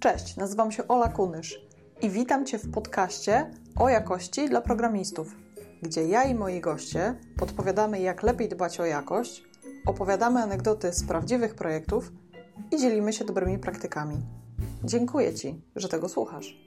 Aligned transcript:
Cześć, 0.00 0.36
nazywam 0.36 0.72
się 0.72 0.88
Ola 0.88 1.08
Kunysz 1.08 1.60
i 2.02 2.10
witam 2.10 2.46
Cię 2.46 2.58
w 2.58 2.70
podcaście 2.70 3.50
o 3.76 3.88
jakości 3.88 4.48
dla 4.48 4.60
programistów, 4.60 5.36
gdzie 5.82 6.06
ja 6.06 6.24
i 6.24 6.34
moi 6.34 6.60
goście 6.60 7.14
podpowiadamy, 7.36 8.00
jak 8.00 8.22
lepiej 8.22 8.48
dbać 8.48 8.80
o 8.80 8.84
jakość, 8.84 9.42
opowiadamy 9.86 10.42
anegdoty 10.42 10.92
z 10.92 11.04
prawdziwych 11.04 11.54
projektów 11.54 12.12
i 12.70 12.76
dzielimy 12.80 13.12
się 13.12 13.24
dobrymi 13.24 13.58
praktykami. 13.58 14.16
Dziękuję 14.84 15.34
Ci, 15.34 15.62
że 15.76 15.88
tego 15.88 16.08
słuchasz. 16.08 16.60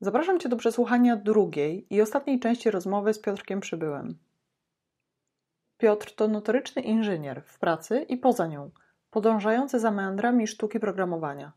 Zapraszam 0.00 0.40
Cię 0.40 0.48
do 0.48 0.56
przesłuchania 0.56 1.16
drugiej 1.16 1.86
i 1.90 2.00
ostatniej 2.02 2.40
części 2.40 2.70
rozmowy 2.70 3.14
z 3.14 3.20
Piotrkiem 3.20 3.60
Przybyłem. 3.60 4.31
Piotr 5.82 6.14
to 6.14 6.28
notoryczny 6.28 6.82
inżynier 6.82 7.42
w 7.46 7.58
pracy 7.58 8.06
i 8.08 8.16
poza 8.16 8.46
nią, 8.46 8.70
podążający 9.10 9.80
za 9.80 9.90
meandrami 9.90 10.46
sztuki 10.46 10.80
programowania. 10.80 11.52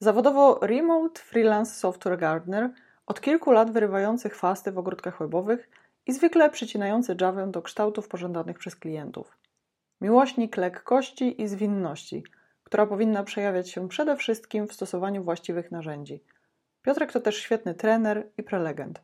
Zawodowo 0.00 0.58
remote 0.62 1.20
freelance 1.20 1.74
software 1.74 2.18
gardener, 2.18 2.70
od 3.06 3.20
kilku 3.20 3.52
lat 3.52 3.70
wyrywający 3.70 4.30
chwasty 4.30 4.72
w 4.72 4.78
ogródkach 4.78 5.18
webowych 5.18 5.70
i 6.06 6.12
zwykle 6.12 6.50
przycinający 6.50 7.16
Javę 7.20 7.50
do 7.50 7.62
kształtów 7.62 8.08
pożądanych 8.08 8.58
przez 8.58 8.76
klientów. 8.76 9.38
Miłośnik 10.00 10.56
lekkości 10.56 11.42
i 11.42 11.48
zwinności, 11.48 12.24
która 12.62 12.86
powinna 12.86 13.22
przejawiać 13.22 13.70
się 13.70 13.88
przede 13.88 14.16
wszystkim 14.16 14.68
w 14.68 14.72
stosowaniu 14.72 15.24
właściwych 15.24 15.70
narzędzi. 15.70 16.22
Piotrek 16.82 17.12
to 17.12 17.20
też 17.20 17.36
świetny 17.36 17.74
trener 17.74 18.30
i 18.38 18.42
prelegent. 18.42 19.00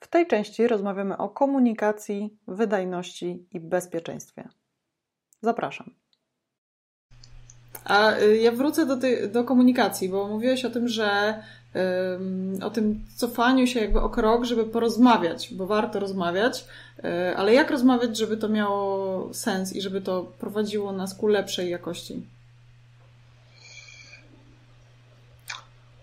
W 0.00 0.08
tej 0.08 0.26
części 0.26 0.68
rozmawiamy 0.68 1.16
o 1.16 1.28
komunikacji, 1.28 2.38
wydajności 2.48 3.46
i 3.52 3.60
bezpieczeństwie. 3.60 4.48
Zapraszam. 5.42 5.90
A 7.84 8.18
y, 8.18 8.36
ja 8.36 8.52
wrócę 8.52 8.86
do, 8.86 8.96
tej, 8.96 9.30
do 9.30 9.44
komunikacji, 9.44 10.08
bo 10.08 10.28
mówiłeś 10.28 10.64
o 10.64 10.70
tym, 10.70 10.88
że 10.88 11.42
o 12.62 12.70
tym 12.70 13.04
cofaniu 13.16 13.66
się 13.66 13.80
jakby 13.80 14.00
o 14.00 14.10
krok, 14.10 14.44
żeby 14.44 14.64
porozmawiać, 14.64 15.54
bo 15.54 15.66
warto 15.66 16.00
rozmawiać, 16.00 16.64
y, 16.98 17.36
ale 17.36 17.54
jak 17.54 17.70
rozmawiać, 17.70 18.18
żeby 18.18 18.36
to 18.36 18.48
miało 18.48 19.34
sens 19.34 19.76
i 19.76 19.80
żeby 19.80 20.00
to 20.00 20.32
prowadziło 20.38 20.92
nas 20.92 21.14
ku 21.14 21.26
lepszej 21.26 21.70
jakości? 21.70 22.26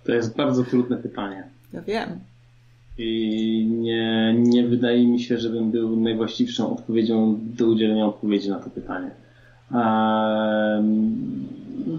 To 0.03 0.11
jest 0.11 0.35
bardzo 0.35 0.63
trudne 0.63 0.97
pytanie. 0.97 1.49
Ja 1.73 1.81
wiem. 1.81 2.19
I 2.97 3.67
nie, 3.71 4.35
nie 4.37 4.67
wydaje 4.67 5.07
mi 5.07 5.19
się, 5.19 5.37
żebym 5.37 5.71
był 5.71 5.95
najwłaściwszą 5.95 6.73
odpowiedzią 6.73 7.39
do 7.41 7.67
udzielenia 7.67 8.05
odpowiedzi 8.05 8.49
na 8.49 8.59
to 8.59 8.69
pytanie. 8.69 9.11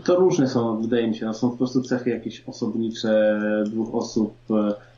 To 0.04 0.16
różne 0.16 0.48
są, 0.48 0.82
wydaje 0.82 1.08
mi 1.08 1.14
się, 1.14 1.26
no 1.26 1.34
są 1.34 1.50
po 1.50 1.56
prostu 1.56 1.82
cechy 1.82 2.10
jakieś 2.10 2.44
osobnicze 2.46 3.40
dwóch 3.66 3.94
osób. 3.94 4.34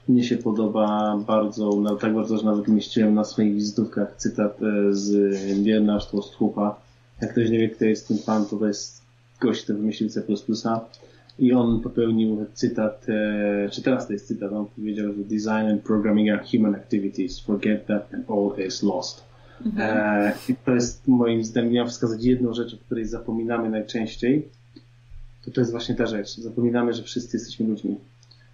Mnie 0.09 0.25
się 0.25 0.37
podoba 0.37 1.19
bardzo, 1.27 1.71
no 1.71 1.97
tak 1.97 2.15
bardzo, 2.15 2.39
że 2.39 2.45
nawet 2.45 2.69
mieściłem 2.69 3.15
na 3.15 3.25
swoich 3.25 3.55
wizytówkach 3.55 4.17
cytat 4.17 4.59
e, 4.63 4.93
z 4.93 5.35
Bierna 5.65 6.01
Sztłostchupa. 6.01 6.81
Jak 7.23 7.33
ktoś 7.33 7.51
nie 7.51 7.59
wie, 7.59 7.69
kto 7.69 7.85
jest 7.85 8.09
ten 8.09 8.19
pan, 8.19 8.47
to 8.47 8.57
to 8.57 8.67
jest 8.67 9.03
gość, 9.41 9.65
kto 9.65 9.75
wymyślił 9.75 10.11
C++. 10.11 10.23
I 11.39 11.53
on 11.53 11.81
popełnił 11.81 12.47
cytat, 12.55 13.07
e, 13.09 13.69
czy 13.71 13.83
teraz 13.83 14.07
to 14.07 14.13
jest 14.13 14.27
cytat, 14.27 14.53
on 14.53 14.67
powiedział, 14.67 15.13
że 15.13 15.25
design 15.25 15.71
and 15.73 15.83
programming 15.83 16.31
are 16.31 16.45
human 16.53 16.75
activities, 16.75 17.41
forget 17.41 17.87
that 17.87 18.15
and 18.15 18.31
all 18.31 18.67
is 18.67 18.83
lost. 18.83 19.25
Mhm. 19.67 19.99
E, 19.99 20.33
I 20.49 20.55
to 20.55 20.75
jest 20.75 21.09
moim 21.09 21.45
zdaniem, 21.45 21.73
miał 21.73 21.87
wskazać 21.87 22.25
jedną 22.25 22.55
rzecz, 22.55 22.75
o 22.75 22.77
której 22.77 23.05
zapominamy 23.05 23.71
najczęściej, 23.71 24.49
to 25.45 25.51
to 25.51 25.61
jest 25.61 25.71
właśnie 25.71 25.95
ta 25.95 26.07
rzecz. 26.07 26.37
Zapominamy, 26.37 26.93
że 26.93 27.03
wszyscy 27.03 27.37
jesteśmy 27.37 27.67
ludźmi. 27.67 27.97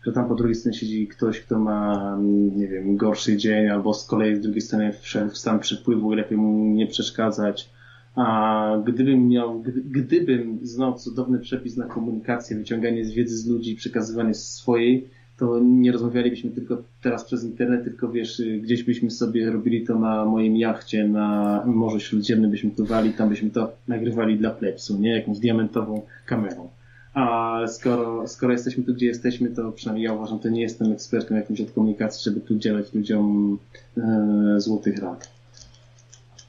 Że 0.06 0.12
tam 0.12 0.28
po 0.28 0.34
drugiej 0.34 0.54
stronie 0.54 0.78
siedzi 0.78 1.08
ktoś, 1.08 1.40
kto 1.40 1.58
ma, 1.58 2.18
nie 2.56 2.68
wiem, 2.68 2.96
gorszy 2.96 3.36
dzień, 3.36 3.68
albo 3.68 3.94
z 3.94 4.06
kolei 4.06 4.36
z 4.36 4.40
drugiej 4.40 4.60
strony 4.60 4.92
wszedł 5.00 5.30
w 5.30 5.38
stan 5.38 5.58
przypływu 5.60 6.12
i 6.12 6.16
lepiej 6.16 6.38
mu 6.38 6.74
nie 6.74 6.86
przeszkadzać 6.86 7.70
a 8.14 8.82
gdybym 8.86 9.28
miał, 9.28 9.62
gdybym 9.90 10.58
znał 10.62 10.94
cudowny 10.94 11.38
przepis 11.38 11.76
na 11.76 11.86
komunikację, 11.86 12.56
wyciąganie 12.56 13.04
z 13.04 13.12
wiedzy 13.12 13.36
z 13.36 13.46
ludzi, 13.46 13.76
przekazywanie 13.76 14.34
swojej, 14.34 15.08
to 15.38 15.60
nie 15.62 15.92
rozmawialibyśmy 15.92 16.50
tylko 16.50 16.82
teraz 17.02 17.24
przez 17.24 17.44
internet, 17.44 17.84
tylko 17.84 18.08
wiesz, 18.08 18.42
gdzieś 18.60 18.82
byśmy 18.82 19.10
sobie 19.10 19.50
robili 19.50 19.86
to 19.86 19.98
na 19.98 20.24
moim 20.24 20.56
jachcie, 20.56 21.08
na 21.08 21.62
Morzu 21.66 22.00
Śródziemnym 22.00 22.50
byśmy 22.50 22.70
pływali, 22.70 23.12
tam 23.12 23.28
byśmy 23.28 23.50
to 23.50 23.72
nagrywali 23.88 24.38
dla 24.38 24.50
plepsu, 24.50 24.98
nie? 24.98 25.16
Jakąś 25.16 25.38
diamentową 25.38 26.02
kamerą. 26.26 26.68
A 27.14 27.58
skoro, 27.66 28.28
skoro 28.28 28.52
jesteśmy 28.52 28.84
tu, 28.84 28.94
gdzie 28.94 29.06
jesteśmy, 29.06 29.48
to 29.48 29.72
przynajmniej 29.72 30.04
ja 30.04 30.12
uważam, 30.12 30.38
to 30.38 30.48
nie 30.48 30.62
jestem 30.62 30.92
ekspertem 30.92 31.36
jakimś 31.36 31.60
od 31.60 31.70
komunikacji, 31.70 32.24
żeby 32.24 32.40
tu 32.40 32.54
udzielać 32.54 32.94
ludziom 32.94 33.58
e, 33.96 34.54
złotych 34.58 34.98
rad. 34.98 35.41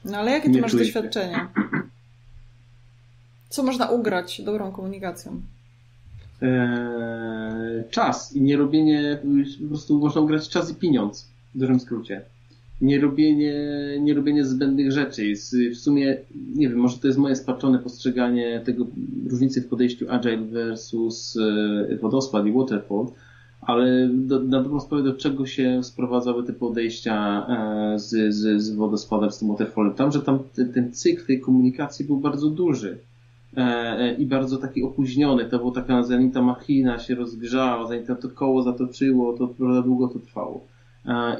No 0.04 0.18
ale 0.18 0.30
jakie 0.30 0.50
ty 0.50 0.60
masz 0.60 0.76
doświadczenia? 0.76 1.52
Co 3.48 3.62
można 3.62 3.90
ugrać 3.90 4.42
dobrą 4.42 4.72
komunikacją? 4.72 5.40
Eee, 6.42 7.84
czas 7.90 8.36
i 8.36 8.42
nie 8.42 8.56
robienie, 8.56 9.18
po 9.62 9.68
prostu 9.68 9.98
można 9.98 10.20
ugrać 10.20 10.48
czas 10.48 10.70
i 10.70 10.74
pieniądz, 10.74 11.28
w 11.54 11.58
dużym 11.58 11.80
skrócie. 11.80 12.22
Nie 12.80 13.00
robienie, 13.00 13.54
nie 14.00 14.14
robienie 14.14 14.44
zbędnych 14.44 14.92
rzeczy. 14.92 15.32
W 15.72 15.76
sumie, 15.76 16.16
nie 16.54 16.68
wiem, 16.68 16.78
może 16.78 16.98
to 16.98 17.06
jest 17.06 17.18
moje 17.18 17.36
spaczone 17.36 17.78
postrzeganie 17.78 18.60
tego 18.64 18.86
różnicy 19.30 19.62
w 19.62 19.68
podejściu 19.68 20.06
agile 20.10 20.44
versus 20.44 21.38
e, 21.90 21.96
wodospad 21.96 22.46
i 22.46 22.52
waterfall, 22.52 23.06
ale 23.66 24.08
do, 24.08 24.40
na 24.40 24.62
dobrą 24.62 24.80
sprawę 24.80 25.02
do 25.02 25.14
czego 25.14 25.46
się 25.46 25.84
sprowadzały 25.84 26.44
te 26.44 26.52
podejścia 26.52 27.46
e, 27.48 27.98
z, 27.98 28.34
z, 28.34 28.62
z 28.62 28.74
wodospadem, 28.74 29.30
z 29.30 29.38
tym 29.38 29.48
waterfallem? 29.48 29.94
Tam, 29.94 30.12
że 30.12 30.22
tam 30.22 30.38
ten, 30.54 30.72
ten 30.72 30.92
cykl 30.92 31.26
tej 31.26 31.40
komunikacji 31.40 32.04
był 32.04 32.16
bardzo 32.16 32.50
duży 32.50 32.98
e, 33.56 33.60
e, 33.60 34.14
i 34.14 34.26
bardzo 34.26 34.56
taki 34.56 34.82
opóźniony. 34.82 35.44
To 35.44 35.58
było 35.58 35.70
taka, 35.70 36.02
zanim 36.02 36.30
ta 36.30 36.42
machina 36.42 36.98
się 36.98 37.14
rozgrzała, 37.14 37.86
zanim 37.86 38.04
to 38.06 38.28
koło 38.34 38.62
zatoczyło, 38.62 39.32
to 39.32 39.48
prawda 39.48 39.82
długo 39.82 40.08
to 40.08 40.18
trwało. 40.18 40.60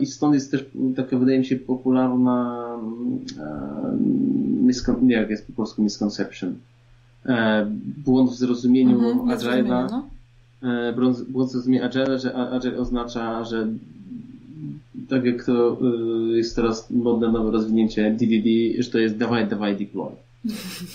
I 0.00 0.06
stąd 0.06 0.34
jest 0.34 0.50
też 0.50 0.64
taka, 0.96 1.18
wydaje 1.18 1.38
mi 1.38 1.44
się, 1.44 1.56
popularna 1.56 2.66
nie 5.02 5.14
jak 5.14 5.30
jest 5.30 5.46
po 5.46 5.52
polsku 5.52 5.82
misconception. 5.82 6.54
Błąd 8.04 8.30
w 8.30 8.34
zrozumieniu 8.34 8.98
mhm, 8.98 9.38
Agile'a. 9.38 9.90
No 9.90 10.08
E, 10.64 10.92
błąd 11.28 11.50
zrozumie 11.50 11.84
Agile, 11.84 12.18
że 12.18 12.34
Agile 12.34 12.78
oznacza, 12.78 13.44
że 13.44 13.68
tak 15.08 15.24
jak 15.24 15.44
to 15.44 15.78
e, 15.80 16.36
jest 16.36 16.56
teraz 16.56 16.90
modne 16.90 17.32
nowe 17.32 17.50
rozwinięcie 17.50 18.10
DDD, 18.10 18.48
że 18.82 18.90
to 18.90 18.98
jest 18.98 19.16
dawaj, 19.16 19.48
dawaj, 19.48 19.76
deploy. 19.76 20.12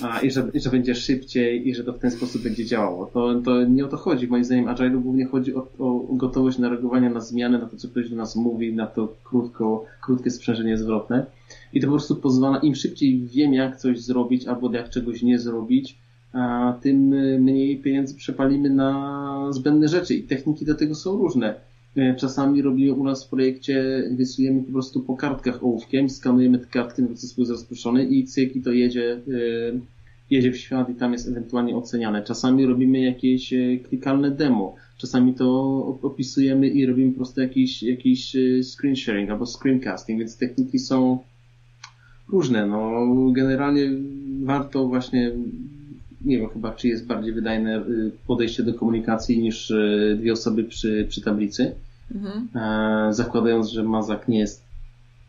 A, 0.02 0.20
i, 0.20 0.32
że, 0.32 0.50
I 0.54 0.60
że 0.60 0.70
będzie 0.70 0.96
szybciej 0.96 1.68
i 1.68 1.76
że 1.76 1.84
to 1.84 1.94
w 1.94 2.00
ten 2.00 2.12
sposób 2.12 2.42
będzie 2.42 2.66
działało. 2.66 3.06
To, 3.06 3.42
to 3.42 3.64
nie 3.64 3.86
o 3.86 3.88
to 3.88 3.98
chodzi. 3.98 4.28
Moim 4.28 4.44
zdaniem 4.44 4.68
Agile 4.68 4.90
głównie 4.90 5.26
chodzi 5.26 5.56
o, 5.56 5.68
o 5.80 6.08
gotowość 6.10 6.58
na 6.58 6.70
reagowanie 6.70 7.10
na 7.10 7.20
zmiany, 7.20 7.58
na 7.58 7.66
to, 7.66 7.78
co 7.78 7.88
ktoś 7.88 8.10
do 8.10 8.16
nas 8.16 8.36
mówi, 8.36 8.74
na 8.74 8.88
to 8.88 9.14
krótko, 9.24 9.86
krótkie 10.02 10.32
sprzężenie 10.32 10.78
zwrotne. 10.78 11.26
I 11.74 11.82
to 11.82 11.88
po 11.88 11.94
prostu 11.94 12.16
pozwala, 12.16 12.58
im 12.58 12.76
szybciej 12.76 13.20
wiem, 13.20 13.54
jak 13.54 13.78
coś 13.78 14.02
zrobić 14.02 14.48
albo 14.48 14.74
jak 14.74 14.90
czegoś 14.90 15.22
nie 15.24 15.40
zrobić, 15.40 15.98
a 16.34 16.74
tym 16.82 17.08
mniej 17.42 17.78
pieniędzy 17.78 18.16
przepalimy 18.16 18.70
na 18.70 19.48
zbędne 19.52 19.88
rzeczy 19.88 20.16
i 20.16 20.24
techniki 20.24 20.66
do 20.66 20.76
tego 20.76 20.96
są 20.96 21.18
różne. 21.18 21.56
E, 21.98 22.16
czasami 22.16 22.62
robimy 22.62 22.94
u 22.94 23.04
nas 23.04 23.26
w 23.26 23.30
projekcie, 23.30 24.04
rysujemy 24.18 24.64
po 24.64 24.72
prostu 24.72 25.02
po 25.02 25.16
kartkach 25.16 25.64
ołówkiem, 25.64 26.10
skanujemy 26.10 26.60
te 26.60 26.66
kartki 26.66 27.02
na 27.02 27.08
proces 27.08 27.38
jest 27.38 27.52
rozproszony 27.52 28.06
i 28.06 28.24
cyk 28.24 28.56
i 28.56 28.62
to 28.62 28.72
jedzie, 28.72 29.14
e, 29.14 29.20
jedzie 30.30 30.52
w 30.52 30.58
świat 30.58 30.90
i 30.90 30.96
tam 30.96 31.14
jest 31.14 31.28
ewentualnie 31.28 31.76
oceniane. 31.76 32.24
Czasami 32.24 32.66
robimy 32.66 33.00
jakieś 33.00 33.54
klikalne 33.90 34.32
demo, 34.32 34.76
czasami 34.98 35.34
to 35.34 36.00
opisujemy 36.02 36.68
i 36.68 36.86
robimy 36.86 37.12
po 37.12 37.18
prostu 37.18 37.42
jakiś, 37.42 37.84
jakiś 37.84 38.36
screen 38.64 38.96
sharing 38.96 39.30
albo 39.30 39.46
screencasting, 39.46 40.20
więc 40.20 40.38
techniki 40.38 40.80
są 40.80 41.20
różne. 42.28 42.66
No, 42.66 43.06
generalnie 43.32 43.92
warto 44.44 44.88
właśnie 44.88 45.32
nie 46.26 46.38
wiem 46.38 46.50
chyba, 46.50 46.72
czy 46.72 46.88
jest 46.88 47.06
bardziej 47.06 47.34
wydajne 47.34 47.78
y, 47.78 48.12
podejście 48.28 48.64
do 48.64 48.74
komunikacji 48.74 49.40
niż 49.40 49.72
y, 49.72 50.18
dwie 50.20 50.34
osoby 50.34 50.64
przy, 50.64 51.06
przy 51.10 51.22
tablicy. 51.22 51.72
Mhm. 52.16 52.48
E, 52.56 53.14
zakładając, 53.14 53.70
że 53.70 53.84
mazak 53.84 54.28
nie 54.28 54.40
jest 54.40 54.64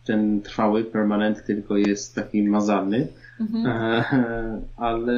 ten 0.07 0.43
trwały, 0.43 0.85
permanent, 0.85 1.45
tylko 1.47 1.77
jest 1.77 2.15
taki 2.15 2.43
mazalny. 2.43 3.07
Mhm. 3.41 3.67
E, 3.67 4.05
ale 4.77 5.15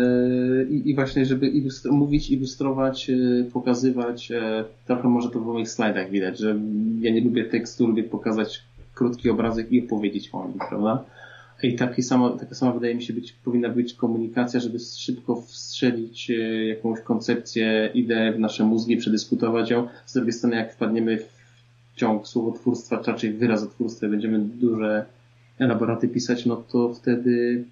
i, 0.71 0.91
i, 0.91 0.95
właśnie, 0.95 1.27
żeby 1.27 1.49
ilustro, 1.49 1.93
mówić, 1.93 2.31
ilustrować, 2.31 3.11
y, 3.11 3.47
pokazywać, 3.53 4.33
e, 4.33 4.65
trochę 4.87 5.09
może 5.09 5.31
to 5.31 5.41
w 5.41 5.47
moich 5.47 5.69
slajdach 5.69 6.11
widać, 6.11 6.39
że 6.39 6.59
ja 7.01 7.13
nie 7.13 7.21
lubię 7.21 7.45
tekstu, 7.45 7.87
lubię 7.87 8.03
pokazać 8.03 8.63
krótki 8.95 9.31
obrazek 9.31 9.73
i 9.73 9.85
opowiedzieć 9.85 10.31
o 10.33 10.49
nim, 10.49 10.59
prawda? 10.69 11.05
I 11.63 11.77
takie 11.77 12.03
samo, 12.03 12.31
taka 12.31 12.55
sama 12.55 12.73
wydaje 12.73 12.95
mi 12.95 13.03
się 13.03 13.13
być, 13.13 13.33
powinna 13.33 13.69
być 13.69 13.95
komunikacja, 13.95 14.61
żeby 14.61 14.79
szybko 14.79 15.43
wstrzelić 15.43 16.31
e, 16.31 16.67
jakąś 16.67 17.01
koncepcję, 17.01 17.91
ideę 17.95 18.33
w 18.33 18.39
nasze 18.39 18.65
mózgi, 18.65 18.97
przedyskutować 18.97 19.71
ją. 19.71 19.89
Z 20.07 20.13
drugiej 20.13 20.33
strony, 20.33 20.57
jak 20.57 20.75
wpadniemy 20.75 21.19
w 21.19 21.97
ciąg 21.97 22.29
słowotwórstwa, 22.29 22.99
czy 22.99 23.11
raczej 23.11 23.33
wyrazotwórstwa, 23.33 24.09
będziemy 24.09 24.39
duże 24.39 25.05
elaboraty 25.59 26.09
pisać, 26.09 26.47
no 26.47 26.57
to 26.57 26.95
wtedy 26.95 27.65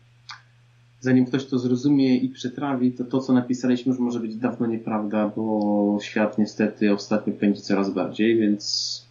zanim 1.00 1.26
ktoś 1.26 1.46
to 1.46 1.58
zrozumie 1.58 2.16
i 2.16 2.28
przetrawi, 2.28 2.92
to 2.92 3.04
to, 3.04 3.20
co 3.20 3.32
napisaliśmy, 3.32 3.90
już 3.90 4.00
może 4.00 4.20
być 4.20 4.37
dawno 4.37 4.66
nieprawda, 4.66 5.32
bo 5.37 5.98
świat 6.02 6.38
niestety 6.38 6.92
ostatnio 6.92 7.32
pędzi 7.32 7.62
coraz 7.62 7.90
bardziej, 7.90 8.37
więc 8.37 9.09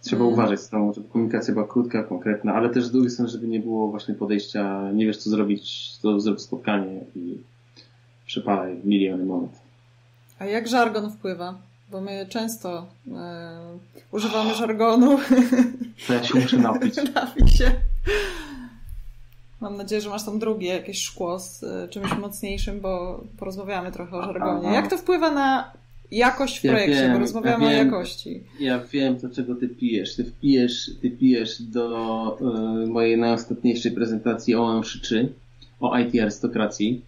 trzeba 0.00 0.22
mm. 0.22 0.34
uważać 0.34 0.60
z 0.60 0.68
tą, 0.68 0.92
żeby 0.92 1.08
komunikacja 1.08 1.54
była 1.54 1.66
krótka, 1.66 2.02
konkretna, 2.02 2.54
ale 2.54 2.70
też 2.70 2.84
z 2.84 2.90
drugiej 2.90 3.10
strony, 3.10 3.30
żeby 3.30 3.48
nie 3.48 3.60
było 3.60 3.88
właśnie 3.88 4.14
podejścia, 4.14 4.92
nie 4.92 5.06
wiesz 5.06 5.16
co 5.16 5.30
zrobić, 5.30 5.92
to 6.02 6.20
zrób 6.20 6.40
spotkanie 6.40 7.00
i 7.16 7.38
przepalaj 8.26 8.80
miliony 8.84 9.24
moment. 9.24 9.52
A 10.38 10.44
jak 10.44 10.68
żargon 10.68 11.10
wpływa? 11.10 11.54
Bo 11.90 12.00
my 12.00 12.26
często 12.28 12.86
e, 13.12 13.58
używamy 14.12 14.54
żargonu. 14.54 15.18
To 16.06 16.14
ja 16.14 16.24
się 16.24 16.40
muszę 16.40 16.56
napić. 16.68 16.94
Się. 17.58 17.72
Mam 19.60 19.76
nadzieję, 19.76 20.00
że 20.00 20.10
masz 20.10 20.24
tam 20.24 20.38
drugie 20.38 20.68
jakieś 20.68 21.02
szkło 21.02 21.38
z 21.38 21.62
e, 21.62 21.88
czymś 21.88 22.16
mocniejszym, 22.18 22.80
bo 22.80 23.24
porozmawiamy 23.38 23.92
trochę 23.92 24.16
o 24.16 24.22
żargonie. 24.22 24.68
Jak 24.72 24.90
to 24.90 24.98
wpływa 24.98 25.30
na 25.30 25.72
jakość 26.10 26.58
w 26.58 26.62
projekcie, 26.62 26.94
ja 26.94 27.02
wiem, 27.02 27.12
bo 27.12 27.18
rozmawiamy 27.18 27.64
ja 27.64 27.70
wiem, 27.70 27.80
o 27.80 27.84
jakości. 27.84 28.40
Ja 28.60 28.80
wiem, 28.92 29.18
do 29.18 29.30
czego 29.30 29.54
ty 29.54 29.68
pijesz. 29.68 30.16
Ty 30.16 30.24
wpijesz, 30.24 30.90
ty 31.02 31.10
pijesz 31.10 31.62
do 31.62 32.38
y, 32.84 32.86
mojej 32.86 33.18
najostatniejszej 33.18 33.92
prezentacji 33.92 34.54
o 34.54 34.80
M3, 34.80 35.26
o 35.80 35.98
IT 35.98 36.22
arystokracji, 36.22 37.00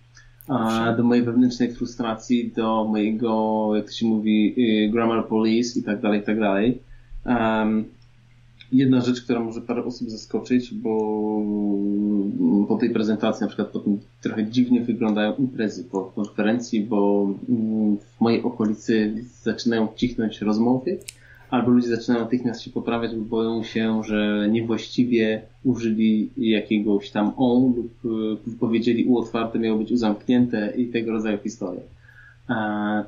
a 0.48 0.92
do 0.92 1.02
mojej 1.02 1.24
wewnętrznej 1.24 1.74
frustracji, 1.74 2.52
do 2.56 2.84
mojego, 2.84 3.70
jak 3.76 3.86
to 3.86 3.92
się 3.92 4.06
mówi, 4.06 4.54
y, 4.86 4.90
grammar 4.90 5.28
police 5.28 5.80
i 5.80 5.82
tak 5.82 6.00
dalej, 6.00 6.20
i 6.20 6.22
tak 6.22 6.40
dalej. 6.40 6.78
Um, 7.26 7.84
jedna 8.72 9.00
rzecz, 9.00 9.22
która 9.22 9.40
może 9.40 9.60
parę 9.60 9.84
osób 9.84 10.10
zaskoczyć, 10.10 10.74
bo 10.74 10.90
po 12.68 12.76
tej 12.76 12.90
prezentacji 12.90 13.44
na 13.44 13.48
przykład 13.48 13.72
trochę 14.22 14.46
dziwnie 14.46 14.80
wyglądają 14.80 15.36
imprezy 15.36 15.84
po 15.84 16.00
konferencji, 16.00 16.80
bo 16.80 17.26
w 18.16 18.20
mojej 18.20 18.42
okolicy 18.42 19.14
zaczynają 19.42 19.88
cichnąć 19.96 20.40
rozmowy, 20.40 20.98
albo 21.50 21.70
ludzie 21.70 21.88
zaczynają 21.88 22.24
natychmiast 22.24 22.62
się 22.62 22.70
poprawiać, 22.70 23.16
bo 23.16 23.24
boją 23.24 23.62
się, 23.62 24.02
że 24.04 24.48
niewłaściwie 24.50 25.42
użyli 25.64 26.30
jakiegoś 26.36 27.10
tam 27.10 27.32
on 27.36 27.74
lub 27.74 28.58
powiedzieli 28.60 29.04
u 29.04 29.18
otwarte 29.18 29.58
miało 29.58 29.78
być 29.78 29.92
u 29.92 29.96
zamknięte 29.96 30.72
i 30.76 30.86
tego 30.86 31.12
rodzaju 31.12 31.38
historie. 31.38 31.80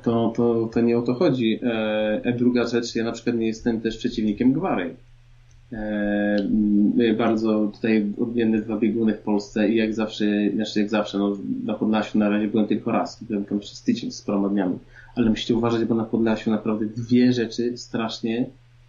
To, 0.03 0.33
to, 0.35 0.69
to 0.73 0.81
nie 0.81 0.97
o 0.97 1.01
to 1.01 1.13
chodzi. 1.13 1.59
E, 1.63 2.21
e 2.23 2.33
druga 2.33 2.67
rzecz, 2.67 2.95
ja 2.95 3.03
na 3.03 3.11
przykład 3.11 3.35
nie 3.35 3.47
jestem 3.47 3.81
też 3.81 3.97
przeciwnikiem 3.97 4.53
gwary 4.53 4.95
E, 4.95 5.04
bardzo 7.17 7.71
tutaj 7.73 8.05
odmienne 8.21 8.61
dwa 8.61 8.77
bieguny 8.77 9.13
w 9.13 9.19
Polsce 9.19 9.69
i 9.69 9.75
jak 9.75 9.93
zawsze, 9.93 10.25
znaczy 10.55 10.79
jak 10.79 10.89
zawsze, 10.89 11.17
no, 11.17 11.37
na 11.63 11.73
Podlasiu 11.73 12.17
na 12.17 12.29
razie 12.29 12.47
byłem 12.47 12.67
tylko 12.67 12.91
raz, 12.91 13.23
byłem 13.23 13.45
tam 13.45 13.59
przez 13.59 13.81
tydzień 13.81 14.11
z 14.11 14.21
paroma 14.21 14.49
dniami, 14.49 14.77
ale 15.15 15.29
musicie 15.29 15.55
uważać, 15.55 15.85
bo 15.85 15.95
na 15.95 16.03
Podlasiu 16.03 16.51
naprawdę 16.51 16.85
dwie 16.85 17.33
rzeczy 17.33 17.77
strasznie 17.77 18.45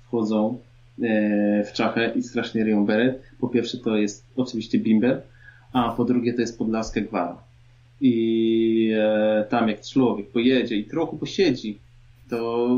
wchodzą 0.06 0.58
e, 1.02 1.64
w 1.64 1.72
czachę 1.72 2.12
i 2.16 2.22
strasznie 2.22 2.64
ryją 2.64 2.86
beret. 2.86 3.22
Po 3.40 3.48
pierwsze 3.48 3.78
to 3.78 3.96
jest 3.96 4.24
oczywiście 4.36 4.78
bimber, 4.78 5.22
a 5.72 5.92
po 5.92 6.04
drugie 6.04 6.34
to 6.34 6.40
jest 6.40 6.58
podlaska 6.58 7.00
gwara. 7.00 7.36
I 8.00 8.92
e, 8.96 9.44
tam 9.50 9.68
jak 9.68 9.80
człowiek 9.80 10.28
pojedzie 10.28 10.76
i 10.76 10.84
trochę 10.84 11.18
posiedzi, 11.18 11.78
to 12.30 12.68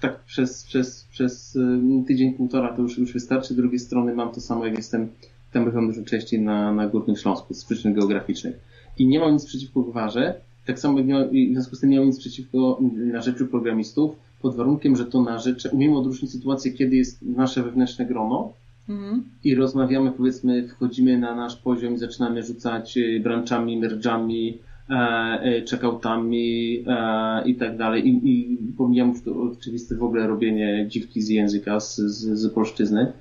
tak 0.00 0.24
przez, 0.24 0.64
przez, 0.64 1.04
przez 1.10 1.58
tydzień, 2.06 2.34
półtora 2.34 2.72
to 2.76 2.82
już, 2.82 2.98
już 2.98 3.12
wystarczy. 3.12 3.54
Z 3.54 3.56
drugiej 3.56 3.78
strony 3.78 4.14
mam 4.14 4.32
to 4.32 4.40
samo, 4.40 4.66
jak 4.66 4.76
jestem, 4.76 5.08
tam 5.52 5.64
bywam 5.64 5.86
dużo 5.86 6.02
częściej 6.02 6.40
na, 6.40 6.72
na 6.72 6.88
Górnym 6.88 7.16
Śląsku 7.16 7.54
z 7.54 7.64
przyczyn 7.64 7.94
geograficznych. 7.94 8.58
I 8.98 9.06
nie 9.06 9.20
mam 9.20 9.32
nic 9.32 9.46
przeciwko 9.46 9.82
gwarze, 9.82 10.34
tak 10.66 10.78
samo 10.78 10.98
w 11.02 11.52
związku 11.52 11.76
z 11.76 11.80
tym 11.80 11.90
nie 11.90 11.98
mam 11.98 12.06
nic 12.06 12.18
przeciwko 12.18 12.78
na 12.96 13.22
rzeczy 13.22 13.46
programistów, 13.46 14.16
pod 14.42 14.56
warunkiem, 14.56 14.96
że 14.96 15.04
to 15.04 15.22
na 15.22 15.38
rzeczy, 15.38 15.70
umiemy 15.70 15.98
odróżnić 15.98 16.32
sytuację, 16.32 16.72
kiedy 16.72 16.96
jest 16.96 17.22
nasze 17.22 17.62
wewnętrzne 17.62 18.06
grono, 18.06 18.52
mhm. 18.88 19.24
i 19.44 19.54
rozmawiamy, 19.54 20.12
powiedzmy, 20.12 20.68
wchodzimy 20.68 21.18
na 21.18 21.34
nasz 21.34 21.56
poziom 21.56 21.94
i 21.94 21.98
zaczynamy 21.98 22.42
rzucać 22.42 22.96
y, 22.96 23.20
branchami, 23.20 23.80
merge'ami, 23.80 24.54
E, 24.90 24.94
e, 25.42 25.62
checkoutami 25.70 26.84
e, 26.86 27.48
i 27.48 27.54
tak 27.54 27.76
dalej. 27.76 28.08
I, 28.08 28.30
i 28.30 28.58
pomijam 28.78 29.14
oczywiste 29.52 29.94
w 29.94 30.02
ogóle 30.02 30.26
robienie 30.26 30.86
dziwki 30.88 31.22
z 31.22 31.28
języka, 31.28 31.80
z, 31.80 31.96
z, 31.96 32.38
z 32.38 32.52
polszczyzny. 32.52 33.12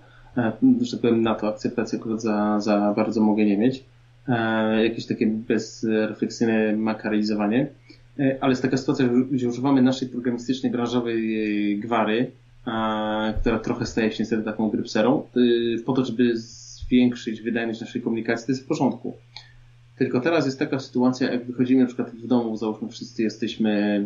Że 0.81 0.91
tak 0.91 1.01
powiem, 1.01 1.21
na 1.21 1.35
to 1.35 1.47
akceptację 1.47 1.99
akurat 1.99 2.21
za, 2.21 2.59
za 2.59 2.93
bardzo 2.95 3.21
mogę 3.21 3.45
nie 3.45 3.57
mieć. 3.57 3.83
Jakieś 4.83 5.05
takie 5.05 5.27
bezrefleksyjne 5.27 6.75
makaryzowanie. 6.75 7.67
Ale 8.41 8.51
jest 8.51 8.61
taka 8.61 8.77
sytuacja, 8.77 9.09
że 9.31 9.47
używamy 9.47 9.81
naszej 9.81 10.07
programistycznej, 10.09 10.71
branżowej 10.71 11.79
gwary, 11.79 12.31
która 13.41 13.59
trochę 13.59 13.85
staje 13.85 14.11
się 14.11 14.15
niestety 14.19 14.43
taką 14.43 14.69
grypserą, 14.69 15.23
po 15.85 15.93
to, 15.93 16.05
żeby 16.05 16.37
zwiększyć 16.37 17.41
wydajność 17.41 17.81
naszej 17.81 18.01
komunikacji, 18.01 18.45
to 18.45 18.51
jest 18.51 18.63
w 18.63 18.67
porządku. 18.67 19.13
Tylko 19.97 20.21
teraz 20.21 20.45
jest 20.45 20.59
taka 20.59 20.79
sytuacja, 20.79 21.31
jak 21.31 21.45
wychodzimy 21.45 21.81
na 21.81 21.87
przykład 21.87 22.11
w 22.11 22.27
domu, 22.27 22.57
załóżmy 22.57 22.89
wszyscy 22.89 23.23
jesteśmy 23.23 24.05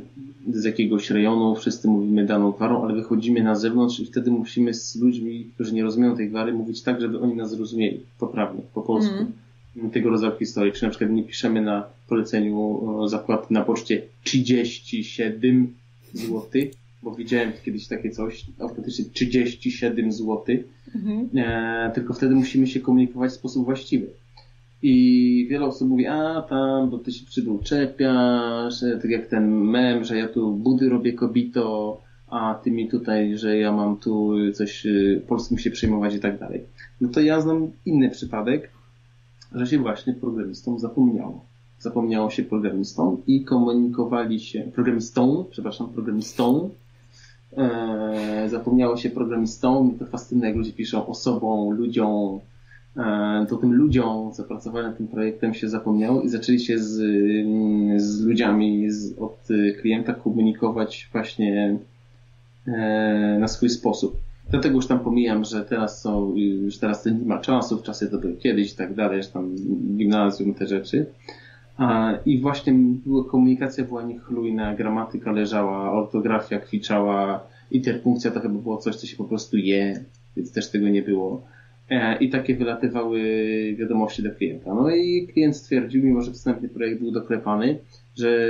z 0.53 0.63
jakiegoś 0.63 1.09
rejonu, 1.09 1.55
wszyscy 1.55 1.87
mówimy 1.87 2.25
daną 2.25 2.51
gwarą, 2.51 2.83
ale 2.83 2.93
wychodzimy 2.93 3.43
na 3.43 3.55
zewnątrz 3.55 3.99
i 3.99 4.05
wtedy 4.05 4.31
musimy 4.31 4.73
z 4.73 4.95
ludźmi, 4.95 5.47
którzy 5.55 5.73
nie 5.73 5.83
rozumieją 5.83 6.15
tej 6.15 6.29
gwary, 6.29 6.53
mówić 6.53 6.81
tak, 6.81 7.01
żeby 7.01 7.19
oni 7.19 7.35
nas 7.35 7.49
zrozumieli 7.49 7.99
poprawnie, 8.19 8.61
po 8.73 8.81
polsku. 8.81 9.15
Mm. 9.75 9.91
Tego 9.91 10.09
rodzaju 10.09 10.37
historii. 10.39 10.73
Czy 10.73 10.83
na 10.83 10.89
przykład 10.89 11.11
nie 11.11 11.23
piszemy 11.23 11.61
na 11.61 11.83
poleceniu 12.07 12.81
zakładu 13.07 13.45
na 13.49 13.61
poczcie 13.61 14.01
37 14.23 15.73
zł, 16.13 16.41
bo 17.03 17.15
widziałem 17.15 17.51
kiedyś 17.65 17.87
takie 17.87 18.11
coś, 18.11 18.45
autentycznie 18.59 19.05
37 19.13 20.11
zł, 20.11 20.43
mm 20.47 20.59
-hmm. 20.95 21.39
e, 21.39 21.91
tylko 21.95 22.13
wtedy 22.13 22.35
musimy 22.35 22.67
się 22.67 22.79
komunikować 22.79 23.31
w 23.31 23.35
sposób 23.35 23.65
właściwy. 23.65 24.07
I 24.83 25.47
wiele 25.49 25.65
osób 25.65 25.89
mówi, 25.89 26.07
a 26.07 26.41
tam, 26.41 26.89
bo 26.89 26.97
ty 26.97 27.11
się 27.11 27.25
przybył 27.25 27.59
czepiasz, 27.59 28.79
tak 29.01 29.11
jak 29.11 29.27
ten 29.27 29.49
mem, 29.51 30.03
że 30.03 30.17
ja 30.17 30.27
tu 30.27 30.51
budy 30.51 30.89
robię 30.89 31.13
kobito, 31.13 32.01
a 32.27 32.59
ty 32.63 32.71
mi 32.71 32.89
tutaj, 32.89 33.37
że 33.37 33.57
ja 33.57 33.71
mam 33.71 33.97
tu 33.97 34.33
coś 34.53 34.85
y, 34.85 35.21
polskim 35.27 35.57
się 35.57 35.71
przejmować 35.71 36.15
i 36.15 36.19
tak 36.19 36.39
dalej. 36.39 36.63
No 37.01 37.09
to 37.09 37.21
ja 37.21 37.41
znam 37.41 37.71
inny 37.85 38.09
przypadek, 38.09 38.69
że 39.55 39.67
się 39.67 39.77
właśnie 39.77 40.13
programistom 40.13 40.79
zapomniało. 40.79 41.45
Zapomniało 41.79 42.29
się 42.29 42.43
programistom 42.43 43.17
i 43.27 43.43
komunikowali 43.43 44.39
się, 44.39 44.61
programistą, 44.75 45.45
przepraszam, 45.51 45.89
programistą, 45.89 46.69
e, 47.57 48.49
zapomniało 48.49 48.97
się 48.97 49.09
programistą, 49.09 49.95
to 49.99 50.05
fascynuje, 50.05 50.47
jak 50.47 50.57
ludzie 50.57 50.73
piszą 50.73 51.07
osobą, 51.07 51.71
ludziom, 51.71 52.39
E, 52.39 52.50
to 53.49 53.57
tym 53.57 53.73
ludziom, 53.73 54.31
co 54.31 54.43
pracowali 54.43 54.87
nad 54.87 54.97
tym 54.97 55.07
projektem 55.07 55.53
się 55.53 55.69
zapomniało 55.69 56.21
i 56.21 56.29
zaczęli 56.29 56.59
się 56.59 56.79
z, 56.79 56.91
z 58.01 58.25
ludziami 58.25 58.91
z, 58.91 59.19
od 59.19 59.47
klienta 59.81 60.13
komunikować 60.13 61.09
właśnie 61.11 61.77
e, 62.67 63.37
na 63.39 63.47
swój 63.47 63.69
sposób. 63.69 64.17
Dlatego 64.49 64.75
już 64.75 64.87
tam 64.87 64.99
pomijam, 64.99 65.43
że 65.45 65.65
teraz 65.65 66.01
są, 66.01 66.35
już 66.35 66.77
teraz 66.77 67.05
nie 67.05 67.25
ma 67.25 67.39
czasu, 67.39 67.77
w 67.77 67.83
czasie 67.83 68.07
to 68.07 68.17
było 68.17 68.37
kiedyś 68.37 68.73
i 68.73 68.75
tak 68.75 68.93
dalej, 68.93 69.23
że 69.23 69.29
tam 69.29 69.55
gimnazjum, 69.97 70.53
te 70.53 70.67
rzeczy. 70.67 71.05
I 72.25 72.41
właśnie 72.41 72.73
komunikacja 73.31 73.83
była 73.83 74.03
niechlujna, 74.03 74.75
gramatyka 74.75 75.31
leżała, 75.31 75.91
ortografia 75.91 76.59
kwiczała, 76.59 77.47
interpunkcja 77.71 78.31
to 78.31 78.39
chyba 78.39 78.59
było 78.59 78.77
coś, 78.77 78.95
co 78.95 79.07
się 79.07 79.17
po 79.17 79.23
prostu 79.23 79.57
je, 79.57 80.03
więc 80.37 80.51
też 80.51 80.71
tego 80.71 80.89
nie 80.89 81.01
było. 81.01 81.41
E, 81.91 82.17
I 82.17 82.29
takie 82.29 82.55
wylatywały 82.55 83.21
wiadomości 83.77 84.23
do 84.23 84.31
klienta. 84.31 84.73
No 84.73 84.89
i 84.89 85.27
klient 85.33 85.57
stwierdził, 85.57 86.03
mimo 86.03 86.21
że 86.21 86.31
wstępny 86.31 86.69
projekt 86.69 87.01
był 87.01 87.11
doklepany, 87.11 87.79
że 88.17 88.49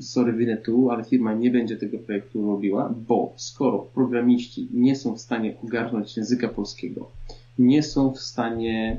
sorry, 0.00 0.32
winę 0.32 0.56
tu, 0.56 0.90
ale 0.90 1.04
firma 1.04 1.34
nie 1.34 1.50
będzie 1.50 1.76
tego 1.76 1.98
projektu 1.98 2.46
robiła, 2.46 2.94
bo 3.08 3.32
skoro 3.36 3.78
programiści 3.78 4.68
nie 4.74 4.96
są 4.96 5.14
w 5.14 5.20
stanie 5.20 5.54
ogarnąć 5.64 6.16
języka 6.16 6.48
polskiego, 6.48 7.10
nie 7.58 7.82
są 7.82 8.12
w 8.12 8.20
stanie 8.20 8.96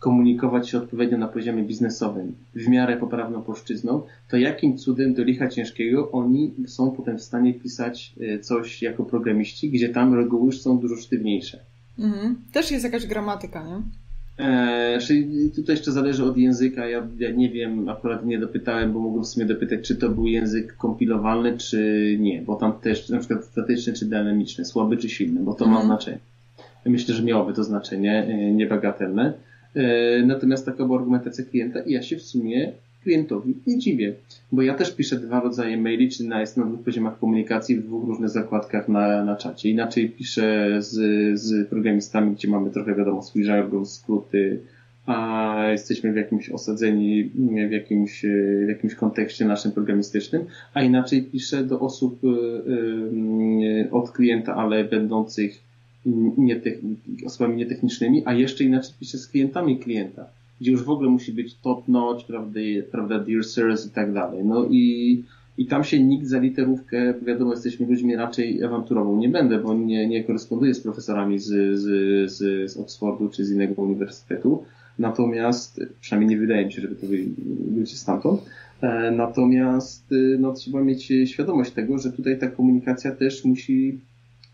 komunikować 0.00 0.68
się 0.68 0.78
odpowiednio 0.78 1.18
na 1.18 1.28
poziomie 1.28 1.62
biznesowym, 1.62 2.34
w 2.54 2.68
miarę 2.68 2.96
poprawną 2.96 3.42
polszczyzną, 3.42 4.02
to 4.28 4.36
jakim 4.36 4.78
cudem 4.78 5.14
do 5.14 5.24
licha 5.24 5.48
ciężkiego 5.48 6.10
oni 6.10 6.54
są 6.66 6.90
potem 6.90 7.18
w 7.18 7.22
stanie 7.22 7.54
pisać 7.54 8.14
e, 8.20 8.38
coś 8.38 8.82
jako 8.82 9.04
programiści, 9.04 9.70
gdzie 9.70 9.88
tam 9.88 10.14
reguły 10.14 10.46
już 10.46 10.60
są 10.60 10.78
dużo 10.78 10.96
sztywniejsze. 10.96 11.73
Mhm. 11.98 12.36
Też 12.52 12.70
jest 12.70 12.84
jakaś 12.84 13.06
gramatyka, 13.06 13.66
nie? 13.66 13.82
E, 14.38 14.98
tutaj 15.56 15.76
jeszcze 15.76 15.92
zależy 15.92 16.24
od 16.24 16.36
języka. 16.36 16.88
Ja, 16.88 17.06
ja, 17.18 17.30
nie 17.30 17.50
wiem, 17.50 17.88
akurat 17.88 18.26
nie 18.26 18.38
dopytałem, 18.38 18.92
bo 18.92 19.00
mogłem 19.00 19.24
w 19.24 19.28
sumie 19.28 19.46
dopytać, 19.46 19.80
czy 19.80 19.96
to 19.96 20.08
był 20.08 20.26
język 20.26 20.76
kompilowalny, 20.76 21.58
czy 21.58 22.16
nie, 22.20 22.42
bo 22.42 22.56
tam 22.56 22.72
też 22.72 23.08
na 23.08 23.18
przykład 23.18 23.44
statyczny 23.44 23.92
czy 23.92 24.06
dynamiczny, 24.06 24.64
słaby 24.64 24.96
czy 24.96 25.08
silny, 25.08 25.40
bo 25.40 25.54
to 25.54 25.64
ma 25.64 25.70
mhm. 25.70 25.86
znaczenie. 25.86 26.18
Myślę, 26.86 27.14
że 27.14 27.22
miałoby 27.22 27.52
to 27.52 27.64
znaczenie 27.64 28.26
e, 28.26 28.52
niebagatelne. 28.52 29.32
E, 29.74 30.22
natomiast 30.26 30.66
taka 30.66 30.84
była 30.84 30.98
argumentacja 30.98 31.44
klienta 31.44 31.80
i 31.80 31.92
ja 31.92 32.02
się 32.02 32.16
w 32.16 32.22
sumie 32.22 32.72
klientowi 33.04 33.54
nie 33.66 33.78
dziwię, 33.78 34.14
bo 34.52 34.62
ja 34.62 34.74
też 34.74 34.96
piszę 34.96 35.16
dwa 35.16 35.40
rodzaje 35.40 35.76
maili, 35.76 36.10
czy 36.10 36.24
na, 36.24 36.40
jest 36.40 36.56
na 36.56 36.64
dwóch 36.64 36.80
poziomach 36.80 37.18
komunikacji 37.18 37.76
w 37.76 37.82
dwóch 37.82 38.04
różnych 38.04 38.28
zakładkach 38.28 38.88
na, 38.88 39.24
na 39.24 39.36
czacie. 39.36 39.70
Inaczej 39.70 40.10
piszę 40.10 40.76
z, 40.78 40.92
z 41.40 41.68
programistami, 41.68 42.34
gdzie 42.34 42.48
mamy 42.48 42.70
trochę 42.70 42.94
wiadomo 42.94 43.22
swój 43.22 43.44
żargon, 43.44 43.86
skróty, 43.86 44.60
a 45.06 45.56
jesteśmy 45.70 46.12
w 46.12 46.16
jakimś 46.16 46.50
osadzeni, 46.50 47.24
w 47.68 47.70
jakimś, 47.70 48.22
w 48.64 48.68
jakimś 48.68 48.94
kontekście 48.94 49.44
naszym 49.44 49.72
programistycznym, 49.72 50.44
a 50.74 50.82
inaczej 50.82 51.22
piszę 51.22 51.64
do 51.64 51.80
osób 51.80 52.24
y, 52.24 52.26
y, 52.26 53.88
od 53.90 54.10
klienta, 54.10 54.54
ale 54.54 54.84
będących 54.84 55.64
osobami 57.26 57.56
nietechnicznymi, 57.56 58.22
a 58.24 58.34
jeszcze 58.34 58.64
inaczej 58.64 58.94
piszę 59.00 59.18
z 59.18 59.28
klientami 59.28 59.78
klienta 59.78 60.26
gdzie 60.60 60.70
już 60.70 60.82
w 60.82 60.90
ogóle 60.90 61.10
musi 61.10 61.32
być 61.32 61.54
top 61.54 61.88
notch, 61.88 62.26
prawda, 62.26 62.60
prawda 62.90 63.18
dear 63.18 63.44
sirs 63.44 63.86
i 63.86 63.90
tak 63.90 64.12
dalej. 64.12 64.44
No 64.44 64.64
i, 64.70 65.22
i 65.58 65.66
tam 65.66 65.84
się 65.84 66.02
nikt 66.02 66.26
za 66.26 66.38
literówkę, 66.38 67.14
wiadomo, 67.22 67.50
jesteśmy 67.50 67.86
ludźmi 67.86 68.16
raczej 68.16 68.64
awanturową 68.64 69.16
nie 69.16 69.28
będę, 69.28 69.58
bo 69.58 69.74
nie, 69.74 70.08
nie 70.08 70.24
koresponduję 70.24 70.74
z 70.74 70.80
profesorami 70.80 71.38
z, 71.38 71.78
z, 71.78 71.82
z, 72.32 72.72
z 72.72 72.76
Oxfordu 72.76 73.28
czy 73.28 73.44
z 73.44 73.50
innego 73.50 73.82
uniwersytetu. 73.82 74.64
Natomiast, 74.98 75.80
przynajmniej 76.00 76.30
nie 76.30 76.40
wydaje 76.40 76.66
mi 76.66 76.72
się, 76.72 76.82
żeby 76.82 76.94
to 76.94 77.06
byli 77.06 77.34
ludzie 77.76 77.96
stamtąd. 77.96 78.40
E, 78.80 79.10
natomiast 79.10 80.12
e, 80.12 80.38
no, 80.38 80.52
trzeba 80.52 80.80
mieć 80.80 81.12
świadomość 81.24 81.70
tego, 81.70 81.98
że 81.98 82.12
tutaj 82.12 82.38
ta 82.38 82.46
komunikacja 82.46 83.12
też 83.12 83.44
musi 83.44 84.00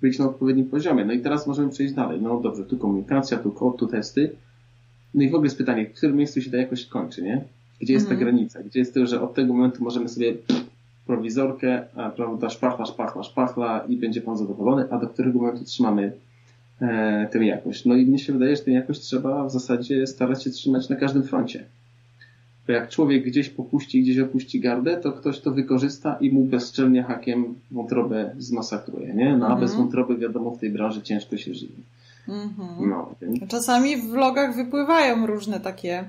być 0.02 0.18
na 0.18 0.24
odpowiednim 0.24 0.66
poziomie. 0.66 1.04
No 1.04 1.12
i 1.12 1.20
teraz 1.20 1.46
możemy 1.46 1.70
przejść 1.70 1.94
dalej. 1.94 2.20
No 2.22 2.40
dobrze, 2.40 2.64
tu 2.64 2.78
komunikacja, 2.78 3.38
tu 3.38 3.50
kod, 3.50 3.76
tu 3.76 3.86
testy. 3.86 4.30
No 5.14 5.22
i 5.22 5.30
w 5.30 5.34
ogóle 5.34 5.46
jest 5.46 5.58
pytanie, 5.58 5.86
w 5.86 5.92
którym 5.92 6.16
miejscu 6.16 6.42
się 6.42 6.50
ta 6.50 6.56
jakość 6.56 6.86
kończy, 6.86 7.22
nie? 7.22 7.44
Gdzie 7.80 7.92
jest 7.92 8.06
ta 8.06 8.12
mhm. 8.12 8.30
granica? 8.30 8.62
Gdzie 8.62 8.78
jest 8.78 8.94
to, 8.94 9.06
że 9.06 9.22
od 9.22 9.34
tego 9.34 9.54
momentu 9.54 9.84
możemy 9.84 10.08
sobie 10.08 10.34
prowizorkę, 11.06 11.82
a 11.96 12.10
prawda, 12.10 12.50
szpachla, 12.50 12.86
szpachla, 12.86 13.22
szpachla 13.22 13.84
i 13.88 13.96
będzie 13.96 14.20
pan 14.20 14.36
zadowolony, 14.36 14.84
a 14.90 14.98
do 14.98 15.06
którego 15.06 15.38
momentu 15.38 15.64
trzymamy 15.64 16.12
e, 16.80 17.28
tę 17.32 17.44
jakość. 17.44 17.84
No 17.84 17.94
i 17.94 18.06
mnie 18.06 18.18
się 18.18 18.32
wydaje, 18.32 18.56
że 18.56 18.62
tę 18.62 18.70
jakość 18.70 19.00
trzeba 19.00 19.44
w 19.44 19.50
zasadzie 19.50 20.06
starać 20.06 20.44
się 20.44 20.50
trzymać 20.50 20.88
na 20.88 20.96
każdym 20.96 21.22
froncie. 21.22 21.64
Bo 22.66 22.72
jak 22.72 22.88
człowiek 22.88 23.24
gdzieś 23.24 23.48
popuści, 23.48 24.02
gdzieś 24.02 24.18
opuści 24.18 24.60
gardę, 24.60 24.96
to 24.96 25.12
ktoś 25.12 25.40
to 25.40 25.50
wykorzysta 25.50 26.16
i 26.20 26.32
mu 26.32 26.44
bezczelnie 26.44 27.02
hakiem 27.02 27.54
wątrobę 27.70 28.34
zmasakruje, 28.38 29.14
nie? 29.14 29.36
No 29.36 29.46
a 29.46 29.56
bez 29.56 29.70
mhm. 29.70 29.82
wątroby 29.82 30.16
wiadomo 30.16 30.50
w 30.50 30.58
tej 30.58 30.70
branży 30.70 31.02
ciężko 31.02 31.36
się 31.36 31.54
żyje. 31.54 31.72
Mhm. 32.28 32.90
No, 32.90 33.14
więc... 33.22 33.50
Czasami 33.50 33.96
w 33.96 34.10
vlogach 34.10 34.56
wypływają 34.56 35.26
różne 35.26 35.60
takie 35.60 36.04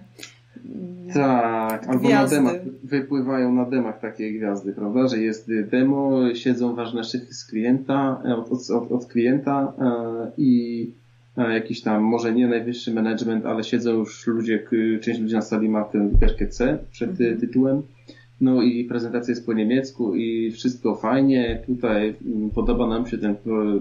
tak, 1.13 1.88
albo 1.88 2.08
gwiazdy. 2.08 2.41
na 2.41 2.51
demach, 2.51 2.62
wypływają 2.84 3.53
na 3.53 3.65
demach 3.65 4.00
takie 4.00 4.32
gwiazdy, 4.32 4.74
prawda, 4.74 5.08
że 5.08 5.18
jest 5.18 5.51
demo, 5.72 6.34
siedzą 6.36 6.75
ważne 6.75 7.03
szychy 7.03 7.34
z 7.34 7.46
klienta, 7.46 8.22
e, 8.25 8.36
od, 8.36 8.70
od, 8.70 8.91
od 8.91 9.06
klienta 9.06 9.74
e, 9.80 10.32
i 10.38 10.91
e, 11.38 11.53
jakiś 11.53 11.82
tam, 11.82 12.03
może 12.03 12.34
nie 12.34 12.48
najwyższy 12.48 12.94
management, 12.94 13.46
ale 13.46 13.63
siedzą 13.63 13.91
już 13.91 14.27
ludzie, 14.27 14.63
część 15.01 15.20
ludzi 15.20 15.34
na 15.34 15.41
sali 15.41 15.70
ma 15.70 15.84
tę 15.84 16.10
literkę 16.12 16.48
C 16.48 16.77
przed 16.91 17.10
mhm. 17.10 17.39
tytułem 17.39 17.82
no 18.41 18.62
i 18.62 18.86
prezentacja 18.86 19.31
jest 19.31 19.45
po 19.45 19.53
niemiecku 19.53 20.15
i 20.15 20.51
wszystko 20.51 20.95
fajnie. 20.95 21.63
Tutaj 21.67 22.15
mm, 22.25 22.50
podoba 22.50 22.88
nam 22.88 23.07
się 23.07 23.17
ten 23.17 23.36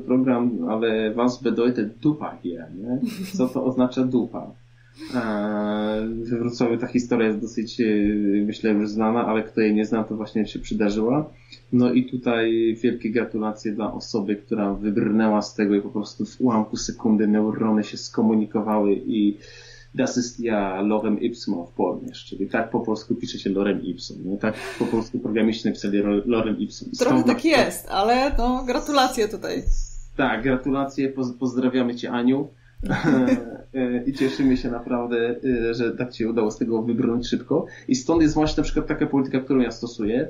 program, 0.06 0.50
ale 0.68 1.14
was 1.14 1.42
bedeutet 1.42 1.98
dupa 1.98 2.36
hier, 2.42 2.66
nie? 2.74 3.00
Co 3.36 3.48
to 3.48 3.64
oznacza 3.64 4.04
dupa? 4.04 4.50
We 6.24 6.38
Wrocławiu 6.38 6.78
ta 6.78 6.86
historia 6.86 7.26
jest 7.26 7.40
dosyć, 7.40 7.80
e, 7.80 7.84
myślę, 8.46 8.70
już 8.70 8.90
znana, 8.90 9.26
ale 9.26 9.42
kto 9.42 9.60
jej 9.60 9.74
nie 9.74 9.84
zna, 9.84 10.04
to 10.04 10.16
właśnie 10.16 10.46
się 10.46 10.58
przydarzyła. 10.58 11.30
No 11.72 11.92
i 11.92 12.04
tutaj 12.04 12.76
wielkie 12.82 13.10
gratulacje 13.10 13.72
dla 13.72 13.92
osoby, 13.92 14.36
która 14.36 14.74
wybrnęła 14.74 15.42
z 15.42 15.54
tego 15.54 15.74
i 15.74 15.80
po 15.80 15.88
prostu 15.88 16.24
w 16.24 16.40
ułamku 16.40 16.76
sekundy 16.76 17.26
neurony 17.26 17.84
się 17.84 17.96
skomunikowały 17.96 18.94
i 19.06 19.36
Das 19.94 20.16
ist 20.16 20.40
ja 20.40 20.80
Lorem 20.80 21.18
Ipsum 21.18 21.54
auf 21.54 21.73
Polnisch, 21.73 22.25
czyli 22.25 22.49
tak 22.49 22.70
po 22.70 22.80
polsku 22.80 23.14
pisze 23.14 23.38
się 23.38 23.50
Lorem 23.50 23.82
Ipsum. 23.82 24.16
Nie? 24.25 24.38
Tak 24.38 24.54
po 24.78 24.85
polsku 24.85 25.18
programiści 25.18 25.68
napisali 25.68 25.99
Lorem 26.26 26.59
Ipsum. 26.59 26.90
Trochę 26.99 27.25
tak 27.25 27.44
jest, 27.44 27.88
ale 27.88 28.35
no 28.38 28.64
gratulacje 28.66 29.28
tutaj. 29.28 29.62
Tak, 30.16 30.42
gratulacje, 30.42 31.12
pozdrawiamy 31.38 31.94
Cię 31.94 32.11
Aniu. 32.11 32.49
I 34.06 34.12
cieszymy 34.12 34.56
się 34.56 34.70
naprawdę, 34.70 35.37
y, 35.44 35.75
że 35.75 35.90
tak 35.90 36.12
Ci 36.12 36.26
udało 36.26 36.50
z 36.50 36.59
tego 36.59 36.82
wybrnąć 36.82 37.28
szybko. 37.28 37.66
I 37.88 37.94
stąd 37.94 38.23
jest 38.23 38.35
właśnie 38.35 38.61
na 38.61 38.64
przykład 38.64 38.87
taka 38.87 39.06
polityka, 39.06 39.40
którą 39.40 39.61
ja 39.61 39.70
stosuję, 39.70 40.28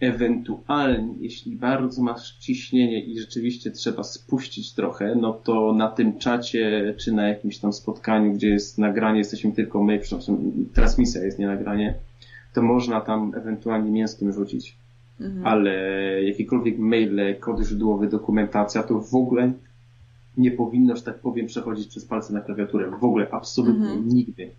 Ewentualnie, 0.00 1.14
jeśli 1.20 1.56
bardzo 1.56 2.02
masz 2.02 2.38
ciśnienie 2.38 3.04
i 3.04 3.20
rzeczywiście 3.20 3.70
trzeba 3.70 4.02
spuścić 4.02 4.74
trochę, 4.74 5.14
no 5.14 5.32
to 5.32 5.72
na 5.72 5.88
tym 5.88 6.18
czacie, 6.18 6.94
czy 6.98 7.12
na 7.12 7.28
jakimś 7.28 7.58
tam 7.58 7.72
spotkaniu, 7.72 8.32
gdzie 8.32 8.48
jest 8.48 8.78
nagranie, 8.78 9.18
jesteśmy 9.18 9.52
tylko 9.52 9.82
my, 9.84 9.98
przepraszam, 9.98 10.52
transmisja 10.74 11.24
jest 11.24 11.38
nie 11.38 11.46
nagranie, 11.46 11.94
to 12.54 12.62
można 12.62 13.00
tam 13.00 13.32
ewentualnie 13.36 13.90
mięskiem 13.90 14.32
rzucić. 14.32 14.76
Mhm. 15.20 15.46
Ale 15.46 15.72
jakiekolwiek 16.22 16.78
maile, 16.78 17.36
kody 17.40 17.64
źródłowe, 17.64 18.08
dokumentacja, 18.08 18.82
to 18.82 19.00
w 19.00 19.14
ogóle 19.14 19.52
nie 20.36 20.50
powinno, 20.50 20.96
że 20.96 21.02
tak 21.02 21.18
powiem, 21.18 21.46
przechodzić 21.46 21.86
przez 21.86 22.04
palce 22.04 22.32
na 22.32 22.40
klawiaturę. 22.40 22.90
W 23.00 23.04
ogóle, 23.04 23.26
absolutnie 23.30 23.86
mhm. 23.86 24.08
nigdy. 24.08 24.50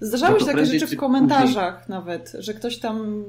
Zdarzały 0.00 0.32
no 0.32 0.38
się 0.40 0.46
takie 0.46 0.66
rzeczy 0.66 0.86
w 0.86 0.96
komentarzach 0.96 1.78
później... 1.80 1.98
nawet, 1.98 2.32
że 2.38 2.54
ktoś 2.54 2.78
tam 2.78 3.24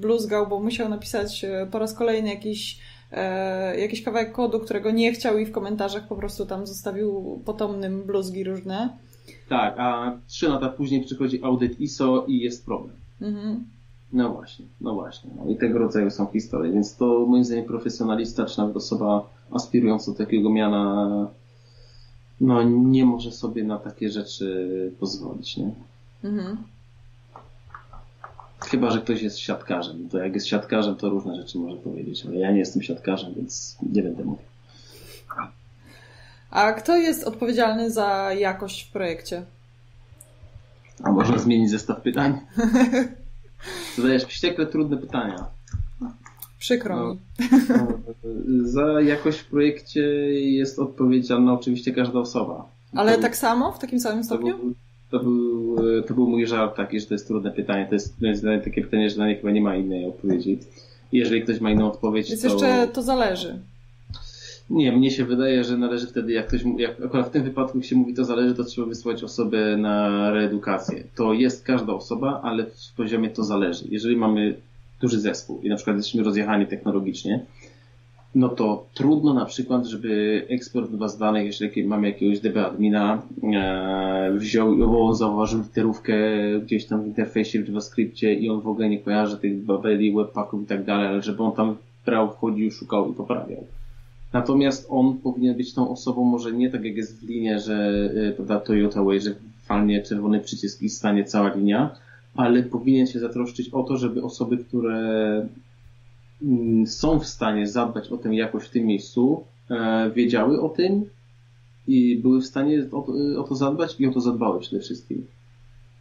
bluzgał, 0.00 0.46
bo 0.46 0.60
musiał 0.60 0.88
napisać 0.88 1.44
e, 1.44 1.66
po 1.70 1.78
raz 1.78 1.94
kolejny 1.94 2.28
jakiś, 2.28 2.78
e, 3.12 3.80
jakiś 3.80 4.02
kawałek 4.02 4.32
kodu, 4.32 4.60
którego 4.60 4.90
nie 4.90 5.12
chciał 5.12 5.38
i 5.38 5.46
w 5.46 5.52
komentarzach 5.52 6.08
po 6.08 6.16
prostu 6.16 6.46
tam 6.46 6.66
zostawił 6.66 7.40
potomnym 7.44 8.02
bluzgi 8.02 8.44
różne. 8.44 8.88
Tak, 9.48 9.74
a 9.78 10.18
trzy 10.26 10.48
lata 10.48 10.68
później 10.68 11.04
przychodzi 11.04 11.44
audyt 11.44 11.80
ISO 11.80 12.24
i 12.28 12.40
jest 12.40 12.64
problem. 12.64 12.96
Mhm. 13.20 13.64
No 14.12 14.32
właśnie, 14.32 14.64
no 14.80 14.94
właśnie. 14.94 15.30
No 15.36 15.50
I 15.50 15.56
tego 15.56 15.78
rodzaju 15.78 16.10
są 16.10 16.26
historie, 16.26 16.72
więc 16.72 16.96
to 16.96 17.26
moim 17.26 17.44
zdaniem 17.44 17.64
profesjonalista, 17.64 18.46
czy 18.46 18.58
nawet 18.58 18.76
osoba 18.76 19.28
aspirująca 19.50 20.12
do 20.12 20.18
takiego 20.18 20.50
miana 20.50 21.08
no 22.40 22.62
nie 22.62 23.04
może 23.04 23.32
sobie 23.32 23.64
na 23.64 23.78
takie 23.78 24.10
rzeczy 24.10 24.92
pozwolić, 25.00 25.56
nie? 25.56 25.70
Mhm. 26.24 26.56
Chyba, 28.60 28.90
że 28.90 29.00
ktoś 29.00 29.22
jest 29.22 29.38
siatkarzem. 29.38 30.08
To 30.08 30.18
jak 30.18 30.34
jest 30.34 30.46
siatkarzem, 30.46 30.96
to 30.96 31.10
różne 31.10 31.36
rzeczy 31.36 31.58
może 31.58 31.76
powiedzieć, 31.76 32.26
ale 32.26 32.36
ja 32.36 32.52
nie 32.52 32.58
jestem 32.58 32.82
siatkarzem, 32.82 33.34
więc 33.34 33.76
nie 33.92 34.02
będę 34.02 34.24
mówił. 34.24 34.44
A 36.50 36.72
kto 36.72 36.96
jest 36.96 37.24
odpowiedzialny 37.24 37.90
za 37.90 38.32
jakość 38.32 38.88
w 38.88 38.92
projekcie? 38.92 39.44
A 41.02 41.12
można 41.12 41.38
zmienić 41.38 41.70
zestaw 41.70 42.00
pytań? 42.00 42.40
Zadajesz 43.96 44.24
wściekle 44.24 44.66
trudne 44.66 44.96
pytania. 44.96 45.46
Przykro 46.58 46.96
no, 46.96 47.14
mi. 47.14 47.20
No, 47.68 48.68
za 48.68 49.00
jakość 49.00 49.38
w 49.38 49.46
projekcie 49.46 50.00
jest 50.50 50.78
odpowiedzialna 50.78 51.52
oczywiście 51.52 51.92
każda 51.92 52.18
osoba. 52.18 52.68
Ale 52.94 53.16
to, 53.16 53.22
tak 53.22 53.36
samo? 53.36 53.72
W 53.72 53.78
takim 53.78 54.00
samym 54.00 54.24
stopniu? 54.24 54.74
To 55.12 55.18
był, 55.18 55.76
to 55.76 55.82
był, 55.82 56.02
to 56.02 56.14
był 56.14 56.28
mój 56.28 56.46
żart 56.46 56.76
taki, 56.76 57.00
że 57.00 57.06
to 57.06 57.14
jest 57.14 57.26
trudne 57.26 57.50
pytanie. 57.50 57.86
To 57.88 57.94
jest, 57.94 58.20
to 58.20 58.26
jest 58.26 58.44
takie 58.64 58.82
pytanie, 58.82 59.10
że 59.10 59.18
na 59.18 59.28
nie 59.28 59.36
chyba 59.36 59.50
nie 59.50 59.60
ma 59.60 59.76
innej 59.76 60.06
odpowiedzi. 60.06 60.58
Jeżeli 61.12 61.42
ktoś 61.42 61.60
ma 61.60 61.70
inną 61.70 61.86
odpowiedź, 61.86 62.28
Więc 62.28 62.42
to... 62.42 62.48
jeszcze 62.48 62.88
to 62.92 63.02
zależy. 63.02 63.58
Nie, 64.70 64.92
mnie 64.92 65.10
się 65.10 65.24
wydaje, 65.24 65.64
że 65.64 65.76
należy 65.76 66.06
wtedy, 66.06 66.32
jak 66.32 66.46
ktoś, 66.46 66.62
jak 66.78 67.00
akurat 67.04 67.28
w 67.28 67.30
tym 67.30 67.42
wypadku 67.42 67.82
się 67.82 67.96
mówi, 67.96 68.14
to 68.14 68.24
zależy, 68.24 68.54
to 68.54 68.64
trzeba 68.64 68.86
wysłać 68.86 69.24
osobę 69.24 69.76
na 69.76 70.30
reedukację. 70.30 71.04
To 71.14 71.32
jest 71.32 71.64
każda 71.64 71.92
osoba, 71.92 72.40
ale 72.44 72.66
w 72.66 72.94
poziomie 72.96 73.30
to 73.30 73.44
zależy. 73.44 73.84
Jeżeli 73.90 74.16
mamy 74.16 74.54
duży 75.00 75.20
zespół 75.20 75.60
i 75.62 75.68
na 75.68 75.76
przykład 75.76 75.96
jesteśmy 75.96 76.22
rozjechani 76.22 76.66
technologicznie, 76.66 77.46
no 78.34 78.48
to 78.48 78.86
trudno 78.94 79.34
na 79.34 79.44
przykład, 79.44 79.86
żeby 79.86 80.42
ekspert 80.48 80.90
baz 80.90 81.18
danych, 81.18 81.46
jeżeli 81.46 81.84
mamy 81.84 82.06
jakiegoś 82.08 82.40
DB 82.40 82.66
admina, 82.66 83.22
e, 83.54 84.32
wziął, 84.34 85.14
zauważył 85.14 85.60
literówkę 85.60 86.14
gdzieś 86.62 86.86
tam 86.86 87.02
w 87.02 87.06
interfejsie 87.06 87.62
w 87.62 87.68
JavaScriptie 87.68 88.34
i 88.34 88.50
on 88.50 88.60
w 88.60 88.68
ogóle 88.68 88.88
nie 88.88 88.98
kojarzy 88.98 89.38
tych 89.38 89.64
babeli, 89.64 90.14
webpacków 90.14 90.62
i 90.62 90.66
tak 90.66 90.84
dalej, 90.84 91.06
ale 91.06 91.22
żeby 91.22 91.42
on 91.42 91.52
tam 91.52 91.76
brał, 92.06 92.30
wchodził, 92.30 92.70
szukał 92.70 93.10
i 93.10 93.14
poprawiał. 93.14 93.64
Natomiast 94.32 94.86
on 94.90 95.18
powinien 95.18 95.56
być 95.56 95.74
tą 95.74 95.90
osobą, 95.90 96.24
może 96.24 96.52
nie 96.52 96.70
tak 96.70 96.84
jak 96.84 96.96
jest 96.96 97.20
w 97.20 97.28
linie, 97.28 97.58
że 97.58 98.10
prawda, 98.36 98.60
Toyota 98.60 99.02
Way, 99.02 99.20
że 99.20 99.34
falnie 99.62 100.02
czerwony 100.02 100.40
przycisk 100.40 100.82
i 100.82 100.88
stanie 100.88 101.24
cała 101.24 101.54
linia, 101.54 101.90
ale 102.34 102.62
powinien 102.62 103.06
się 103.06 103.18
zatroszczyć 103.18 103.68
o 103.68 103.82
to, 103.82 103.96
żeby 103.96 104.22
osoby, 104.22 104.58
które 104.58 105.46
są 106.86 107.18
w 107.18 107.26
stanie 107.26 107.66
zadbać 107.66 108.08
o 108.08 108.16
tę 108.16 108.34
jakość 108.34 108.66
w 108.66 108.70
tym 108.70 108.86
miejscu, 108.86 109.44
e, 109.70 110.10
wiedziały 110.10 110.60
o 110.60 110.68
tym 110.68 111.04
i 111.86 112.16
były 112.16 112.40
w 112.40 112.46
stanie 112.46 112.86
o 112.92 113.02
to, 113.02 113.12
o 113.40 113.42
to 113.42 113.54
zadbać 113.54 114.00
i 114.00 114.06
o 114.06 114.12
to 114.12 114.20
zadbały 114.20 114.60
przede 114.60 114.82
wszystkim. 114.82 115.26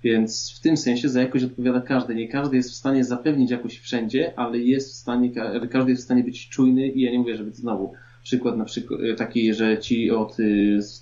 Więc 0.03 0.53
w 0.57 0.59
tym 0.59 0.77
sensie 0.77 1.09
za 1.09 1.21
jakość 1.21 1.43
odpowiada 1.43 1.81
każdy. 1.81 2.15
Nie 2.15 2.27
każdy 2.27 2.55
jest 2.55 2.71
w 2.71 2.75
stanie 2.75 3.03
zapewnić 3.03 3.51
jakość 3.51 3.79
wszędzie, 3.79 4.33
ale 4.35 4.57
jest 4.57 4.89
w 4.89 4.95
stanie, 4.95 5.31
każdy 5.69 5.91
jest 5.91 6.01
w 6.01 6.05
stanie 6.05 6.23
być 6.23 6.49
czujny 6.49 6.87
i 6.87 7.01
ja 7.01 7.11
nie 7.11 7.19
mówię, 7.19 7.37
żeby 7.37 7.51
znowu 7.51 7.93
przykład 8.23 8.57
na 8.57 8.65
przykład 8.65 9.01
e, 9.01 9.15
taki, 9.15 9.53
że 9.53 9.77
ci 9.77 10.11
od, 10.11 10.37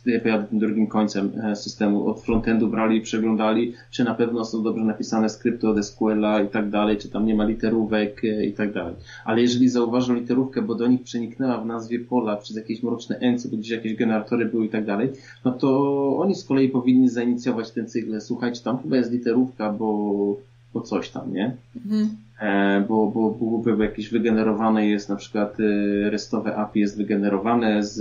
e, 0.07 0.19
pojadę 0.19 0.47
tym 0.47 0.59
drugim 0.59 0.87
końcem 0.87 1.31
e, 1.43 1.55
systemu, 1.55 2.07
od 2.07 2.21
frontendu 2.21 2.67
brali 2.67 2.97
i 2.97 3.01
przeglądali, 3.01 3.73
czy 3.91 4.03
na 4.03 4.15
pewno 4.15 4.45
są 4.45 4.63
dobrze 4.63 4.83
napisane 4.83 5.29
skrypty 5.29 5.69
od 5.69 5.85
SQL-a 5.85 6.41
i 6.41 6.47
tak 6.47 6.69
dalej, 6.69 6.97
czy 6.97 7.09
tam 7.09 7.25
nie 7.25 7.35
ma 7.35 7.45
literówek 7.45 8.21
i 8.47 8.53
tak 8.53 8.73
dalej. 8.73 8.95
Ale 9.25 9.41
jeżeli 9.41 9.69
zauważą 9.69 10.15
literówkę, 10.15 10.61
bo 10.61 10.75
do 10.75 10.87
nich 10.87 11.03
przeniknęła 11.03 11.61
w 11.61 11.65
nazwie 11.65 11.99
pola 11.99 12.37
przez 12.37 12.57
jakieś 12.57 12.83
mroczne 12.83 13.17
ency, 13.17 13.49
bo 13.49 13.57
gdzieś 13.57 13.71
jakieś 13.71 13.95
generatory 13.95 14.45
były 14.45 14.65
i 14.65 14.69
tak 14.69 14.85
dalej, 14.85 15.09
no 15.45 15.51
to 15.51 16.17
oni 16.17 16.35
z 16.35 16.43
kolei 16.43 16.69
powinni 16.69 17.09
zainicjować 17.09 17.71
ten 17.71 17.87
cykl. 17.87 18.21
Słuchajcie, 18.21 18.61
tam 18.63 18.77
chyba 18.77 18.97
jest 18.97 19.11
literówka, 19.11 19.73
bo, 19.73 20.35
bo 20.73 20.81
coś 20.81 21.09
tam, 21.09 21.33
nie? 21.33 21.55
Mhm. 21.75 22.28
E, 22.39 22.81
bo, 22.87 23.07
bo, 23.07 23.31
bo 23.31 23.83
jakieś 23.83 24.09
wygenerowane 24.09 24.87
jest 24.87 25.09
na 25.09 25.15
przykład 25.15 25.57
e, 25.59 26.09
restowe 26.09 26.55
API 26.55 26.79
jest 26.79 26.97
wygenerowane 26.97 27.83
z, 27.83 27.95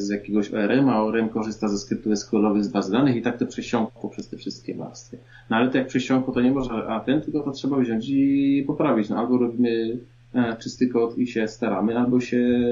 z 0.00 0.08
jakiegoś 0.08 0.54
ORM, 0.54 0.88
a 0.88 1.02
ORM 1.02 1.28
korzysta 1.28 1.68
ze 1.68 1.78
skryptów 1.78 2.18
SQL-owych 2.18 2.64
z 2.64 2.68
bazy 2.68 2.92
danych 2.92 3.16
i 3.16 3.22
tak 3.22 3.38
to 3.38 3.46
przesiąkło 3.46 4.10
przez 4.10 4.28
te 4.28 4.36
wszystkie 4.36 4.74
warstwy. 4.74 5.18
No 5.50 5.56
ale 5.56 5.70
to 5.70 5.78
jak 5.78 5.86
przesiąkło, 5.86 6.34
to 6.34 6.40
nie 6.40 6.50
może 6.50 6.72
a 6.72 7.00
ten, 7.00 7.20
tylko 7.20 7.40
to 7.40 7.50
trzeba 7.50 7.76
wziąć 7.76 8.08
i 8.08 8.64
poprawić. 8.66 9.08
No 9.08 9.16
albo 9.18 9.38
robimy 9.38 9.98
e, 10.34 10.56
czysty 10.56 10.88
kod 10.88 11.18
i 11.18 11.26
się 11.26 11.48
staramy, 11.48 11.98
albo 11.98 12.20
się 12.20 12.68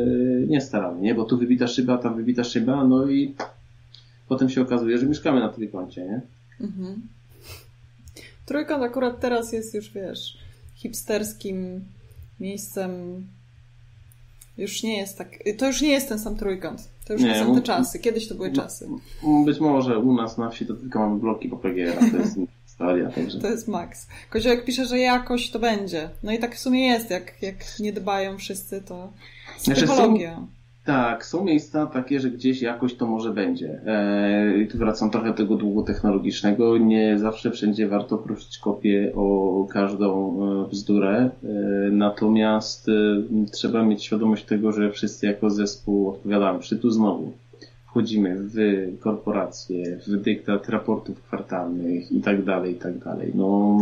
nie 0.48 0.60
staramy, 0.60 1.00
nie? 1.00 1.14
Bo 1.14 1.24
tu 1.24 1.38
wybita 1.38 1.66
szyba, 1.66 1.98
tam 1.98 2.16
wybita 2.16 2.44
szyba, 2.44 2.84
no 2.84 3.10
i 3.10 3.34
potem 4.28 4.48
się 4.48 4.62
okazuje, 4.62 4.98
że 4.98 5.06
mieszkamy 5.06 5.40
na 5.40 5.48
trójkącie, 5.48 6.04
nie? 6.04 6.20
Mhm. 6.60 7.02
Trójkąt 8.46 8.82
akurat 8.82 9.20
teraz 9.20 9.52
jest 9.52 9.74
już, 9.74 9.92
wiesz, 9.92 10.47
hipsterskim 10.78 11.84
miejscem 12.40 13.24
już 14.58 14.82
nie 14.82 14.98
jest 14.98 15.18
tak. 15.18 15.28
To 15.58 15.66
już 15.66 15.82
nie 15.82 15.88
jest 15.88 16.08
ten 16.08 16.18
sam 16.18 16.36
trójkąt. 16.36 16.88
To 17.06 17.12
już 17.12 17.22
nie, 17.22 17.28
nie 17.28 17.38
są 17.38 17.54
te 17.54 17.62
czasy. 17.62 17.98
Kiedyś 17.98 18.28
to 18.28 18.34
były 18.34 18.52
czasy. 18.52 18.88
Być 19.44 19.60
może 19.60 19.98
u 19.98 20.14
nas 20.14 20.38
na 20.38 20.50
wsi 20.50 20.66
to 20.66 20.74
tylko 20.74 20.98
mamy 20.98 21.20
bloki 21.20 21.48
po 21.48 21.56
PGR, 21.56 21.98
to 22.10 22.16
jest 22.16 22.38
historia. 22.66 23.10
Także. 23.14 23.40
To 23.40 23.48
jest 23.48 23.68
maks. 23.68 24.08
Koziołek 24.30 24.64
pisze, 24.64 24.86
że 24.86 24.98
jakoś 24.98 25.50
to 25.50 25.58
będzie. 25.58 26.10
No 26.22 26.32
i 26.32 26.38
tak 26.38 26.54
w 26.54 26.58
sumie 26.58 26.86
jest. 26.86 27.10
Jak, 27.10 27.42
jak 27.42 27.56
nie 27.80 27.92
dbają 27.92 28.38
wszyscy, 28.38 28.82
to 28.82 29.12
znaczy, 29.58 29.82
psychologia. 29.82 30.36
Są 30.36 30.58
tak, 30.88 31.26
są 31.26 31.44
miejsca 31.44 31.86
takie, 31.86 32.20
że 32.20 32.30
gdzieś 32.30 32.62
jakoś 32.62 32.94
to 32.94 33.06
może 33.06 33.32
będzie. 33.32 33.80
E, 33.86 34.58
I 34.58 34.68
tu 34.68 34.78
wracam 34.78 35.10
trochę 35.10 35.26
do 35.28 35.34
tego 35.34 35.56
długu 35.56 35.82
technologicznego. 35.82 36.78
Nie 36.78 37.18
zawsze 37.18 37.50
wszędzie 37.50 37.88
warto 37.88 38.18
prosić 38.18 38.58
kopię 38.58 39.12
o 39.14 39.66
każdą 39.70 40.38
e, 40.42 40.47
bzdurę. 40.70 41.30
E, 41.44 41.48
natomiast 41.90 42.86
trzeba 43.52 43.82
mieć 43.82 44.04
świadomość 44.04 44.44
tego, 44.44 44.72
że 44.72 44.92
wszyscy 44.92 45.26
jako 45.26 45.50
zespół 45.50 46.08
odpowiadamy. 46.08 46.60
Czy 46.60 46.78
tu 46.78 46.90
znowu 46.90 47.32
wchodzimy 47.86 48.36
w 48.38 48.56
korporacje, 49.00 49.98
w 50.06 50.16
dyktat 50.16 50.68
raportów 50.68 51.22
kwartalnych 51.22 52.12
i 52.12 52.20
tak 52.20 52.44
dalej, 52.44 52.72
i 52.72 52.76
tak 52.76 52.98
dalej. 52.98 53.32
No, 53.34 53.78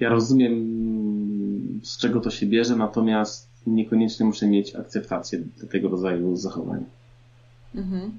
ja 0.00 0.08
rozumiem, 0.08 0.54
z 1.82 1.98
czego 1.98 2.20
to 2.20 2.30
się 2.30 2.46
bierze, 2.46 2.76
natomiast 2.76 3.48
niekoniecznie 3.66 4.26
muszę 4.26 4.46
mieć 4.46 4.76
akceptację 4.76 5.38
do 5.60 5.66
tego 5.66 5.88
rodzaju 5.88 6.36
zachowań. 6.36 6.84
Mhm. 7.74 8.12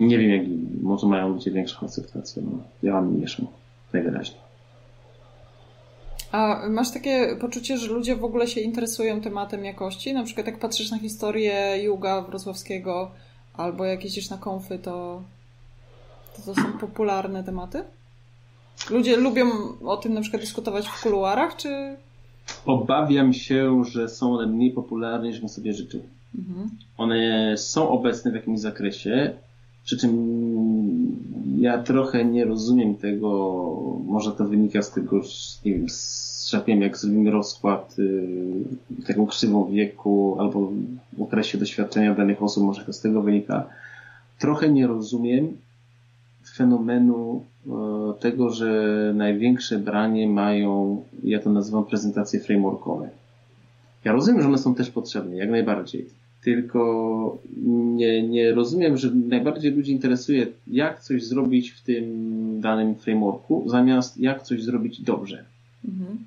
Nie 0.00 0.18
wiem, 0.18 0.30
jak 0.30 0.44
inni. 0.44 0.82
Może 0.82 1.06
mają 1.06 1.28
ludzie 1.28 1.50
większą 1.50 1.86
akceptację. 1.86 2.42
No, 2.46 2.58
ja 2.82 2.92
mam 2.92 3.12
mniejszą. 3.12 3.46
Najwyraźniej. 3.92 4.49
A 6.32 6.68
masz 6.68 6.90
takie 6.90 7.36
poczucie, 7.40 7.78
że 7.78 7.92
ludzie 7.92 8.16
w 8.16 8.24
ogóle 8.24 8.46
się 8.46 8.60
interesują 8.60 9.20
tematem 9.20 9.64
jakości? 9.64 10.14
Na 10.14 10.24
przykład 10.24 10.46
jak 10.46 10.58
patrzysz 10.58 10.90
na 10.90 10.98
historię 10.98 11.82
Juga 11.82 12.22
Wrocławskiego 12.22 13.10
albo 13.54 13.84
jak 13.84 14.04
jeździsz 14.04 14.30
na 14.30 14.36
konfy, 14.38 14.78
to 14.78 15.22
to, 16.36 16.42
to 16.42 16.54
są 16.54 16.72
popularne 16.72 17.44
tematy? 17.44 17.82
Ludzie 18.90 19.16
lubią 19.16 19.46
o 19.84 19.96
tym 19.96 20.14
na 20.14 20.20
przykład 20.20 20.42
dyskutować 20.42 20.88
w 20.88 21.02
kuluarach, 21.02 21.56
czy 21.56 21.96
Obawiam 22.66 23.32
się, 23.32 23.84
że 23.84 24.08
są 24.08 24.34
one 24.34 24.46
mniej 24.46 24.70
popularne 24.70 25.28
niż 25.28 25.40
bym 25.40 25.48
sobie 25.48 25.72
życzył. 25.72 26.02
Mhm. 26.38 26.70
One 26.98 27.54
są 27.56 27.88
obecne 27.88 28.30
w 28.30 28.34
jakimś 28.34 28.60
zakresie, 28.60 29.32
przy 29.84 29.98
czym 29.98 30.10
ja 31.58 31.82
trochę 31.82 32.24
nie 32.24 32.44
rozumiem 32.44 32.94
tego, 32.94 33.30
może 34.06 34.32
to 34.32 34.44
wynika 34.44 34.82
z 34.82 34.90
tego, 34.90 35.20
nie 35.64 35.74
wiem, 35.74 35.88
z 35.88 36.30
wiem, 36.66 36.82
jak 36.82 36.96
zrobimy 36.96 37.30
rozkład 37.30 37.98
yy, 37.98 39.04
taką 39.06 39.26
krzywą 39.26 39.70
wieku 39.70 40.36
albo 40.38 40.72
w 41.12 41.22
okresie 41.22 41.58
doświadczenia 41.58 42.14
danych 42.14 42.42
osób, 42.42 42.64
może 42.64 42.84
to 42.84 42.92
z 42.92 43.00
tego 43.00 43.22
wynika. 43.22 43.66
Trochę 44.38 44.68
nie 44.68 44.86
rozumiem 44.86 45.56
fenomenu 46.56 47.44
e, 47.66 47.70
tego, 48.20 48.50
że 48.50 49.12
największe 49.14 49.78
branie 49.78 50.28
mają, 50.28 51.04
ja 51.24 51.40
to 51.40 51.50
nazywam 51.50 51.84
prezentacje 51.84 52.40
frameworkowe. 52.40 53.08
Ja 54.04 54.12
rozumiem, 54.12 54.42
że 54.42 54.48
one 54.48 54.58
są 54.58 54.74
też 54.74 54.90
potrzebne, 54.90 55.36
jak 55.36 55.50
najbardziej. 55.50 56.06
Tylko 56.44 57.38
nie, 57.96 58.28
nie 58.28 58.52
rozumiem, 58.52 58.96
że 58.96 59.10
najbardziej 59.10 59.72
ludzi 59.72 59.92
interesuje, 59.92 60.46
jak 60.66 61.00
coś 61.00 61.24
zrobić 61.24 61.70
w 61.70 61.82
tym 61.82 62.60
danym 62.60 62.94
frameworku, 62.94 63.64
zamiast 63.66 64.18
jak 64.18 64.42
coś 64.42 64.62
zrobić 64.62 65.02
dobrze. 65.02 65.44
Mhm. 65.84 66.18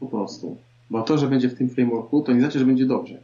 Po 0.00 0.06
prostu. 0.06 0.56
Bo 0.90 1.02
to, 1.02 1.18
że 1.18 1.28
będzie 1.28 1.48
w 1.48 1.54
tym 1.54 1.68
frameworku, 1.68 2.22
to 2.22 2.32
nie 2.32 2.40
znaczy, 2.40 2.58
że 2.58 2.64
będzie 2.64 2.86
dobrze. 2.86 3.18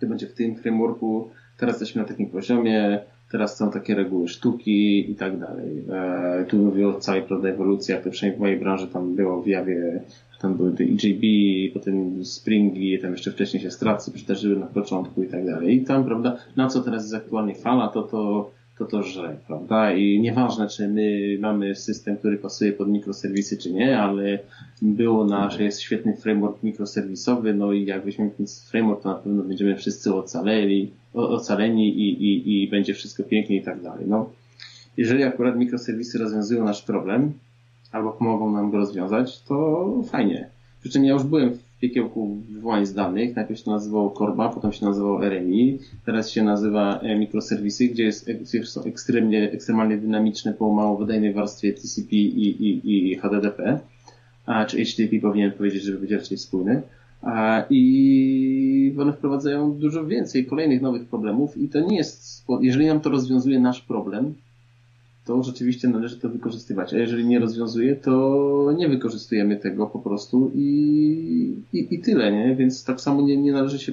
To 0.00 0.06
będzie 0.06 0.26
w 0.26 0.32
tym 0.32 0.56
frameworku, 0.56 1.30
teraz 1.56 1.74
jesteśmy 1.74 2.02
na 2.02 2.08
takim 2.08 2.26
poziomie, 2.26 3.00
Teraz 3.30 3.56
są 3.56 3.70
takie 3.70 3.94
reguły 3.94 4.28
sztuki 4.28 5.10
i 5.10 5.14
tak 5.14 5.38
dalej. 5.38 5.84
E, 5.92 6.44
tu 6.48 6.56
mówię 6.56 6.88
o 6.88 7.00
całej 7.00 7.22
prawda, 7.22 7.48
ewolucji, 7.48 7.94
jak 7.94 8.04
to 8.04 8.10
przynajmniej 8.10 8.38
w 8.38 8.40
mojej 8.40 8.56
branży 8.56 8.86
tam 8.86 9.14
było 9.14 9.42
w 9.42 9.46
jawie, 9.46 10.00
tam 10.40 10.54
były 10.54 10.72
te 10.72 10.84
EJB, 10.84 11.22
potem 11.74 12.24
Springi, 12.24 12.98
tam 12.98 13.12
jeszcze 13.12 13.32
wcześniej 13.32 13.62
się 13.62 13.70
stracy 13.70 14.12
przydarzyły 14.12 14.56
na 14.56 14.66
początku 14.66 15.22
i 15.22 15.26
tak 15.28 15.46
dalej. 15.46 15.76
I 15.76 15.84
tam, 15.84 16.04
prawda, 16.04 16.36
na 16.56 16.68
co 16.68 16.80
teraz 16.80 17.02
jest 17.02 17.14
aktualnie 17.14 17.54
fala, 17.54 17.88
to 17.88 18.02
to 18.02 18.50
to 18.78 18.84
to 18.84 19.02
żre, 19.02 19.36
prawda? 19.46 19.92
I 19.92 20.20
nieważne, 20.20 20.68
czy 20.68 20.88
my 20.88 21.36
mamy 21.40 21.74
system, 21.74 22.16
który 22.16 22.38
pasuje 22.38 22.72
pod 22.72 22.88
mikroserwisy, 22.88 23.56
czy 23.56 23.72
nie, 23.72 23.98
ale 23.98 24.38
było 24.82 25.24
nasz, 25.24 25.58
jest 25.58 25.80
świetny 25.80 26.16
framework 26.16 26.62
mikroserwisowy, 26.62 27.54
no 27.54 27.72
i 27.72 27.84
jak 27.84 28.04
weźmiemy 28.04 28.30
ten 28.30 28.46
framework, 28.70 29.02
to 29.02 29.08
na 29.08 29.14
pewno 29.14 29.42
będziemy 29.42 29.76
wszyscy 29.76 30.14
ocaleni, 30.14 30.90
ocaleni 31.14 31.88
i, 31.88 32.24
i, 32.24 32.62
i 32.62 32.68
będzie 32.68 32.94
wszystko 32.94 33.22
pięknie 33.22 33.56
i 33.56 33.62
tak 33.62 33.82
dalej. 33.82 34.04
No, 34.08 34.30
jeżeli 34.96 35.24
akurat 35.24 35.58
mikroserwisy 35.58 36.18
rozwiązują 36.18 36.64
nasz 36.64 36.82
problem, 36.82 37.32
albo 37.92 38.12
pomogą 38.12 38.52
nam 38.52 38.70
go 38.70 38.76
rozwiązać, 38.76 39.42
to 39.42 39.88
fajnie. 40.10 40.48
Przy 40.80 40.90
czym 40.90 41.04
ja 41.04 41.12
już 41.12 41.22
byłem 41.22 41.54
w 41.54 41.80
piekiełku 41.80 42.36
wywołań 42.50 42.86
z 42.86 42.94
danych. 42.94 43.36
Najpierw 43.36 43.60
się 43.60 43.70
nazywało 43.70 44.10
Korba, 44.10 44.48
potem 44.48 44.72
się 44.72 44.86
nazywało 44.86 45.26
RMI, 45.26 45.78
teraz 46.04 46.30
się 46.30 46.42
nazywa 46.42 47.00
e, 47.00 47.18
mikroserwisy, 47.18 47.88
gdzie, 47.88 48.04
jest, 48.04 48.30
gdzie 48.32 48.66
są 48.66 48.84
ekstremnie, 48.84 49.50
ekstremalnie 49.52 49.96
dynamiczne 49.96 50.54
po 50.54 50.72
mało 50.72 50.96
wydajnej 50.96 51.32
warstwie 51.32 51.72
TCP 51.72 52.16
i, 52.16 52.48
i, 52.48 53.10
i 53.10 53.16
HTTP, 53.16 53.80
a, 54.46 54.64
czy 54.64 54.84
HTTP 54.84 55.20
powinien 55.20 55.52
powiedzieć, 55.52 55.82
żeby 55.82 55.98
być 55.98 56.10
raczej 56.10 56.38
spójny. 56.38 56.82
A, 57.22 57.64
I 57.70 58.94
one 59.00 59.12
wprowadzają 59.12 59.72
dużo 59.72 60.06
więcej 60.06 60.46
kolejnych 60.46 60.82
nowych 60.82 61.06
problemów 61.06 61.56
i 61.56 61.68
to 61.68 61.80
nie 61.80 61.96
jest, 61.96 62.44
jeżeli 62.60 62.86
nam 62.86 63.00
to 63.00 63.10
rozwiązuje 63.10 63.60
nasz 63.60 63.80
problem, 63.80 64.34
to 65.28 65.42
rzeczywiście 65.42 65.88
należy 65.88 66.16
to 66.16 66.28
wykorzystywać. 66.28 66.94
A 66.94 66.98
jeżeli 66.98 67.26
nie 67.26 67.38
rozwiązuje, 67.38 67.96
to 67.96 68.74
nie 68.76 68.88
wykorzystujemy 68.88 69.56
tego 69.56 69.86
po 69.86 69.98
prostu 69.98 70.50
i, 70.54 71.54
i, 71.72 71.94
i 71.94 71.98
tyle, 71.98 72.32
nie? 72.32 72.56
Więc 72.56 72.84
tak 72.84 73.00
samo 73.00 73.22
nie, 73.22 73.36
nie 73.36 73.52
należy 73.52 73.78
się, 73.78 73.92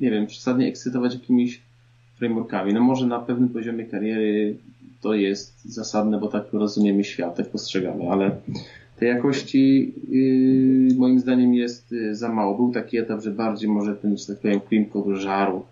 nie 0.00 0.10
wiem, 0.10 0.26
przesadnie 0.26 0.68
ekscytować 0.68 1.14
jakimiś 1.14 1.62
frameworkami. 2.18 2.72
No 2.74 2.80
może 2.80 3.06
na 3.06 3.18
pewnym 3.18 3.48
poziomie 3.48 3.84
kariery 3.84 4.56
to 5.00 5.14
jest 5.14 5.64
zasadne, 5.64 6.20
bo 6.20 6.28
tak 6.28 6.52
rozumiemy 6.52 7.04
świat, 7.04 7.36
tak 7.36 7.50
postrzegamy, 7.50 8.10
ale 8.10 8.36
tej 8.98 9.08
jakości 9.08 9.94
yy, 10.08 10.94
moim 10.96 11.18
zdaniem 11.18 11.54
jest 11.54 11.92
yy, 11.92 12.14
za 12.14 12.28
mało. 12.28 12.56
Był 12.56 12.72
taki 12.72 12.98
etap, 12.98 13.20
że 13.20 13.30
bardziej 13.30 13.68
może 13.68 13.96
ten, 13.96 14.16
że 14.16 14.26
tak 14.26 14.38
powiem, 14.38 14.86
Code 14.86 15.16
żarł 15.16 15.62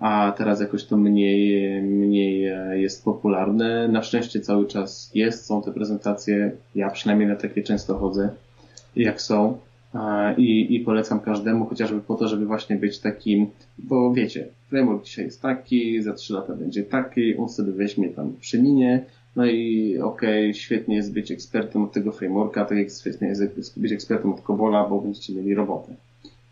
a 0.00 0.32
teraz 0.38 0.60
jakoś 0.60 0.84
to 0.84 0.96
mniej, 0.96 1.82
mniej 1.82 2.52
jest 2.72 3.04
popularne. 3.04 3.88
Na 3.88 4.02
szczęście 4.02 4.40
cały 4.40 4.66
czas 4.66 5.10
jest, 5.14 5.46
są 5.46 5.62
te 5.62 5.72
prezentacje, 5.72 6.52
ja 6.74 6.90
przynajmniej 6.90 7.28
na 7.28 7.36
takie 7.36 7.62
często 7.62 7.98
chodzę, 7.98 8.30
jak 8.96 9.20
są. 9.20 9.58
I, 10.36 10.74
I 10.74 10.80
polecam 10.80 11.20
każdemu, 11.20 11.66
chociażby 11.66 12.00
po 12.00 12.14
to, 12.14 12.28
żeby 12.28 12.46
właśnie 12.46 12.76
być 12.76 12.98
takim, 12.98 13.46
bo 13.78 14.12
wiecie, 14.14 14.48
framework 14.68 15.04
dzisiaj 15.04 15.24
jest 15.24 15.42
taki, 15.42 16.02
za 16.02 16.14
trzy 16.14 16.32
lata 16.32 16.54
będzie 16.54 16.82
taki, 16.82 17.36
on 17.36 17.48
sobie 17.48 17.72
weźmie 17.72 18.08
tam 18.08 18.32
przeminie, 18.40 19.04
no 19.36 19.46
i 19.46 19.98
okej, 19.98 20.44
okay, 20.44 20.54
świetnie 20.54 20.96
jest 20.96 21.12
być 21.12 21.30
ekspertem 21.30 21.82
od 21.82 21.92
tego 21.92 22.12
frameworka, 22.12 22.64
tak 22.64 22.78
jak 22.78 22.90
świetnie 22.90 23.28
jest 23.28 23.78
być 23.80 23.92
ekspertem 23.92 24.32
od 24.32 24.40
Kobola, 24.40 24.88
bo 24.88 25.00
będziecie 25.00 25.34
mieli 25.34 25.54
robotę 25.54 25.94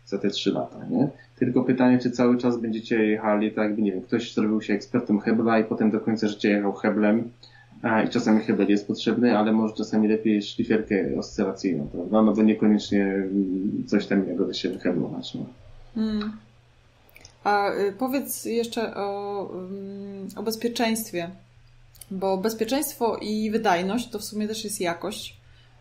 za 0.09 0.17
te 0.17 0.29
trzy 0.29 0.51
lata, 0.51 0.85
nie? 0.89 1.07
Tylko 1.35 1.63
pytanie, 1.63 1.99
czy 1.99 2.11
cały 2.11 2.37
czas 2.37 2.57
będziecie 2.57 3.05
jechali, 3.05 3.51
tak 3.51 3.63
jakby, 3.63 3.81
nie 3.81 3.91
wiem, 3.91 4.01
ktoś 4.01 4.33
zrobił 4.33 4.61
się 4.61 4.73
ekspertem 4.73 5.19
Hebla 5.19 5.59
i 5.59 5.63
potem 5.63 5.91
do 5.91 5.99
końca 5.99 6.27
życia 6.27 6.49
jechał 6.49 6.73
Heblem 6.73 7.31
a, 7.81 8.03
i 8.03 8.09
czasami 8.09 8.41
Hebel 8.41 8.69
jest 8.69 8.87
potrzebny, 8.87 9.37
ale 9.37 9.51
może 9.51 9.73
czasami 9.73 10.07
lepiej 10.07 10.41
szlifierkę 10.41 11.05
oscylacyjną, 11.19 11.87
prawda? 11.87 12.21
No 12.21 12.33
bo 12.33 12.43
niekoniecznie 12.43 13.27
coś 13.87 14.05
tam 14.05 14.25
innego 14.25 14.45
da 14.45 14.53
się 14.53 14.69
wyheblować, 14.69 15.33
no. 15.35 15.45
Hmm. 15.95 16.31
A 17.43 17.71
y, 17.73 17.93
powiedz 17.99 18.45
jeszcze 18.45 18.95
o, 18.95 19.49
mm, 19.53 20.27
o 20.35 20.43
bezpieczeństwie, 20.43 21.29
bo 22.11 22.37
bezpieczeństwo 22.37 23.17
i 23.21 23.51
wydajność 23.51 24.09
to 24.09 24.19
w 24.19 24.23
sumie 24.23 24.47
też 24.47 24.63
jest 24.63 24.81
jakość. 24.81 25.37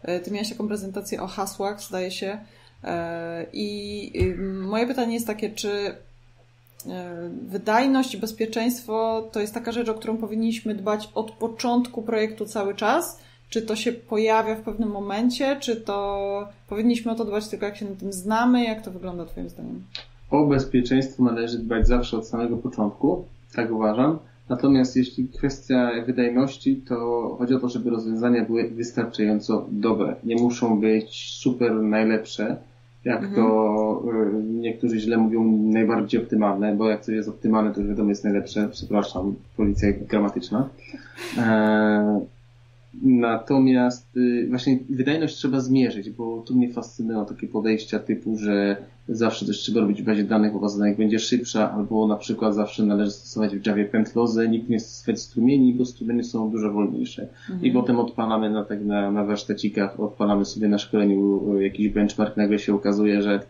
Y, 0.09 0.21
ty 0.21 0.31
miałeś 0.31 0.49
taką 0.49 0.69
prezentację 0.69 1.23
o 1.23 1.27
hasłach, 1.27 1.83
zdaje 1.83 2.11
się. 2.11 2.39
E, 2.85 3.47
I 3.53 4.13
y, 4.23 4.37
moje 4.63 4.87
pytanie 4.87 5.15
jest 5.15 5.27
takie, 5.27 5.51
czy 5.51 5.71
e, 5.71 7.31
wydajność 7.49 8.15
i 8.15 8.19
bezpieczeństwo 8.19 9.29
to 9.33 9.41
jest 9.41 9.55
taka 9.55 9.73
rzecz, 9.73 9.89
o 9.89 9.95
którą 9.95 10.17
powinniśmy 10.17 10.75
dbać 10.75 11.11
od 11.15 11.31
początku 11.31 12.03
projektu 12.03 12.47
cały 12.47 12.75
czas? 12.75 13.21
Czy 13.51 13.63
to 13.63 13.77
się 13.77 13.93
pojawia 13.93 14.55
w 14.55 14.61
pewnym 14.61 14.89
momencie? 14.89 15.57
Czy 15.61 15.77
to 15.77 16.49
powinniśmy 16.69 17.13
o 17.13 17.15
to 17.15 17.25
dbać 17.25 17.49
tylko 17.49 17.67
jak 17.67 17.77
się 17.77 17.85
na 17.85 17.97
tym 17.97 18.13
znamy? 18.13 18.65
Jak 18.65 18.83
to 18.83 18.91
wygląda 18.91 19.25
Twoim 19.25 19.49
zdaniem? 19.49 19.85
O 20.31 20.47
bezpieczeństwo 20.47 21.23
należy 21.23 21.59
dbać 21.59 21.87
zawsze 21.87 22.17
od 22.17 22.29
samego 22.29 22.57
początku, 22.57 23.25
tak 23.55 23.71
uważam. 23.71 24.19
Natomiast 24.49 24.97
jeśli 24.97 25.29
kwestia 25.29 25.91
wydajności, 26.07 26.77
to 26.89 27.37
chodzi 27.39 27.55
o 27.55 27.59
to, 27.59 27.69
żeby 27.69 27.91
rozwiązania 27.91 28.45
były 28.45 28.69
wystarczająco 28.69 29.67
dobre. 29.71 30.17
Nie 30.25 30.37
muszą 30.37 30.81
być 30.81 31.37
super 31.41 31.75
najlepsze, 31.75 32.57
jak 33.09 33.25
mhm. 33.25 33.35
to 33.35 34.05
y, 34.39 34.43
niektórzy 34.45 35.01
źle 35.01 35.17
mówią, 35.17 35.45
najbardziej 35.63 36.21
optymalne, 36.21 36.77
bo 36.77 36.89
jak 36.89 37.01
coś 37.01 37.15
jest 37.15 37.29
optymalne, 37.29 37.75
to 37.75 37.81
już 37.81 37.89
wiadomo 37.89 38.09
jest 38.09 38.25
najlepsze. 38.25 38.69
Przepraszam, 38.73 39.35
policja 39.57 39.89
gramatyczna. 40.09 40.69
E, 41.39 42.21
natomiast 43.03 44.17
y, 44.17 44.47
właśnie 44.49 44.79
wydajność 44.91 45.37
trzeba 45.37 45.61
zmierzyć, 45.61 46.11
bo 46.11 46.43
tu 46.47 46.57
mnie 46.57 46.73
fascynują 46.73 47.27
takie 47.27 47.47
podejścia 47.47 47.99
typu, 47.99 48.37
że 48.37 48.77
zawsze 49.09 49.47
coś 49.47 49.59
trzeba 49.59 49.81
robić 49.81 50.03
w 50.03 50.05
bazie 50.05 50.25
danych, 50.25 50.53
bo 50.53 50.59
baza 50.59 50.79
danych 50.79 50.97
będzie 50.97 51.19
szybsza, 51.19 51.73
albo 51.73 52.07
na 52.07 52.17
przykład 52.17 52.55
zawsze 52.55 52.83
należy 52.83 53.11
stosować 53.11 53.57
w 53.57 53.67
Javie 53.67 53.85
pętlozę, 53.85 54.49
nikt 54.49 54.69
nie 54.69 54.81
stosować 54.81 55.21
strumieni, 55.21 55.75
bo 55.75 55.85
strumienie 55.85 56.25
są 56.25 56.51
dużo 56.51 56.73
wolniejsze. 56.73 57.23
Mhm. 57.23 57.65
I 57.65 57.73
potem 57.73 58.01
odpalamy 58.01 58.51
na, 58.51 58.65
tak, 58.65 58.85
na, 58.85 59.11
na 59.11 59.25
warsztacikach, 59.25 60.01
odpalamy 60.01 60.45
sobie 60.45 60.69
na 60.69 60.79
szkoleniu 60.79 61.43
jakiś 61.61 61.89
benchmark, 61.89 62.37
nagle 62.37 62.59
się 62.59 62.75
okazuje, 62.75 63.23
że 63.23 63.41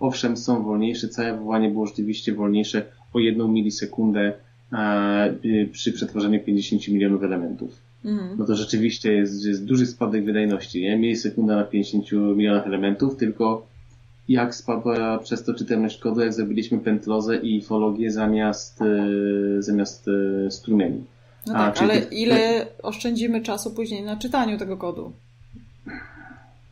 owszem, 0.00 0.36
są 0.36 0.62
wolniejsze, 0.62 1.08
całe 1.08 1.38
wołanie 1.38 1.70
było 1.70 1.86
rzeczywiście 1.86 2.34
wolniejsze 2.34 2.82
o 3.12 3.18
jedną 3.18 3.48
milisekundę 3.48 4.32
e, 4.72 5.34
przy 5.72 5.92
przetwarzaniu 5.92 6.40
50 6.40 6.88
milionów 6.88 7.22
elementów. 7.22 7.86
Mhm. 8.04 8.38
No 8.38 8.46
to 8.46 8.56
rzeczywiście 8.56 9.12
jest, 9.12 9.46
jest 9.46 9.64
duży 9.64 9.86
spadek 9.86 10.24
wydajności, 10.24 10.82
nie? 10.82 10.96
Milisekunda 10.96 11.56
na 11.56 11.64
50 11.64 12.12
milionach 12.12 12.66
elementów, 12.66 13.16
tylko 13.16 13.66
jak 14.28 14.54
spadła 14.54 15.18
przez 15.18 15.44
to 15.44 15.54
czytelność 15.54 15.98
kodu, 15.98 16.20
jak 16.20 16.32
zrobiliśmy 16.32 16.78
pentlozę 16.78 17.36
i 17.36 17.62
fologię 17.62 18.10
zamiast, 18.10 18.82
e, 18.82 19.62
zamiast 19.62 20.08
e, 20.08 20.50
strumieni. 20.50 21.04
No 21.46 21.54
A, 21.54 21.72
tak, 21.72 21.82
ale 21.82 21.98
ile 21.98 22.66
oszczędzimy 22.82 23.42
czasu 23.42 23.70
później 23.70 24.02
na 24.02 24.16
czytaniu 24.16 24.58
tego 24.58 24.76
kodu? 24.76 25.12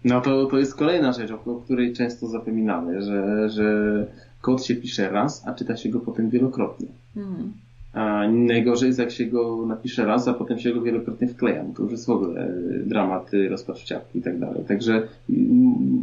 No 0.05 0.21
to, 0.21 0.47
to 0.47 0.59
jest 0.59 0.75
kolejna 0.75 1.12
rzecz, 1.12 1.31
o, 1.31 1.53
o 1.53 1.55
której 1.55 1.93
często 1.93 2.27
zapominamy, 2.27 3.03
że, 3.03 3.51
że 3.51 4.07
kod 4.40 4.64
się 4.64 4.77
pisze 4.77 5.11
raz, 5.11 5.47
a 5.47 5.55
czyta 5.55 5.77
się 5.77 5.88
go 5.88 6.01
potem 6.01 6.31
wielokrotnie. 6.31 6.87
Mhm. 7.17 7.53
A 7.94 8.28
najgorzej 8.28 8.87
jest 8.87 8.98
jak 8.98 9.11
się 9.11 9.26
go 9.26 9.66
napisze 9.66 10.04
raz, 10.04 10.28
a 10.28 10.35
potem 10.35 10.59
się 10.59 10.74
go 10.74 10.83
wielokrotnie 10.83 11.28
wkleja. 11.28 11.62
No 11.62 11.74
to 11.76 11.83
już 11.83 11.92
jest 11.92 12.07
w 12.07 12.11
ogóle 12.11 12.40
e, 12.40 12.52
dramat, 12.87 13.30
rozpacz 13.50 13.85
i 14.14 14.22
tak 14.22 14.38
dalej. 14.38 14.64
Także 14.68 15.02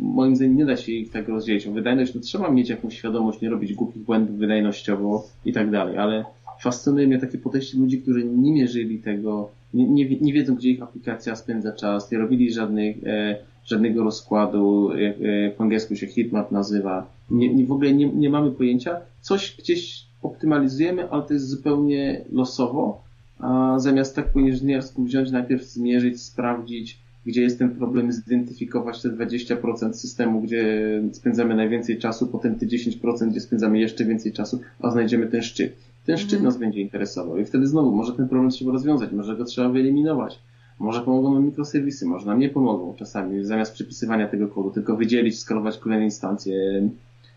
moim 0.01 0.36
zdaniem 0.36 0.56
nie 0.56 0.65
da 0.65 0.77
się 0.77 0.91
ich 0.91 1.12
tak 1.12 1.27
rozdzielić. 1.27 1.67
Wydajność, 1.67 2.15
no 2.15 2.21
trzeba 2.21 2.51
mieć 2.51 2.69
jakąś 2.69 2.97
świadomość, 2.97 3.41
nie 3.41 3.49
robić 3.49 3.73
głupich 3.73 4.04
błędów 4.04 4.38
wydajnościowo 4.38 5.27
i 5.45 5.54
tak 5.54 5.71
dalej, 5.71 5.97
ale 5.97 6.25
fascynuje 6.62 7.08
mnie 7.08 7.19
takie 7.19 7.38
podejście 7.38 7.77
ludzi, 7.77 8.01
którzy 8.01 8.25
nie 8.25 8.51
mierzyli 8.51 8.99
tego, 8.99 9.49
nie, 9.73 9.89
nie, 9.89 10.10
nie 10.21 10.34
wiedzą, 10.34 10.56
gdzie 10.56 10.69
ich 10.69 10.82
aplikacja 10.82 11.36
spędza 11.36 11.71
czas, 11.71 12.12
nie 12.12 12.17
robili 12.17 12.54
żadnych, 12.54 13.04
e, 13.06 13.36
żadnego 13.65 14.04
rozkładu, 14.04 14.91
e, 14.91 15.49
po 15.49 15.63
angielsku 15.63 15.95
się 15.95 16.08
heatmap 16.08 16.51
nazywa, 16.51 17.08
nie, 17.32 17.54
nie, 17.54 17.65
w 17.65 17.71
ogóle 17.71 17.93
nie, 17.93 18.10
nie 18.10 18.30
mamy 18.30 18.51
pojęcia, 18.51 18.97
coś 19.21 19.56
gdzieś 19.60 20.11
optymalizujemy, 20.21 21.10
ale 21.10 21.23
to 21.23 21.34
jest 21.34 21.47
zupełnie 21.47 22.21
losowo, 22.31 23.03
a 23.39 23.79
zamiast 23.79 24.15
tak 24.15 24.31
po 24.34 24.39
inżyniersku 24.39 25.03
wziąć, 25.03 25.31
najpierw 25.31 25.63
zmierzyć, 25.63 26.21
sprawdzić, 26.21 26.99
gdzie 27.25 27.41
jest 27.41 27.60
ten 27.60 27.69
problem, 27.69 28.12
zidentyfikować 28.12 29.01
te 29.01 29.10
20% 29.10 29.93
systemu, 29.93 30.41
gdzie 30.41 30.63
spędzamy 31.12 31.55
najwięcej 31.55 31.97
czasu, 31.97 32.27
potem 32.27 32.55
te 32.55 32.65
10%, 32.65 33.29
gdzie 33.29 33.39
spędzamy 33.39 33.79
jeszcze 33.79 34.05
więcej 34.05 34.34
czasu, 34.34 34.60
a 34.79 34.91
znajdziemy 34.91 35.27
ten 35.27 35.41
szczyt. 35.41 35.75
Ten 36.05 36.17
szczyt 36.17 36.34
mhm. 36.34 36.43
nas 36.43 36.57
będzie 36.57 36.81
interesował 36.81 37.38
i 37.38 37.45
wtedy 37.45 37.67
znowu 37.67 37.91
może 37.91 38.13
ten 38.13 38.29
problem 38.29 38.51
trzeba 38.51 38.71
rozwiązać, 38.71 39.12
może 39.12 39.38
go 39.38 39.45
trzeba 39.45 39.69
wyeliminować. 39.69 40.39
Może 40.79 41.01
pomogą 41.01 41.34
nam 41.34 41.45
mikroserwisy, 41.45 42.05
może 42.05 42.25
nam 42.25 42.39
nie 42.39 42.49
pomogą 42.49 42.93
czasami, 42.97 43.43
zamiast 43.43 43.73
przypisywania 43.73 44.27
tego 44.27 44.47
kodu, 44.47 44.71
tylko 44.71 44.95
wydzielić, 44.95 45.39
skalować 45.39 45.77
kolejne 45.77 46.05
instancje, 46.05 46.89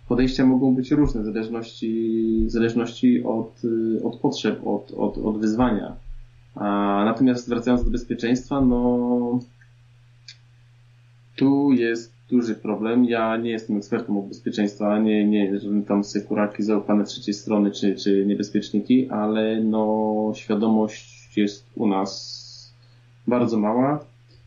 podejścia 0.09 0.47
mogą 0.47 0.75
być 0.75 0.91
różne 0.91 1.23
w 1.23 1.25
zależności, 1.25 2.45
w 2.47 2.51
zależności 2.51 3.25
od, 3.25 3.63
od 4.05 4.17
potrzeb, 4.17 4.67
od, 4.67 4.93
od, 4.97 5.19
od 5.19 5.39
wyzwania. 5.39 5.97
A, 6.55 7.03
natomiast 7.05 7.49
wracając 7.49 7.85
do 7.85 7.91
bezpieczeństwa, 7.91 8.61
no 8.61 9.41
tu 11.37 11.73
jest 11.73 12.15
duży 12.31 12.55
problem. 12.55 13.05
Ja 13.05 13.37
nie 13.37 13.51
jestem 13.51 13.77
ekspertem 13.77 14.17
od 14.19 14.29
bezpieczeństwa, 14.29 14.99
nie, 14.99 15.25
nie 15.29 15.61
żebym 15.61 15.85
tam 15.85 16.05
sekuraki 16.05 16.63
zaufane 16.63 17.05
trzeciej 17.05 17.35
strony 17.35 17.71
czy, 17.71 17.95
czy 17.95 18.27
niebezpieczniki, 18.27 19.11
ale 19.11 19.61
no 19.61 20.33
świadomość 20.35 21.37
jest 21.37 21.67
u 21.75 21.87
nas 21.87 22.45
bardzo 23.27 23.59
mała. 23.59 24.05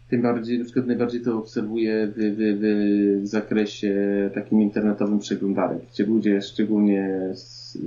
Tym 0.09 0.21
bardziej, 0.21 0.59
na 0.59 0.65
przykład 0.65 0.87
najbardziej 0.87 1.21
to 1.21 1.37
obserwuję 1.37 2.07
w, 2.07 2.13
w, 2.17 3.21
w 3.23 3.27
zakresie 3.27 3.95
takim 4.33 4.61
internetowym 4.61 5.19
przeglądarek, 5.19 5.79
gdzie 5.93 6.05
ludzie 6.05 6.41
szczególnie 6.41 7.19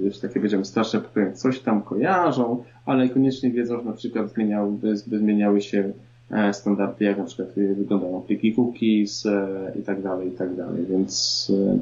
już 0.04 0.18
takie 0.18 0.35
powiedziałem 0.35 0.64
starsze 0.64 1.00
pokoje 1.00 1.33
coś 1.33 1.61
tam 1.61 1.83
kojarzą, 1.83 2.64
ale 2.87 3.09
koniecznie 3.09 3.50
wiedzą, 3.50 3.78
że 3.78 3.85
na 3.85 3.92
przykład 3.92 4.33
zmieniałyby, 4.33 4.96
zmieniały 4.96 5.61
się 5.61 5.92
e, 6.30 6.54
standardy, 6.54 7.04
jak 7.04 7.18
na 7.18 7.24
przykład 7.24 7.48
wyglądają 7.54 8.20
pliki 8.20 8.54
cookies 8.54 9.26
e, 9.26 9.72
i 9.80 9.83
tak 9.83 10.02
dalej, 10.02 10.28
i 10.28 10.33
tak 10.33 10.56
dalej, 10.56 10.87
więc 10.90 11.52
e, 11.68 11.78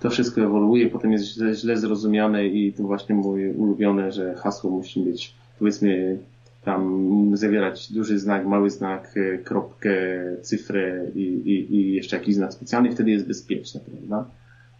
to 0.00 0.10
wszystko 0.10 0.40
ewoluuje, 0.40 0.90
potem 0.90 1.12
jest 1.12 1.24
źle, 1.24 1.54
źle 1.54 1.76
zrozumiane 1.76 2.46
i 2.46 2.72
to 2.72 2.82
właśnie 2.82 3.14
moje 3.14 3.52
ulubione, 3.52 4.12
że 4.12 4.34
hasło 4.34 4.70
musi 4.70 5.00
być 5.00 5.34
powiedzmy 5.58 6.18
tam 6.64 7.36
zawierać 7.36 7.92
duży 7.92 8.18
znak, 8.18 8.46
mały 8.46 8.70
znak, 8.70 9.14
e, 9.16 9.38
kropkę, 9.38 9.92
cyfrę 10.42 11.06
i, 11.14 11.20
i, 11.20 11.74
i 11.74 11.94
jeszcze 11.94 12.16
jakiś 12.16 12.34
znak 12.34 12.52
specjalny, 12.52 12.92
wtedy 12.92 13.10
jest 13.10 13.26
bezpieczne, 13.26 13.80
prawda? 13.80 14.30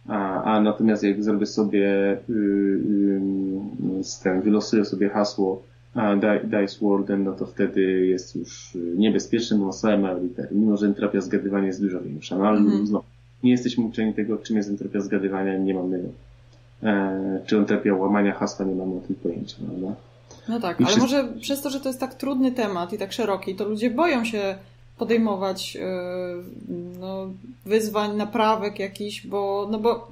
A, 0.07 0.43
a 0.43 0.61
natomiast 0.61 1.03
jak 1.03 1.23
zrobię 1.23 1.45
sobie 1.45 2.17
y, 2.29 2.33
y, 3.99 4.03
z 4.03 4.19
tym, 4.19 4.41
wylosuję 4.41 4.85
sobie 4.85 5.09
hasło 5.09 5.63
Dice 6.43 6.77
Warden, 6.81 7.23
no 7.23 7.31
to 7.31 7.45
wtedy 7.45 8.05
jest 8.05 8.35
już 8.35 8.77
niebezpieczny, 8.97 9.57
bo 9.57 9.65
ma 9.65 9.71
same 9.71 9.97
małe 9.97 10.21
litery, 10.23 10.49
mimo 10.51 10.77
że 10.77 10.85
entropia 10.85 11.21
zgadywania 11.21 11.67
jest 11.67 11.81
dużo 11.81 12.01
większa. 12.01 12.37
No 12.37 12.47
ale 12.47 12.57
mm 12.57 12.85
-hmm. 12.85 13.01
nie 13.43 13.51
jesteśmy 13.51 13.85
uczeni 13.85 14.13
tego, 14.13 14.37
czym 14.37 14.57
jest 14.57 14.69
entropia 14.69 14.99
zgadywania, 14.99 15.57
nie 15.57 15.73
mamy, 15.73 16.03
e, 16.83 17.39
czy 17.45 17.57
entropia 17.57 17.93
łamania 17.93 18.33
hasła, 18.33 18.65
nie 18.65 18.75
mamy 18.75 18.95
o 18.95 18.99
tym 18.99 19.15
pojęcia, 19.15 19.57
prawda? 19.65 19.87
No 19.87 20.12
tak, 20.59 20.81
ale 20.81 20.97
może 20.97 21.33
przez 21.41 21.61
to, 21.61 21.69
że 21.69 21.79
to 21.79 21.89
jest 21.89 21.99
tak 21.99 22.15
trudny 22.15 22.51
temat 22.51 22.93
i 22.93 22.97
tak 22.97 23.13
szeroki, 23.13 23.55
to 23.55 23.65
ludzie 23.65 23.89
boją 23.89 24.25
się 24.25 24.55
podejmować 24.97 25.75
yy, 25.75 25.81
no, 26.99 27.27
wyzwań, 27.65 28.17
naprawek 28.17 28.79
jakichś, 28.79 29.27
bo, 29.27 29.67
no 29.71 29.79
bo 29.79 30.11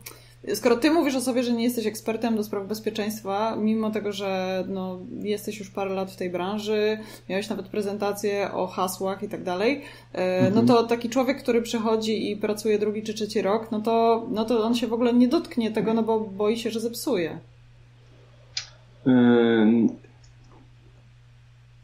skoro 0.56 0.76
ty 0.76 0.92
mówisz 0.92 1.16
o 1.16 1.22
sobie, 1.22 1.44
że 1.44 1.54
nie 1.54 1.64
jesteś 1.64 1.86
ekspertem 1.86 2.36
do 2.36 2.44
spraw 2.44 2.68
bezpieczeństwa, 2.68 3.56
mimo 3.56 3.92
tego, 3.92 4.12
że 4.12 4.64
no, 4.68 5.00
jesteś 5.20 5.60
już 5.60 5.70
parę 5.70 5.94
lat 5.94 6.12
w 6.12 6.16
tej 6.16 6.30
branży, 6.30 6.98
miałeś 7.30 7.50
nawet 7.50 7.68
prezentację 7.68 8.52
o 8.54 8.68
hasłach 8.68 9.24
i 9.24 9.30
tak 9.30 9.44
dalej, 9.44 9.82
e, 10.14 10.52
no 10.52 10.64
to 10.64 10.84
taki 10.84 11.10
człowiek, 11.10 11.42
który 11.44 11.62
przychodzi 11.62 12.32
i 12.32 12.38
pracuje 12.38 12.80
drugi 12.80 13.04
czy 13.04 13.14
trzeci 13.14 13.42
rok, 13.42 13.72
no 13.72 13.82
to, 13.82 14.28
no 14.32 14.46
to 14.46 14.64
on 14.64 14.76
się 14.76 14.88
w 14.88 14.94
ogóle 14.94 15.14
nie 15.14 15.28
dotknie 15.28 15.72
tego, 15.72 15.94
no 15.94 16.04
bo 16.04 16.20
boi 16.20 16.58
się, 16.58 16.70
że 16.70 16.80
zepsuje. 16.80 17.40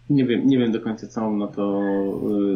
Nie 0.10 0.26
wiem, 0.26 0.48
nie 0.48 0.58
wiem 0.58 0.72
do 0.72 0.82
końca 0.82 1.08
co 1.08 1.22
mam 1.22 1.38
na 1.38 1.48
to 1.48 1.82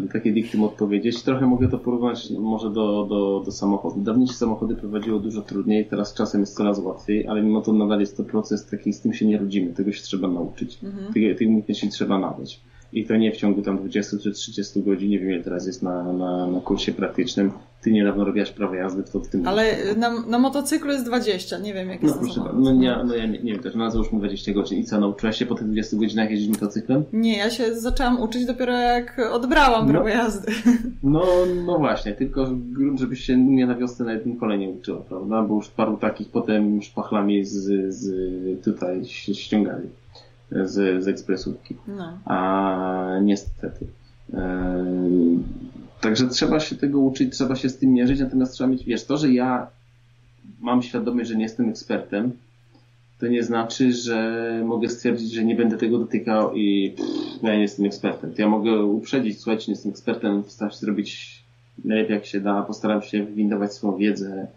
y, 0.03 0.07
takie 0.07 0.31
diktum 0.31 0.63
odpowiedzieć. 0.63 1.23
Trochę 1.23 1.47
mogę 1.47 1.67
to 1.67 1.77
porównać 1.77 2.29
może 2.39 2.69
do, 2.69 3.05
do, 3.09 3.41
do 3.45 3.51
samochodu. 3.51 4.01
Dawniej 4.01 4.27
się 4.27 4.33
samochody 4.33 4.75
prowadziło 4.75 5.19
dużo 5.19 5.41
trudniej, 5.41 5.85
teraz 5.85 6.13
czasem 6.13 6.41
jest 6.41 6.57
coraz 6.57 6.79
łatwiej, 6.79 7.27
ale 7.27 7.41
mimo 7.41 7.61
to 7.61 7.73
nadal 7.73 7.99
jest 7.99 8.17
to 8.17 8.23
proces 8.23 8.65
taki, 8.65 8.93
z 8.93 9.01
tym 9.01 9.13
się 9.13 9.25
nie 9.25 9.37
rodzimy, 9.37 9.73
tego 9.73 9.91
się 9.91 10.01
trzeba 10.01 10.27
nauczyć. 10.27 10.79
Mhm. 10.83 11.13
Tych, 11.13 11.41
umiejętności 11.41 11.89
trzeba 11.89 12.19
nabyć. 12.19 12.59
I 12.93 13.05
to 13.05 13.15
nie 13.15 13.31
w 13.31 13.37
ciągu 13.37 13.61
tam 13.61 13.77
20 13.77 14.17
czy 14.17 14.31
30 14.31 14.83
godzin, 14.83 15.09
nie 15.09 15.19
wiem 15.19 15.29
ile 15.29 15.43
teraz 15.43 15.67
jest 15.67 15.83
na, 15.83 16.13
na, 16.13 16.47
na 16.47 16.59
kursie 16.59 16.91
praktycznym, 16.91 17.51
ty 17.81 17.91
niedawno 17.91 18.25
robiłaś 18.25 18.51
prawo 18.51 18.75
jazdy, 18.75 19.03
to 19.03 19.19
w 19.19 19.27
tym... 19.27 19.47
Ale 19.47 19.77
na, 19.97 20.21
na 20.21 20.39
motocyklu 20.39 20.91
jest 20.91 21.05
20, 21.05 21.57
nie 21.57 21.73
wiem 21.73 21.89
jak 21.89 22.03
jest 22.03 22.15
no, 22.15 22.21
proszę, 22.21 22.41
no, 22.53 22.83
ja, 22.83 23.03
no 23.03 23.15
ja 23.15 23.25
nie, 23.25 23.39
nie 23.39 23.53
wiem, 23.53 23.63
też 23.63 23.75
na 23.75 23.89
załóżmy 23.89 24.19
20 24.19 24.53
godzin. 24.53 24.79
I 24.79 24.83
co, 24.83 24.99
nauczyłaś 24.99 25.37
się 25.37 25.45
po 25.45 25.55
tych 25.55 25.65
20 25.65 25.97
godzinach 25.97 26.31
jeździć 26.31 26.49
motocyklem? 26.49 27.03
Nie, 27.13 27.37
ja 27.37 27.49
się 27.49 27.75
zaczęłam 27.75 28.21
uczyć 28.21 28.45
dopiero 28.45 28.73
jak 28.73 29.21
odbrałam 29.31 29.85
no, 29.85 29.91
prawo 29.91 30.07
jazdy. 30.07 30.51
No, 31.03 31.25
no 31.65 31.77
właśnie, 31.77 32.13
tylko 32.13 32.47
grunt, 32.51 32.99
żebyś 32.99 33.19
się 33.19 33.37
mnie 33.37 33.67
na 33.67 33.75
wiosnę 33.75 34.05
na 34.05 34.13
jednym 34.13 34.37
kole 34.37 34.57
nie 34.57 34.69
uczyła, 34.69 35.01
prawda? 35.01 35.41
Bo 35.41 35.55
już 35.55 35.67
paru 35.67 35.97
takich 35.97 36.29
potem 36.29 36.81
szpachlami 36.81 37.45
z, 37.45 37.93
z 37.93 38.13
tutaj 38.63 39.05
się 39.05 39.33
ściągali 39.33 39.87
z, 40.51 41.03
z 41.03 41.07
ekspresówki. 41.07 41.75
No. 41.87 42.17
A 42.25 43.19
niestety. 43.21 43.87
Także 46.01 46.27
trzeba 46.27 46.59
się 46.59 46.75
tego 46.75 46.99
uczyć, 46.99 47.33
trzeba 47.33 47.55
się 47.55 47.69
z 47.69 47.77
tym 47.77 47.93
mierzyć, 47.93 48.19
natomiast 48.19 48.53
trzeba 48.53 48.69
mieć, 48.69 48.83
wiesz, 48.83 49.05
to, 49.05 49.17
że 49.17 49.31
ja 49.31 49.67
mam 50.59 50.81
świadomość, 50.81 51.29
że 51.29 51.35
nie 51.35 51.43
jestem 51.43 51.69
ekspertem, 51.69 52.31
to 53.19 53.27
nie 53.27 53.43
znaczy, 53.43 53.93
że 53.93 54.61
mogę 54.65 54.89
stwierdzić, 54.89 55.31
że 55.31 55.43
nie 55.43 55.55
będę 55.55 55.77
tego 55.77 55.97
dotykał 55.99 56.55
i 56.55 56.93
pff, 56.97 57.43
ja 57.43 57.55
nie 57.55 57.61
jestem 57.61 57.85
ekspertem. 57.85 58.33
To 58.33 58.41
ja 58.41 58.49
mogę 58.49 58.83
uprzedzić, 58.83 59.37
słuchajcie, 59.37 59.65
nie 59.67 59.73
jestem 59.73 59.91
ekspertem, 59.91 60.43
się 60.71 60.77
zrobić 60.77 61.41
najlepiej 61.85 62.15
jak 62.15 62.25
się 62.25 62.41
da, 62.41 62.61
postaram 62.61 63.01
się 63.01 63.23
wywindować 63.25 63.73
swoją 63.73 63.97
wiedzę, 63.97 64.47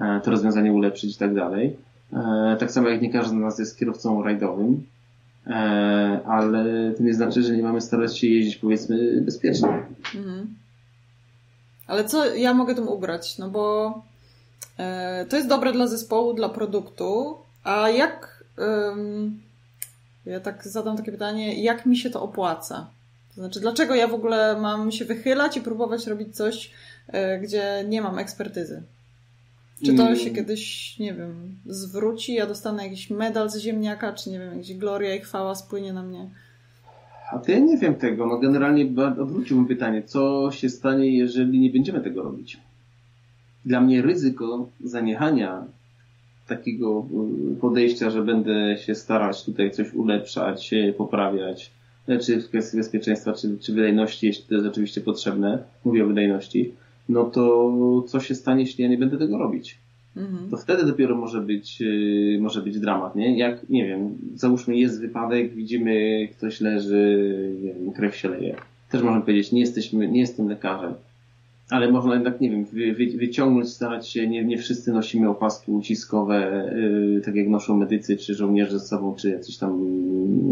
e, 0.00 0.20
to 0.24 0.30
rozwiązanie 0.30 0.72
ulepszyć 0.72 1.16
i 1.16 1.18
tak 1.18 1.34
dalej. 1.34 1.76
E, 2.12 2.56
tak 2.60 2.70
samo 2.70 2.88
jak 2.88 3.02
nie 3.02 3.12
każdy 3.12 3.36
z 3.36 3.40
nas 3.40 3.58
jest 3.58 3.78
kierowcą 3.78 4.22
rajdowym, 4.22 4.72
e, 4.72 4.97
ale 6.26 6.92
to 6.96 7.02
nie 7.02 7.14
znaczy, 7.14 7.42
że 7.42 7.56
nie 7.56 7.62
mamy 7.62 7.80
starać 7.80 8.18
się 8.18 8.26
jeździć 8.26 8.56
powiedzmy 8.56 9.20
bezpiecznie. 9.20 9.68
Mhm. 10.14 10.54
Ale 11.86 12.04
co 12.04 12.34
ja 12.34 12.54
mogę 12.54 12.74
tym 12.74 12.88
ubrać? 12.88 13.38
No 13.38 13.50
bo 13.50 13.94
e, 14.78 15.26
to 15.28 15.36
jest 15.36 15.48
dobre 15.48 15.72
dla 15.72 15.86
zespołu, 15.86 16.34
dla 16.34 16.48
produktu, 16.48 17.36
a 17.64 17.88
jak. 17.90 18.44
ja 20.26 20.40
tak 20.40 20.68
zadam 20.68 20.96
takie 20.96 21.12
pytanie, 21.12 21.62
jak 21.62 21.86
mi 21.86 21.96
się 21.96 22.10
to 22.10 22.22
opłaca? 22.22 22.86
To 23.34 23.40
znaczy, 23.40 23.60
dlaczego 23.60 23.94
ja 23.94 24.08
w 24.08 24.14
ogóle 24.14 24.60
mam 24.60 24.92
się 24.92 25.04
wychylać 25.04 25.56
i 25.56 25.60
próbować 25.60 26.06
robić 26.06 26.36
coś, 26.36 26.70
e, 27.08 27.38
gdzie 27.38 27.84
nie 27.88 28.02
mam 28.02 28.18
ekspertyzy? 28.18 28.82
Czy 29.84 29.94
to 29.94 30.16
się 30.16 30.30
kiedyś, 30.30 30.94
nie 30.98 31.14
wiem, 31.14 31.56
zwróci, 31.66 32.34
ja 32.34 32.46
dostanę 32.46 32.84
jakiś 32.84 33.10
medal 33.10 33.50
z 33.50 33.58
ziemniaka, 33.58 34.12
czy 34.12 34.30
nie 34.30 34.38
wiem, 34.38 34.56
jakiś 34.56 34.74
gloria 34.74 35.14
i 35.14 35.20
chwała 35.20 35.54
spłynie 35.54 35.92
na 35.92 36.02
mnie? 36.02 36.30
A 37.32 37.38
to 37.38 37.52
ja 37.52 37.58
nie 37.58 37.78
wiem 37.78 37.94
tego. 37.94 38.26
No 38.26 38.38
generalnie 38.38 39.02
odwróciłbym 39.22 39.66
pytanie, 39.66 40.02
co 40.02 40.50
się 40.52 40.68
stanie, 40.68 41.16
jeżeli 41.16 41.60
nie 41.60 41.70
będziemy 41.70 42.00
tego 42.00 42.22
robić? 42.22 42.56
Dla 43.64 43.80
mnie 43.80 44.02
ryzyko 44.02 44.68
zaniechania 44.84 45.64
takiego 46.46 47.06
y, 47.52 47.56
podejścia, 47.60 48.10
że 48.10 48.22
będę 48.22 48.76
się 48.78 48.94
starać 48.94 49.44
tutaj 49.44 49.70
coś 49.70 49.94
ulepszać, 49.94 50.74
poprawiać, 50.96 51.70
czy 52.20 52.40
w 52.40 52.48
kwestii 52.48 52.76
bezpieczeństwa, 52.76 53.32
czy, 53.32 53.58
czy 53.58 53.72
wydajności, 53.72 54.26
jeśli 54.26 54.44
to 54.44 54.54
jest 54.54 54.66
oczywiście 54.66 55.00
potrzebne, 55.00 55.58
mówię 55.84 56.04
o 56.04 56.06
wydajności, 56.06 56.74
no 57.08 57.24
to 57.24 58.04
co 58.06 58.20
się 58.20 58.34
stanie, 58.34 58.60
jeśli 58.60 58.84
ja 58.84 58.90
nie 58.90 58.98
będę 58.98 59.18
tego 59.18 59.38
robić? 59.38 59.78
to 60.50 60.56
wtedy 60.56 60.86
dopiero 60.86 61.16
może 61.16 61.40
być, 61.40 61.82
y, 61.82 62.38
może 62.40 62.62
być 62.62 62.80
dramat, 62.80 63.16
nie? 63.16 63.38
Jak, 63.38 63.68
nie 63.68 63.86
wiem, 63.86 64.18
załóżmy 64.34 64.76
jest 64.76 65.00
wypadek, 65.00 65.54
widzimy, 65.54 66.28
ktoś 66.32 66.60
leży, 66.60 67.22
nie 67.62 67.74
wiem, 67.74 67.92
krew 67.92 68.16
się 68.16 68.28
leje. 68.28 68.56
Też 68.90 69.02
możemy 69.02 69.22
powiedzieć, 69.22 69.52
nie 69.52 69.60
jesteśmy, 69.60 70.08
nie 70.08 70.20
jestem 70.20 70.48
lekarzem. 70.48 70.94
Ale 71.70 71.92
można 71.92 72.14
jednak, 72.14 72.40
nie 72.40 72.50
wiem, 72.50 72.64
wy, 72.64 72.92
wy, 72.92 73.06
wyciągnąć, 73.16 73.68
starać 73.68 74.08
się, 74.08 74.28
nie, 74.28 74.44
nie 74.44 74.58
wszyscy 74.58 74.92
nosimy 74.92 75.28
opaski 75.28 75.72
uciskowe, 75.72 76.70
yy, 77.14 77.20
tak 77.20 77.34
jak 77.34 77.48
noszą 77.48 77.76
medycy, 77.76 78.16
czy 78.16 78.34
żołnierze 78.34 78.78
ze 78.78 78.86
sobą, 78.86 79.14
czy 79.14 79.30
jacyś 79.30 79.58
tam 79.58 79.80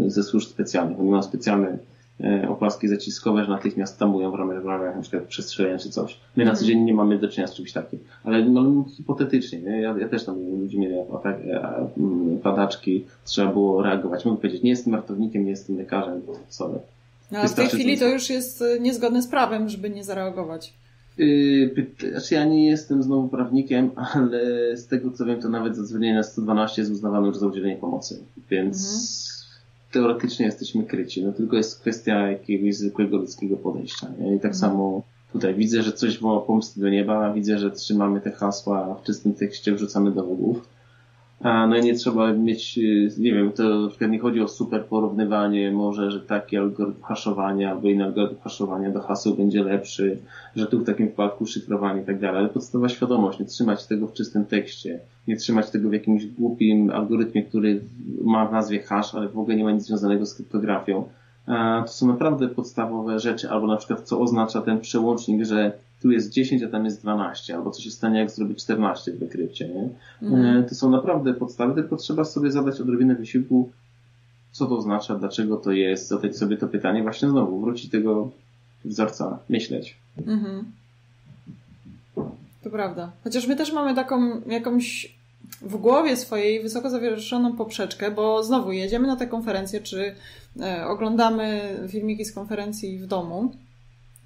ze 0.07 0.23
służb 0.23 0.49
specjalnych. 0.49 0.99
Oni 0.99 1.09
mają 1.09 1.23
specjalne 1.23 1.77
oklaski 2.49 2.87
zaciskowe, 2.87 3.43
że 3.43 3.51
natychmiast 3.51 3.99
tamują 3.99 4.31
w 4.31 4.35
ramach, 4.35 4.63
w 4.63 4.65
ramach 4.65 4.95
na 4.95 5.01
przykład 5.01 5.23
przestrzelenia 5.23 5.77
czy 5.77 5.89
coś. 5.89 6.17
My 6.35 6.45
na 6.45 6.55
co 6.55 6.65
dzień 6.65 6.79
nie 6.79 6.93
mamy 6.93 7.19
do 7.19 7.27
czynienia 7.27 7.47
z 7.47 7.55
czymś 7.55 7.71
takim. 7.71 7.99
Ale 8.23 8.45
no, 8.45 8.85
hipotetycznie, 8.97 9.59
nie? 9.59 9.81
Ja, 9.81 9.95
ja 9.99 10.09
też 10.09 10.25
tam 10.25 10.59
ludzie 10.59 10.79
mieli 10.79 10.95
atak, 11.15 11.37
e, 11.45 11.87
padaczki, 12.43 13.05
trzeba 13.25 13.51
było 13.51 13.83
reagować. 13.83 14.25
Mogę 14.25 14.37
powiedzieć, 14.37 14.63
nie 14.63 14.69
jestem 14.69 14.95
ratownikiem, 14.95 15.43
nie 15.43 15.49
jestem 15.49 15.77
lekarzem, 15.77 16.21
sorry. 16.49 16.79
No, 17.31 17.39
ale 17.39 17.49
w 17.49 17.53
tej 17.53 17.67
chwili 17.67 17.97
to 17.97 18.07
już 18.07 18.29
jest 18.29 18.61
e, 18.61 18.79
niezgodne 18.79 19.21
z 19.21 19.27
prawem, 19.27 19.69
żeby 19.69 19.89
nie 19.89 20.03
zareagować. 20.03 20.73
Yy, 21.17 21.87
znaczy 22.11 22.35
ja 22.35 22.45
nie 22.45 22.65
jestem 22.65 23.03
znowu 23.03 23.27
prawnikiem, 23.27 23.91
ale 23.95 24.41
z 24.77 24.87
tego 24.87 25.11
co 25.11 25.25
wiem, 25.25 25.41
to 25.41 25.49
nawet 25.49 25.75
zadzwonienie 25.75 26.15
na 26.15 26.23
112 26.23 26.81
jest 26.81 26.91
uznawane 26.91 27.27
już 27.27 27.37
za 27.37 27.47
udzielenie 27.47 27.75
pomocy. 27.75 28.23
Więc 28.49 28.77
mhm 28.77 29.36
teoretycznie 29.97 30.45
jesteśmy 30.45 30.83
kryci, 30.83 31.23
no 31.23 31.31
tylko 31.31 31.55
jest 31.55 31.81
kwestia 31.81 32.31
jakiegoś 32.31 32.75
zwykłego 32.75 33.17
ludzkiego 33.17 33.57
podejścia. 33.57 34.07
Nie? 34.19 34.35
I 34.35 34.39
tak 34.39 34.53
mhm. 34.53 34.53
samo 34.53 35.03
tutaj 35.33 35.55
widzę, 35.55 35.83
że 35.83 35.91
coś 35.91 36.19
woła 36.19 36.41
pomsty 36.41 36.79
do 36.79 36.89
nieba, 36.89 37.33
widzę, 37.33 37.59
że 37.59 37.71
trzymamy 37.71 38.21
te 38.21 38.31
hasła 38.31 38.95
w 38.95 39.03
czystym 39.03 39.33
tekście, 39.33 39.73
wrzucamy 39.73 40.11
do 40.11 40.23
wogów 40.23 40.57
a, 40.57 40.76
no 41.41 41.77
i 41.77 41.81
nie 41.81 41.93
trzeba 41.93 42.33
mieć, 42.33 42.77
y, 42.77 43.09
nie 43.17 43.33
wiem, 43.33 43.51
to 43.51 43.81
na 43.81 43.89
przykład 43.89 44.11
nie 44.11 44.19
chodzi 44.19 44.41
o 44.41 44.47
super 44.47 44.85
porównywanie, 44.85 45.71
może, 45.71 46.11
że 46.11 46.19
taki 46.19 46.57
algorytm 46.57 47.01
haszowania 47.01 47.71
albo 47.71 47.87
inny 47.87 48.03
algorytm 48.03 48.41
haszowania 48.41 48.91
do 48.91 49.01
haseł 49.01 49.35
będzie 49.35 49.63
lepszy, 49.63 50.17
że 50.55 50.65
tu 50.65 50.79
w 50.79 50.85
takim 50.85 51.07
wypadku 51.07 51.45
szyfrowanie 51.45 52.01
i 52.01 52.05
tak 52.05 52.19
dalej, 52.19 52.39
ale 52.39 52.49
podstawowa 52.49 52.89
świadomość, 52.89 53.39
nie 53.39 53.45
trzymać 53.45 53.85
tego 53.85 54.07
w 54.07 54.13
czystym 54.13 54.45
tekście, 54.45 54.99
nie 55.27 55.37
trzymać 55.37 55.69
tego 55.69 55.89
w 55.89 55.93
jakimś 55.93 56.25
głupim 56.25 56.89
algorytmie, 56.89 57.43
który 57.43 57.81
ma 58.23 58.45
w 58.45 58.51
nazwie 58.51 58.79
hash, 58.79 59.15
ale 59.15 59.29
w 59.29 59.39
ogóle 59.39 59.55
nie 59.55 59.63
ma 59.63 59.71
nic 59.71 59.83
związanego 59.83 60.25
z 60.25 60.35
kryptografią. 60.35 61.03
To 61.85 61.87
są 61.87 62.07
naprawdę 62.07 62.47
podstawowe 62.47 63.19
rzeczy, 63.19 63.49
albo 63.49 63.67
na 63.67 63.77
przykład 63.77 64.01
co 64.01 64.21
oznacza 64.21 64.61
ten 64.61 64.79
przełącznik, 64.79 65.45
że 65.45 65.71
tu 66.01 66.11
jest 66.11 66.29
10, 66.29 66.63
a 66.63 66.67
tam 66.67 66.85
jest 66.85 67.01
12, 67.01 67.55
albo 67.55 67.71
co 67.71 67.81
się 67.81 67.91
stanie, 67.91 68.19
jak 68.19 68.31
zrobić 68.31 68.63
14 68.63 69.11
w 69.11 69.19
wykrypcie, 69.19 69.67
nie? 69.67 69.89
Mm. 70.21 70.65
To 70.65 70.75
są 70.75 70.89
naprawdę 70.89 71.33
podstawy, 71.33 71.81
tylko 71.81 71.97
trzeba 71.97 72.23
sobie 72.23 72.51
zadać 72.51 72.81
odrobinę 72.81 73.15
wysiłku, 73.15 73.69
co 74.51 74.65
to 74.65 74.77
oznacza, 74.77 75.15
dlaczego 75.15 75.57
to 75.57 75.71
jest, 75.71 76.07
zadać 76.07 76.37
sobie 76.37 76.57
to 76.57 76.67
pytanie, 76.67 77.03
właśnie 77.03 77.29
znowu, 77.29 77.59
wrócić 77.61 77.91
tego 77.91 78.31
wzorca, 78.85 79.39
myśleć. 79.49 79.97
Mhm. 80.27 80.65
To 82.63 82.69
prawda. 82.69 83.11
Chociaż 83.23 83.47
my 83.47 83.55
też 83.55 83.73
mamy 83.73 83.95
taką 83.95 84.41
jakąś 84.47 85.17
w 85.61 85.77
głowie 85.77 86.17
swojej 86.17 86.63
wysoko 86.63 86.89
zawieszoną 86.89 87.55
poprzeczkę, 87.55 88.11
bo 88.11 88.43
znowu 88.43 88.71
jedziemy 88.71 89.07
na 89.07 89.15
tę 89.15 89.27
konferencję, 89.27 89.81
czy 89.81 90.15
e, 90.61 90.85
oglądamy 90.87 91.77
filmiki 91.89 92.25
z 92.25 92.33
konferencji 92.33 92.99
w 92.99 93.07
domu 93.07 93.51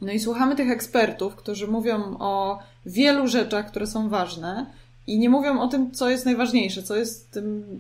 no 0.02 0.12
i 0.12 0.20
słuchamy 0.20 0.56
tych 0.56 0.72
ekspertów, 0.72 1.36
którzy 1.36 1.68
mówią 1.68 2.18
o 2.20 2.60
wielu 2.86 3.28
rzeczach, 3.28 3.68
które 3.68 3.88
są 3.88 4.10
ważne 4.10 4.66
i 5.08 5.20
nie 5.20 5.30
mówią 5.30 5.60
o 5.60 5.68
tym, 5.68 5.92
co 5.92 6.10
jest 6.10 6.26
najważniejsze, 6.26 6.84
co 6.84 6.96
jest 6.96 7.32
tym, 7.32 7.80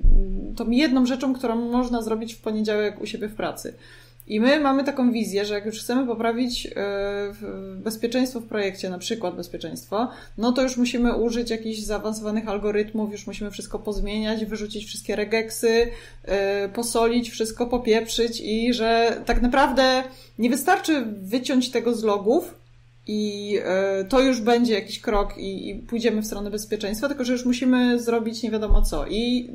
tą 0.55 0.69
jedną 0.69 1.05
rzeczą, 1.05 1.33
którą 1.33 1.55
można 1.55 2.01
zrobić 2.01 2.33
w 2.33 2.41
poniedziałek 2.41 3.01
u 3.01 3.05
siebie 3.05 3.27
w 3.27 3.35
pracy. 3.35 3.73
I 4.27 4.39
my 4.39 4.59
mamy 4.59 4.83
taką 4.83 5.11
wizję, 5.11 5.45
że 5.45 5.53
jak 5.53 5.65
już 5.65 5.79
chcemy 5.79 6.07
poprawić 6.07 6.67
e, 6.67 6.71
bezpieczeństwo 7.75 8.39
w 8.39 8.45
projekcie, 8.45 8.89
na 8.89 8.97
przykład 8.97 9.35
bezpieczeństwo, 9.35 10.09
no 10.37 10.51
to 10.51 10.61
już 10.61 10.77
musimy 10.77 11.15
użyć 11.15 11.49
jakichś 11.49 11.79
zaawansowanych 11.79 12.47
algorytmów, 12.47 13.11
już 13.11 13.27
musimy 13.27 13.51
wszystko 13.51 13.79
pozmieniać, 13.79 14.45
wyrzucić 14.45 14.85
wszystkie 14.85 15.15
regeksy, 15.15 15.87
e, 16.23 16.69
posolić, 16.69 17.29
wszystko 17.29 17.67
popieprzyć 17.67 18.41
i 18.41 18.73
że 18.73 19.21
tak 19.25 19.41
naprawdę 19.41 20.03
nie 20.39 20.49
wystarczy 20.49 21.05
wyciąć 21.21 21.71
tego 21.71 21.95
z 21.95 22.03
logów 22.03 22.60
i 23.11 23.57
e, 23.65 24.05
to 24.05 24.21
już 24.21 24.41
będzie 24.41 24.73
jakiś 24.73 24.99
krok 24.99 25.37
i, 25.37 25.69
i, 25.69 25.75
pójdziemy 25.75 26.21
w 26.21 26.25
stronę 26.25 26.51
bezpieczeństwa, 26.51 27.07
tylko 27.07 27.23
że 27.23 27.33
już 27.33 27.45
musimy 27.45 27.99
zrobić 27.99 28.43
nie 28.43 28.51
wiadomo 28.51 28.81
co. 28.81 29.07
I 29.07 29.49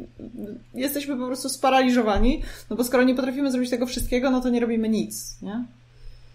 jesteśmy 0.75 1.16
po 1.16 1.27
prostu 1.27 1.49
sparaliżowani, 1.49 2.42
no 2.71 2.77
bo 2.77 2.85
skoro 2.85 3.03
nie 3.03 3.14
potrafimy 3.14 3.51
zrobić 3.51 3.71
tego 3.71 3.87
wszystkiego, 3.87 4.31
no 4.31 4.40
to 4.40 4.49
nie 4.49 4.61
robimy 4.61 4.88
nic, 4.88 5.42
nie? 5.42 5.64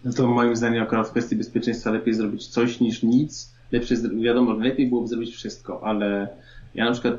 No 0.05 0.13
to 0.13 0.27
moim 0.27 0.55
zdaniem 0.55 0.83
akurat 0.83 1.07
w 1.07 1.11
kwestii 1.11 1.35
bezpieczeństwa 1.35 1.91
lepiej 1.91 2.13
zrobić 2.13 2.47
coś 2.47 2.79
niż 2.79 3.03
nic. 3.03 3.51
Lepsze, 3.71 3.95
wiadomo, 4.21 4.53
lepiej 4.53 4.87
byłoby 4.87 5.07
zrobić 5.07 5.35
wszystko, 5.35 5.83
ale 5.83 6.27
ja 6.75 6.85
na 6.85 6.91
przykład 6.91 7.13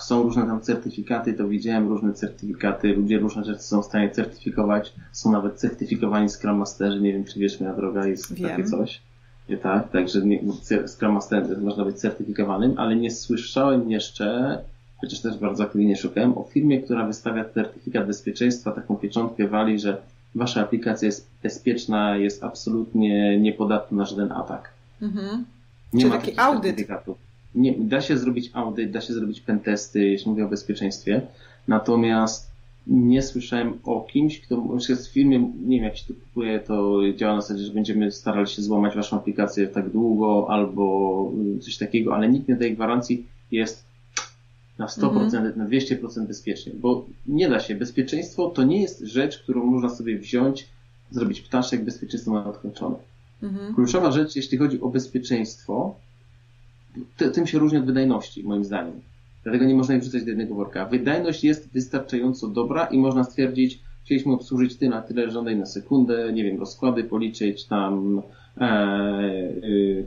są 0.00 0.22
różne 0.22 0.46
tam 0.46 0.60
certyfikaty, 0.60 1.34
to 1.34 1.48
widziałem 1.48 1.88
różne 1.88 2.12
certyfikaty, 2.12 2.88
ludzie 2.88 3.18
różne 3.18 3.44
rzeczy 3.44 3.62
są 3.62 3.82
w 3.82 3.86
stanie 3.86 4.10
certyfikować, 4.10 4.92
są 5.12 5.32
nawet 5.32 5.54
certyfikowani 5.54 6.28
Scrum 6.28 6.56
Masterzy, 6.56 7.00
nie 7.00 7.12
wiem 7.12 7.24
czy 7.24 7.40
wiesz, 7.40 7.60
moja 7.60 7.74
droga, 7.74 8.06
jest 8.06 8.34
Wiem. 8.34 8.50
takie 8.50 8.64
coś. 8.64 9.00
Nie, 9.48 9.56
tak, 9.56 9.90
także 9.90 10.20
nie, 10.20 10.40
Scrum 10.86 11.12
Master 11.12 11.60
można 11.60 11.84
być 11.84 11.96
certyfikowanym, 11.96 12.74
ale 12.76 12.96
nie 12.96 13.10
słyszałem 13.10 13.90
jeszcze, 13.90 14.58
chociaż 15.00 15.20
też 15.20 15.38
bardzo 15.38 15.64
aktywnie 15.64 15.96
szukałem, 15.96 16.38
o 16.38 16.42
firmie, 16.42 16.82
która 16.82 17.06
wystawia 17.06 17.44
certyfikat 17.44 18.06
bezpieczeństwa, 18.06 18.72
taką 18.72 18.96
pieczątkę 18.96 19.48
wali, 19.48 19.78
że 19.78 19.96
wasza 20.34 20.60
aplikacja 20.60 21.06
jest 21.06 21.30
bezpieczna, 21.42 22.16
jest 22.16 22.44
absolutnie 22.44 23.40
niepodatna 23.40 23.98
na 23.98 24.04
żaden 24.04 24.32
atak. 24.32 24.70
Mhm. 25.02 25.44
Nie 25.92 26.00
Czyli 26.00 26.12
ma 26.12 26.18
taki 26.18 26.38
audyt 26.38 26.76
nie, 27.54 27.74
da 27.78 28.00
się 28.00 28.18
zrobić 28.18 28.50
audyt, 28.52 28.90
da 28.90 29.00
się 29.00 29.12
zrobić 29.12 29.40
pentesty, 29.40 30.06
jeśli 30.08 30.30
mówię 30.30 30.44
o 30.44 30.48
bezpieczeństwie, 30.48 31.20
natomiast 31.68 32.52
nie 32.86 33.22
słyszałem 33.22 33.78
o 33.84 34.00
kimś, 34.00 34.40
kto 34.40 34.56
w 34.56 35.08
firmie, 35.12 35.38
nie 35.38 35.76
wiem 35.76 35.84
jak 35.84 35.96
się 35.96 36.14
to 36.14 36.20
kupuje, 36.20 36.60
to 36.60 37.00
działa 37.16 37.34
na 37.34 37.40
zasadzie, 37.40 37.64
że 37.64 37.72
będziemy 37.72 38.12
starali 38.12 38.46
się 38.46 38.62
złamać 38.62 38.94
waszą 38.94 39.16
aplikację 39.16 39.66
tak 39.66 39.90
długo 39.90 40.46
albo 40.50 41.32
coś 41.60 41.76
takiego, 41.76 42.14
ale 42.14 42.28
nikt 42.28 42.48
nie 42.48 42.56
daje 42.56 42.74
gwarancji, 42.74 43.26
jest 43.50 43.84
na 44.78 44.86
100%, 44.86 45.16
mm 45.16 45.30
-hmm. 45.30 45.56
na 45.56 45.66
200% 45.68 46.26
bezpiecznie, 46.26 46.72
bo 46.74 47.06
nie 47.26 47.48
da 47.48 47.60
się. 47.60 47.74
Bezpieczeństwo 47.74 48.50
to 48.50 48.62
nie 48.62 48.82
jest 48.82 49.00
rzecz, 49.00 49.38
którą 49.38 49.66
można 49.66 49.88
sobie 49.88 50.18
wziąć, 50.18 50.68
zrobić 51.10 51.40
ptaszek, 51.40 51.84
bezpieczeństwo 51.84 52.30
ma 52.30 52.46
odkończone. 52.46 52.96
-hmm. 53.42 53.74
Kluczowa 53.74 54.12
rzecz, 54.12 54.36
jeśli 54.36 54.58
chodzi 54.58 54.80
o 54.80 54.88
bezpieczeństwo, 54.88 55.94
tym 57.32 57.46
się 57.46 57.58
różni 57.58 57.78
od 57.78 57.84
wydajności, 57.84 58.44
moim 58.44 58.64
zdaniem. 58.64 59.00
Dlatego 59.42 59.64
nie 59.64 59.74
można 59.74 59.94
ich 59.94 60.00
wrzucać 60.00 60.22
do 60.22 60.28
jednego 60.28 60.54
worka. 60.54 60.86
Wydajność 60.86 61.44
jest 61.44 61.72
wystarczająco 61.72 62.48
dobra 62.48 62.86
i 62.86 62.98
można 62.98 63.24
stwierdzić, 63.24 63.80
chcieliśmy 64.04 64.32
obsłużyć 64.32 64.76
tyle 64.76 64.90
na 64.90 65.02
tyle 65.02 65.30
żądań 65.30 65.58
na 65.58 65.66
sekundę, 65.66 66.32
nie 66.32 66.44
wiem, 66.44 66.58
rozkłady 66.60 67.04
policzyć, 67.04 67.64
tam 67.64 68.22
e, 68.58 68.64
e, 68.64 69.52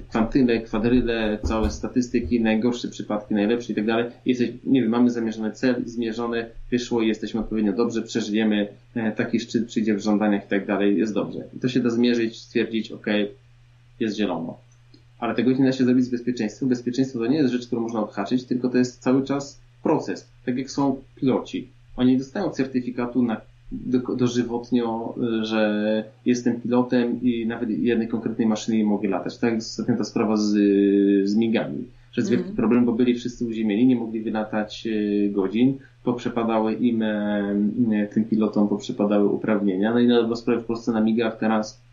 kwantyle, 0.10 0.62
kwadryle, 0.62 1.40
całe 1.44 1.72
statystyki, 1.72 2.42
najgorsze 2.42 2.88
przypadki, 2.88 3.34
najlepsze 3.34 3.74
i 3.74 3.76
tak 3.76 3.86
dalej. 3.86 4.06
Jesteś, 4.26 4.52
nie 4.64 4.82
wiem, 4.82 4.92
mamy 4.92 5.10
zamierzony 5.10 5.52
cel, 5.52 5.84
zmierzony, 5.86 6.46
wyszło 6.72 7.02
i 7.02 7.08
jesteśmy 7.08 7.40
odpowiednio 7.40 7.74
dobrze, 7.74 8.02
przeżyjemy, 8.02 8.68
e, 8.96 9.12
taki 9.12 9.40
szczyt 9.40 9.68
przyjdzie 9.68 9.96
w 9.96 10.00
żądaniach 10.00 10.46
i 10.46 10.50
tak 10.50 10.66
dalej, 10.66 10.98
jest 10.98 11.14
dobrze. 11.14 11.44
I 11.58 11.60
to 11.60 11.68
się 11.70 11.80
da 11.80 11.90
zmierzyć, 11.90 12.42
stwierdzić, 12.42 12.92
ok, 12.92 13.08
jest 14.00 14.18
zielono 14.18 14.65
ale 15.26 15.36
tego 15.36 15.52
nie 15.52 15.66
da 15.66 15.72
się 15.72 15.84
zrobić 15.84 16.06
z 16.06 16.10
bezpieczeństwem. 16.10 16.70
Bezpieczeństwo 16.70 17.20
to 17.20 17.28
nie 17.28 17.38
jest 17.38 17.54
rzecz, 17.54 17.68
którą 17.68 17.82
można 17.82 18.04
odhaczyć, 18.04 18.44
tylko 18.44 18.70
to 18.70 18.78
jest 18.78 19.02
cały 19.02 19.24
czas 19.24 19.62
proces. 19.84 20.30
Tak 20.46 20.58
jak 20.58 20.72
są 20.72 21.02
piloci. 21.16 21.68
Oni 21.98 22.12
nie 22.12 22.18
dostają 22.18 22.50
certyfikatu 22.50 23.24
na 23.24 23.42
do, 23.72 24.16
dożywotnio, 24.16 25.16
że 25.42 26.04
jestem 26.26 26.62
pilotem 26.62 27.22
i 27.22 27.48
nawet 27.48 27.70
jednej 27.70 28.08
konkretnej 28.08 28.48
maszyny 28.48 28.78
nie 28.78 28.86
mogę 28.86 29.10
latać. 29.10 29.38
Tak 29.38 29.52
jak 29.52 29.60
ostatnio 29.60 29.98
ta 29.98 30.04
sprawa 30.04 30.38
z, 30.38 30.52
z 31.30 31.36
migami. 31.36 31.84
Że 32.12 32.22
jest 32.22 32.32
mm. 32.32 32.44
wielki 32.44 32.56
problem, 32.56 32.86
bo 32.86 32.94
byli 32.94 33.16
wszyscy 33.16 33.46
uziemieni, 33.46 33.88
nie 33.88 33.96
mogli 33.96 34.22
wylatać 34.22 34.88
e, 34.88 35.30
godzin, 35.30 35.78
poprzepadały 36.04 36.74
im, 36.74 37.02
e, 37.02 38.08
tym 38.14 38.26
pilotom 38.26 38.68
poprzepadały 38.68 39.30
uprawnienia. 39.30 39.94
No 39.94 40.00
i 40.00 40.08
na 40.08 40.22
dobrą 40.22 40.36
sprawę 40.36 40.62
w 40.62 40.66
Polsce 40.66 40.92
na 40.92 41.02
migach 41.02 41.38
teraz 41.38 41.85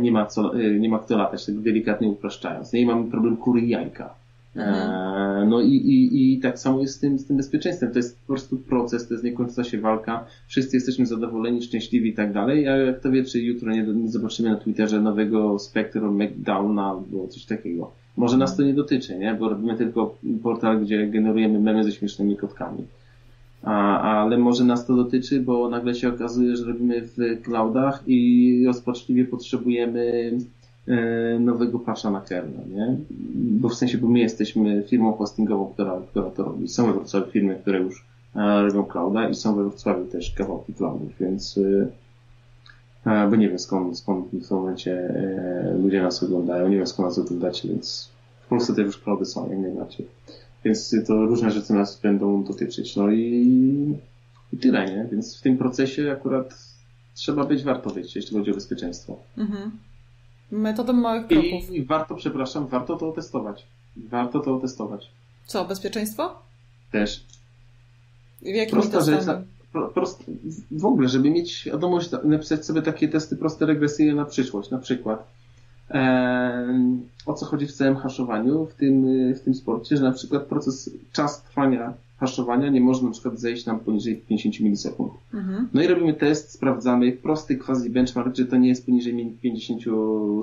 nie 0.00 0.12
ma, 0.12 0.26
co, 0.26 0.60
e, 0.60 0.70
nie 0.78 0.88
ma 0.88 0.98
kto 0.98 1.16
latać, 1.16 1.46
tak 1.46 1.54
delikatnie 1.54 2.08
upraszczając. 2.08 2.72
No 2.72 2.78
i 2.78 2.86
mamy 2.86 3.10
problem 3.10 3.36
kury 3.36 3.60
i 3.60 3.68
jajka. 3.68 4.14
E, 4.56 4.60
mhm. 4.60 5.48
No 5.48 5.60
i, 5.60 5.72
i, 5.72 6.32
i 6.34 6.40
tak 6.40 6.58
samo 6.58 6.80
jest 6.80 6.94
z 6.94 6.98
tym, 6.98 7.18
z 7.18 7.26
tym 7.26 7.36
bezpieczeństwem. 7.36 7.92
To 7.92 7.98
jest 7.98 8.20
po 8.20 8.26
prostu 8.26 8.56
proces, 8.56 9.08
to 9.08 9.14
jest 9.14 9.24
niekończąca 9.24 9.64
się 9.64 9.80
walka. 9.80 10.24
Wszyscy 10.46 10.76
jesteśmy 10.76 11.06
zadowoleni, 11.06 11.62
szczęśliwi 11.62 12.10
i 12.10 12.14
tak 12.14 12.32
dalej. 12.32 12.68
A 12.68 12.92
kto 12.92 13.10
wie, 13.10 13.24
czy 13.24 13.40
jutro 13.40 13.72
nie, 13.72 13.82
nie 13.82 14.08
zobaczymy 14.08 14.50
na 14.50 14.56
Twitterze 14.56 15.00
nowego 15.00 15.58
Spectrum 15.58 16.22
McDowna 16.22 16.86
albo 16.86 17.28
coś 17.28 17.44
takiego. 17.44 17.92
Może 18.16 18.36
nas 18.36 18.56
to 18.56 18.62
nie 18.62 18.74
dotyczy, 18.74 19.18
nie? 19.18 19.34
Bo 19.34 19.48
robimy 19.48 19.76
tylko 19.76 20.18
portal, 20.42 20.80
gdzie 20.80 21.06
generujemy 21.06 21.60
memy 21.60 21.84
ze 21.84 21.92
śmiesznymi 21.92 22.36
kotkami. 22.36 22.84
A, 23.62 24.00
ale 24.00 24.38
może 24.38 24.64
nas 24.64 24.86
to 24.86 24.96
dotyczy, 24.96 25.40
bo 25.40 25.68
nagle 25.68 25.94
się 25.94 26.08
okazuje, 26.08 26.56
że 26.56 26.64
robimy 26.64 27.02
w 27.02 27.42
cloudach 27.42 28.02
i 28.06 28.64
rozpaczliwie 28.66 29.24
potrzebujemy 29.24 30.32
e, 30.88 31.38
nowego 31.38 31.78
patcha 31.78 32.10
na 32.10 32.20
kernel, 32.20 32.68
nie? 32.74 32.96
Bo 33.34 33.68
w 33.68 33.74
sensie, 33.74 33.98
bo 33.98 34.08
my 34.08 34.18
jesteśmy 34.18 34.82
firmą 34.82 35.12
hostingową, 35.12 35.66
która, 35.66 36.00
która 36.10 36.30
to 36.30 36.44
robi. 36.44 36.68
Są 36.68 36.86
we 36.86 36.92
Wrocławiu 36.92 37.30
firmy, 37.30 37.58
które 37.62 37.78
już 37.78 38.06
e, 38.36 38.62
robią 38.62 38.84
clouda 38.84 39.28
i 39.28 39.34
są 39.34 39.54
we 39.54 39.62
Wrocławiu 39.62 40.04
też 40.04 40.30
kawałki 40.30 40.74
cloudów, 40.74 41.12
więc 41.20 41.58
e, 41.58 43.28
bo 43.30 43.36
nie 43.36 43.48
wiem 43.48 43.58
skąd, 43.58 43.98
skąd 43.98 44.26
w 44.26 44.30
tym 44.30 44.56
momencie 44.58 45.14
ludzie 45.82 46.02
nas 46.02 46.22
oglądają, 46.22 46.68
nie 46.68 46.76
wiem 46.76 46.86
skąd 46.86 47.08
nas 47.08 47.18
oglądacie, 47.18 47.68
więc 47.68 48.10
w 48.44 48.48
Polsce 48.48 48.74
też 48.74 48.86
już 48.86 48.98
cloudy 48.98 49.24
są, 49.24 49.50
jak 49.50 49.58
najbardziej. 49.58 50.06
Więc 50.64 50.94
to 51.06 51.26
różne 51.26 51.50
rzeczy 51.50 51.72
nas 51.72 52.00
będą 52.00 52.44
dotyczyć. 52.44 52.96
No 52.96 53.10
i, 53.10 53.98
i 54.52 54.56
tyle, 54.56 54.86
nie? 54.86 55.08
Więc 55.12 55.38
w 55.38 55.42
tym 55.42 55.58
procesie 55.58 56.12
akurat 56.12 56.54
trzeba 57.14 57.44
być 57.44 57.62
warto 57.62 57.90
wyjść, 57.90 58.16
jeśli 58.16 58.36
chodzi 58.38 58.50
o 58.50 58.54
bezpieczeństwo. 58.54 59.18
Mhm. 59.38 59.70
Metodą 60.50 60.92
małych 60.92 61.26
kroków. 61.26 61.70
I, 61.70 61.76
I 61.76 61.84
warto, 61.84 62.14
przepraszam, 62.14 62.66
warto 62.66 62.96
to 62.96 63.12
testować. 63.12 63.66
Warto 63.96 64.40
to 64.40 64.58
testować. 64.58 65.10
Co, 65.46 65.64
bezpieczeństwo? 65.64 66.42
Też. 66.92 67.24
W 68.42 68.46
jakim 68.46 68.72
Prosta 68.72 69.00
rzecz, 69.00 69.24
prost, 69.94 70.24
w 70.70 70.84
ogóle, 70.84 71.08
żeby 71.08 71.30
mieć 71.30 71.50
świadomość, 71.50 72.10
napisać 72.24 72.66
sobie 72.66 72.82
takie 72.82 73.08
testy 73.08 73.36
proste, 73.36 73.66
regresyjne 73.66 74.14
na 74.14 74.24
przyszłość. 74.24 74.70
Na 74.70 74.78
przykład, 74.78 75.26
o 77.26 77.34
co 77.34 77.46
chodzi 77.46 77.66
w 77.66 77.72
całym 77.72 77.96
haszowaniu 77.96 78.66
w 78.66 78.74
tym, 78.74 79.06
w 79.34 79.40
tym 79.40 79.54
sporcie, 79.54 79.96
że 79.96 80.02
na 80.02 80.12
przykład 80.12 80.42
proces, 80.42 80.90
czas 81.12 81.42
trwania 81.42 81.94
haszowania 82.18 82.68
nie 82.68 82.80
może 82.80 83.02
na 83.02 83.10
przykład 83.10 83.40
zejść 83.40 83.66
nam 83.66 83.80
poniżej 83.80 84.16
50 84.16 84.60
milisekund. 84.60 85.12
Mhm. 85.34 85.68
No 85.74 85.82
i 85.82 85.86
robimy 85.86 86.14
test, 86.14 86.50
sprawdzamy 86.50 87.12
prosty 87.12 87.56
quasi 87.56 87.90
benchmark, 87.90 88.34
czy 88.34 88.46
to 88.46 88.56
nie 88.56 88.68
jest 88.68 88.86
poniżej 88.86 89.36
50 89.42 89.82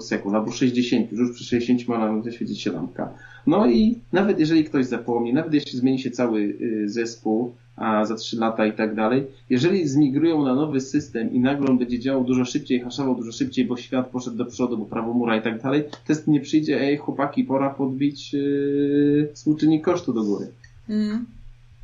sekund, 0.01 0.35
albo 0.35 0.51
60, 0.51 1.11
już 1.11 1.31
przy 1.31 1.43
60 1.43 1.87
ma 1.87 1.97
nam 1.97 2.23
zaświecić 2.23 2.61
się 2.61 2.71
lampka. 2.71 3.13
No 3.47 3.67
i 3.67 3.99
nawet 4.11 4.39
jeżeli 4.39 4.63
ktoś 4.63 4.85
zapomni, 4.85 5.33
nawet 5.33 5.53
jeśli 5.53 5.79
zmieni 5.79 5.99
się 5.99 6.11
cały 6.11 6.41
y, 6.41 6.89
zespół, 6.89 7.53
a 7.75 8.05
za 8.05 8.15
3 8.15 8.37
lata 8.37 8.65
i 8.65 8.73
tak 8.73 8.95
dalej. 8.95 9.27
Jeżeli 9.49 9.87
zmigrują 9.87 10.45
na 10.45 10.55
nowy 10.55 10.81
system 10.81 11.33
i 11.33 11.39
nagle 11.39 11.67
on 11.67 11.77
będzie 11.77 11.99
działał 11.99 12.23
dużo 12.23 12.45
szybciej, 12.45 12.79
haszował 12.79 13.15
dużo 13.15 13.31
szybciej, 13.31 13.65
bo 13.65 13.77
świat 13.77 14.07
poszedł 14.07 14.37
do 14.37 14.45
przodu, 14.45 14.77
bo 14.77 14.85
prawo 14.85 15.13
mura 15.13 15.37
i 15.37 15.41
tak 15.41 15.61
dalej, 15.61 15.83
test 16.07 16.27
nie 16.27 16.41
przyjdzie, 16.41 16.81
ej 16.81 16.97
chłopaki, 16.97 17.43
pora 17.43 17.69
podbić 17.69 18.33
yy, 18.33 19.29
współczynnik 19.33 19.83
kosztu 19.83 20.13
do 20.13 20.23
góry. 20.23 20.47
Mm. 20.89 21.25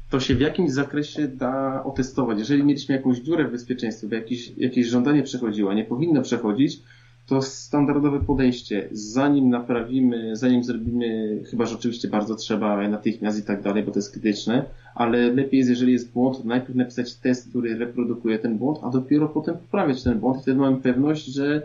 To 0.10 0.20
się 0.20 0.36
w 0.36 0.42
jakimś 0.42 0.72
zakresie 0.72 1.28
da 1.28 1.84
otestować. 1.84 2.40
Jeżeli 2.40 2.64
mieliśmy 2.64 2.96
jakąś 2.96 3.18
dziurę 3.18 3.48
w 3.48 3.52
bezpieczeństwie, 3.52 4.08
bo 4.08 4.16
jakieś, 4.16 4.52
jakieś 4.58 4.88
żądanie 4.88 5.24
przechodziło, 5.24 5.74
nie 5.74 5.84
powinno 5.84 6.22
przechodzić, 6.22 6.82
to 7.26 7.42
standardowe 7.42 8.20
podejście. 8.20 8.90
Zanim 8.92 9.50
naprawimy, 9.50 10.36
zanim 10.36 10.64
zrobimy, 10.64 11.40
chyba 11.50 11.66
że 11.66 11.76
oczywiście 11.76 12.08
bardzo 12.08 12.36
trzeba 12.36 12.88
natychmiast 12.88 13.40
i 13.40 13.44
tak 13.44 13.62
dalej, 13.62 13.84
bo 13.84 13.92
to 13.92 14.00
jest 14.00 14.12
krytyczne, 14.12 14.66
ale 14.96 15.34
lepiej 15.34 15.58
jest, 15.58 15.70
jeżeli 15.70 15.94
jest 15.94 16.12
błąd, 16.12 16.38
to 16.38 16.44
najpierw 16.44 16.76
napisać 16.76 17.16
test, 17.16 17.50
który 17.50 17.78
reprodukuje 17.78 18.40
ten 18.40 18.58
błąd, 18.58 18.80
a 18.84 18.90
dopiero 18.90 19.30
potem 19.30 19.58
poprawiać 19.58 20.04
ten 20.04 20.20
błąd. 20.20 20.42
Wtedy 20.42 20.60
mamy 20.60 20.78
pewność, 20.78 21.26
że 21.26 21.62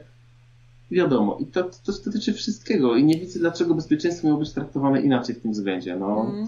wiadomo. 0.91 1.39
I 1.41 1.47
to, 1.47 1.63
to, 1.63 1.93
to 1.93 1.93
dotyczy 2.05 2.33
wszystkiego 2.33 2.97
i 2.97 3.05
nie 3.05 3.19
widzę, 3.19 3.39
dlaczego 3.39 3.75
bezpieczeństwo 3.75 4.27
miało 4.27 4.41
być 4.41 4.53
traktowane 4.53 5.01
inaczej 5.01 5.35
w 5.35 5.41
tym 5.41 5.53
względzie. 5.53 5.97
No. 5.97 6.31
Mm. 6.31 6.47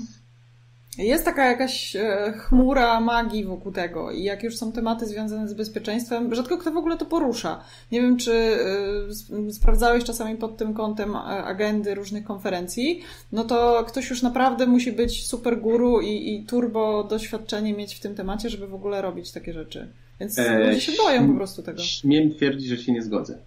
Jest 0.98 1.24
taka 1.24 1.46
jakaś 1.46 1.96
e, 1.96 2.32
chmura 2.36 3.00
magii 3.00 3.44
wokół 3.44 3.72
tego 3.72 4.10
i 4.10 4.22
jak 4.22 4.42
już 4.42 4.56
są 4.56 4.72
tematy 4.72 5.06
związane 5.06 5.48
z 5.48 5.54
bezpieczeństwem, 5.54 6.34
rzadko 6.34 6.58
kto 6.58 6.72
w 6.72 6.76
ogóle 6.76 6.96
to 6.96 7.06
porusza. 7.06 7.60
Nie 7.92 8.00
wiem, 8.00 8.16
czy 8.16 8.32
e, 8.32 9.52
sprawdzałeś 9.52 10.04
czasami 10.04 10.36
pod 10.36 10.56
tym 10.56 10.74
kątem 10.74 11.16
agendy 11.16 11.94
różnych 11.94 12.24
konferencji, 12.24 13.02
no 13.32 13.44
to 13.44 13.84
ktoś 13.88 14.10
już 14.10 14.22
naprawdę 14.22 14.66
musi 14.66 14.92
być 14.92 15.26
super 15.26 15.60
guru 15.60 16.00
i, 16.00 16.34
i 16.34 16.44
turbo 16.46 17.04
doświadczenie 17.04 17.74
mieć 17.74 17.94
w 17.94 18.00
tym 18.00 18.14
temacie, 18.14 18.50
żeby 18.50 18.66
w 18.66 18.74
ogóle 18.74 19.02
robić 19.02 19.32
takie 19.32 19.52
rzeczy. 19.52 19.88
Więc 20.20 20.38
e, 20.38 20.66
ludzie 20.66 20.80
się 20.80 20.92
boją 20.92 21.28
po 21.28 21.34
prostu 21.34 21.62
tego. 21.62 21.82
Śmiem 21.82 22.34
twierdzić, 22.34 22.68
że 22.68 22.76
się 22.76 22.92
nie 22.92 23.02
zgodzę. 23.02 23.38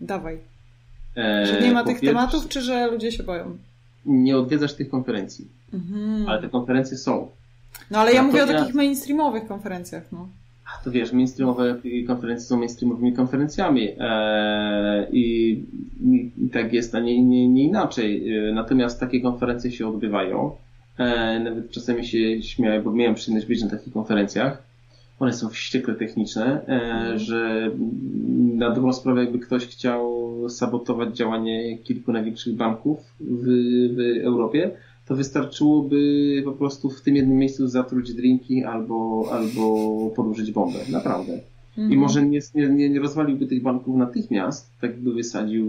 Dawaj. 0.00 0.38
E, 1.16 1.46
że 1.46 1.60
nie 1.60 1.72
ma 1.72 1.84
tych 1.84 2.00
tematów, 2.00 2.48
czy 2.48 2.60
że 2.60 2.86
ludzie 2.86 3.12
się 3.12 3.22
boją? 3.22 3.58
Nie 4.06 4.38
odwiedzasz 4.38 4.74
tych 4.74 4.88
konferencji. 4.88 5.48
Mhm. 5.74 6.28
Ale 6.28 6.42
te 6.42 6.48
konferencje 6.48 6.96
są. 6.96 7.28
No 7.90 7.98
ale 7.98 8.12
ja 8.12 8.22
mówię 8.22 8.44
o 8.44 8.46
takich 8.46 8.74
mainstreamowych 8.74 9.46
konferencjach, 9.46 10.12
no. 10.12 10.28
A 10.66 10.84
to 10.84 10.90
wiesz, 10.90 11.12
mainstreamowe 11.12 11.80
konferencje 12.06 12.46
są 12.46 12.56
mainstreamowymi 12.56 13.12
konferencjami 13.12 13.88
e, 13.98 15.06
i, 15.12 15.50
i, 16.36 16.50
tak 16.52 16.72
jest, 16.72 16.94
a 16.94 17.00
nie, 17.00 17.22
nie, 17.24 17.48
nie 17.48 17.64
inaczej. 17.64 18.34
E, 18.48 18.52
natomiast 18.52 19.00
takie 19.00 19.20
konferencje 19.20 19.72
się 19.72 19.88
odbywają. 19.88 20.56
E, 20.98 21.40
nawet 21.40 21.70
czasami 21.70 22.06
się 22.06 22.42
śmiałem, 22.42 22.82
bo 22.82 22.92
miałem 22.92 23.14
przyjemność 23.14 23.46
być 23.46 23.62
na 23.62 23.70
takich 23.70 23.92
konferencjach. 23.92 24.67
One 25.20 25.32
są 25.32 25.48
wściekle 25.48 25.94
techniczne, 25.94 26.66
e, 26.68 27.18
że 27.18 27.70
na 28.54 28.70
dobrą 28.70 28.92
sprawę 28.92 29.20
jakby 29.20 29.38
ktoś 29.38 29.66
chciał 29.66 30.28
sabotować 30.48 31.16
działanie 31.16 31.78
kilku 31.78 32.12
największych 32.12 32.56
banków 32.56 32.98
w, 33.20 33.44
w 33.96 34.24
Europie, 34.24 34.70
to 35.06 35.16
wystarczyłoby 35.16 36.42
po 36.44 36.52
prostu 36.52 36.90
w 36.90 37.00
tym 37.00 37.16
jednym 37.16 37.38
miejscu 37.38 37.68
zatruć 37.68 38.14
drinki 38.14 38.64
albo, 38.64 39.28
albo 39.32 40.10
podłożyć 40.16 40.52
bombę. 40.52 40.78
Naprawdę. 40.92 41.32
Mhm. 41.78 41.92
I 41.92 41.96
może 41.96 42.26
nie, 42.26 42.40
nie, 42.54 42.90
nie 42.90 43.00
rozwaliłby 43.00 43.46
tych 43.46 43.62
banków 43.62 43.96
natychmiast, 43.96 44.70
tak 44.80 45.00
by 45.00 45.12
wysadził 45.12 45.66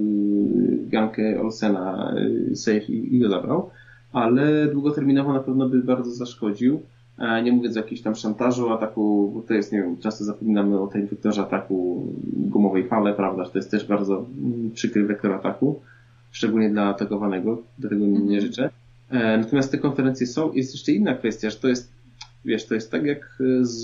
gankę 0.87 1.41
Olsena 1.41 2.15
safe 2.55 2.85
i, 2.85 3.15
i 3.15 3.19
go 3.19 3.29
zabrał, 3.29 3.69
ale 4.13 4.67
długoterminowo 4.67 5.33
na 5.33 5.39
pewno 5.39 5.69
by 5.69 5.83
bardzo 5.83 6.11
zaszkodził. 6.11 6.81
Nie 7.43 7.51
mówiąc 7.51 7.77
o 7.77 7.79
jakimś 7.79 8.01
tam 8.01 8.15
szantażu, 8.15 8.69
ataku, 8.69 9.31
bo 9.35 9.41
to 9.41 9.53
jest, 9.53 9.71
nie 9.71 9.81
wiem, 9.81 9.97
często 9.97 10.23
zapominamy 10.23 10.79
o 10.79 10.87
tej 10.87 11.05
wektorze 11.05 11.41
ataku 11.41 12.07
gumowej 12.33 12.87
fale, 12.87 13.13
prawda, 13.13 13.45
że 13.45 13.51
to 13.51 13.57
jest 13.57 13.71
też 13.71 13.85
bardzo 13.85 14.25
mm, 14.41 14.71
przykry 14.71 15.05
wektor 15.05 15.31
ataku, 15.31 15.79
szczególnie 16.31 16.69
dla 16.69 16.83
atakowanego, 16.83 17.61
do 17.77 17.89
tego 17.89 18.05
nie 18.05 18.17
mhm. 18.17 18.41
życzę. 18.41 18.69
E, 19.09 19.37
natomiast 19.37 19.71
te 19.71 19.77
konferencje 19.77 20.27
są. 20.27 20.53
Jest 20.53 20.73
jeszcze 20.73 20.91
inna 20.91 21.15
kwestia, 21.15 21.49
że 21.49 21.57
to 21.57 21.67
jest, 21.67 21.91
wiesz, 22.45 22.65
to 22.65 22.75
jest 22.75 22.91
tak 22.91 23.03
jak 23.03 23.37
z, 23.61 23.83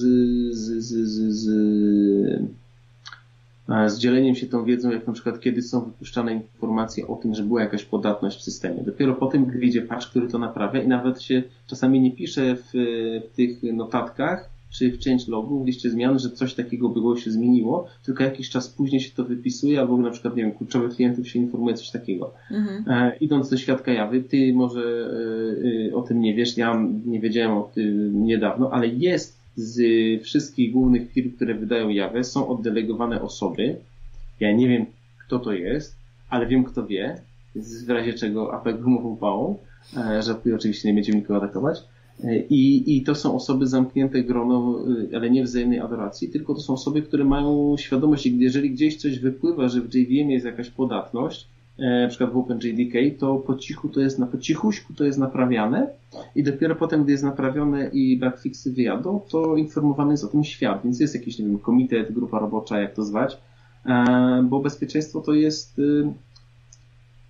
z, 0.55 0.83
z, 0.83 0.93
z, 0.93 1.33
z, 1.33 1.49
e, 1.49 2.64
z 3.87 3.97
dzieleniem 3.97 4.35
się 4.35 4.47
tą 4.47 4.65
wiedzą, 4.65 4.91
jak 4.91 5.07
na 5.07 5.13
przykład 5.13 5.39
kiedy 5.39 5.61
są 5.61 5.81
wypuszczane 5.81 6.33
informacje 6.33 7.07
o 7.07 7.15
tym, 7.15 7.35
że 7.35 7.43
była 7.43 7.61
jakaś 7.61 7.85
podatność 7.85 8.39
w 8.39 8.43
systemie. 8.43 8.83
Dopiero 8.83 9.13
po 9.13 9.27
tym, 9.27 9.45
gdy 9.45 9.59
idzie 9.59 9.81
patch, 9.81 10.09
który 10.09 10.27
to 10.27 10.39
naprawia 10.39 10.81
i 10.81 10.87
nawet 10.87 11.21
się 11.21 11.43
czasami 11.67 12.01
nie 12.01 12.11
pisze 12.11 12.55
w, 12.55 12.69
w 13.31 13.35
tych 13.35 13.63
notatkach, 13.63 14.55
czy 14.77 14.91
w 14.91 15.03
change 15.03 15.23
logu, 15.27 15.63
w 15.63 15.67
liście 15.67 15.89
zmian, 15.89 16.19
że 16.19 16.29
coś 16.29 16.53
takiego 16.53 16.89
było 16.89 17.17
się 17.17 17.31
zmieniło, 17.31 17.87
tylko 18.05 18.23
jakiś 18.23 18.49
czas 18.49 18.69
później 18.69 19.01
się 19.01 19.15
to 19.15 19.23
wypisuje, 19.23 19.79
albo 19.79 19.97
na 19.97 20.11
przykład, 20.11 20.35
nie 20.35 20.43
wiem, 20.43 20.51
kluczowych 20.51 20.95
klientów 20.95 21.29
się 21.29 21.39
informuje 21.39 21.75
coś 21.75 21.91
takiego. 21.91 22.33
Mhm. 22.51 22.83
E, 22.87 23.17
idąc 23.17 23.49
do 23.49 23.57
świadka 23.57 23.93
jawy, 23.93 24.23
ty 24.23 24.53
może 24.53 24.81
e, 24.81 25.91
e, 25.91 25.95
o 25.95 26.01
tym 26.01 26.21
nie 26.21 26.35
wiesz, 26.35 26.57
ja 26.57 26.85
nie 27.05 27.19
wiedziałem 27.19 27.57
o 27.57 27.63
tym 27.63 28.23
niedawno, 28.25 28.69
ale 28.71 28.87
jest 28.87 29.44
z 29.55 29.77
wszystkich 30.23 30.71
głównych 30.71 31.11
firm, 31.11 31.31
które 31.31 31.53
wydają 31.55 31.89
jawę, 31.89 32.23
są 32.23 32.47
oddelegowane 32.47 33.21
osoby. 33.21 33.75
Ja 34.39 34.51
nie 34.51 34.67
wiem, 34.67 34.85
kto 35.25 35.39
to 35.39 35.53
jest, 35.53 35.95
ale 36.29 36.47
wiem, 36.47 36.63
kto 36.63 36.87
wie, 36.87 37.21
w 37.55 37.89
razie 37.89 38.13
czego 38.13 38.53
apel 38.53 38.81
gumową 38.81 39.17
pałą, 39.17 39.57
e, 39.97 40.21
że 40.21 40.35
oczywiście 40.55 40.87
nie 40.87 40.93
będziemy 40.93 41.17
nikogo 41.17 41.43
atakować. 41.43 41.83
I, 42.49 42.97
I 42.97 43.03
to 43.03 43.15
są 43.15 43.35
osoby 43.35 43.67
zamknięte 43.67 44.23
grono, 44.23 44.79
y, 45.11 45.15
ale 45.15 45.29
nie 45.29 45.43
wzajemnej 45.43 45.79
adoracji, 45.79 46.29
tylko 46.29 46.53
to 46.53 46.61
są 46.61 46.73
osoby, 46.73 47.01
które 47.01 47.25
mają 47.25 47.75
świadomość, 47.77 48.25
jeżeli 48.25 48.71
gdzieś 48.71 48.95
coś 48.95 49.19
wypływa, 49.19 49.67
że 49.67 49.81
w 49.81 49.93
JVM 49.93 50.29
jest 50.29 50.45
jakaś 50.45 50.69
podatność, 50.69 51.43
e, 51.43 51.54
na 51.77 52.07
przykład 52.07 52.31
w 52.31 52.37
OpenJDK, 52.37 53.19
to 53.19 53.35
po 53.35 53.55
cichu 53.55 53.89
to 53.89 53.99
jest, 53.99 54.19
na, 54.19 54.27
po 54.27 54.37
cichuśku 54.37 54.93
to 54.93 55.03
jest 55.03 55.19
naprawiane 55.19 55.87
i 56.35 56.43
dopiero 56.43 56.75
potem, 56.75 57.03
gdy 57.03 57.11
jest 57.11 57.23
naprawione 57.23 57.89
i 57.93 58.17
bugfixy 58.17 58.71
wyjadą, 58.71 59.21
to 59.29 59.55
informowany 59.55 60.13
jest 60.13 60.23
o 60.23 60.27
tym 60.27 60.43
świat, 60.43 60.81
więc 60.83 60.99
jest 60.99 61.15
jakiś, 61.15 61.39
nie 61.39 61.45
wiem, 61.45 61.59
komitet, 61.59 62.11
grupa 62.11 62.39
robocza, 62.39 62.79
jak 62.79 62.93
to 62.93 63.03
zwać, 63.03 63.37
e, 63.85 64.45
bo 64.49 64.59
bezpieczeństwo 64.59 65.21
to 65.21 65.33
jest 65.33 65.79
y, 65.79 66.13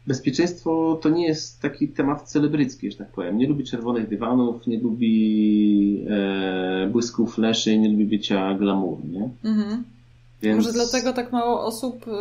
bezpieczeństwo 0.07 0.99
to 1.01 1.09
nie 1.09 1.27
jest 1.27 1.61
taki 1.61 1.87
temat 1.87 2.29
celebrycki, 2.29 2.91
że 2.91 2.97
tak 2.97 3.11
powiem. 3.11 3.37
Nie 3.37 3.47
lubi 3.47 3.63
czerwonych 3.63 4.09
dywanów, 4.09 4.67
nie 4.67 4.79
lubi 4.79 6.05
e, 6.09 6.89
błysku 6.91 7.27
fleszy, 7.27 7.77
nie 7.77 7.89
lubi 7.89 8.05
bycia 8.05 8.53
glamour, 8.53 8.97
nie? 9.05 9.29
Mhm. 9.43 9.83
Więc... 10.41 10.57
Może 10.57 10.73
dlatego 10.73 11.13
tak 11.13 11.31
mało 11.31 11.65
osób 11.65 12.07
y, 12.07 12.11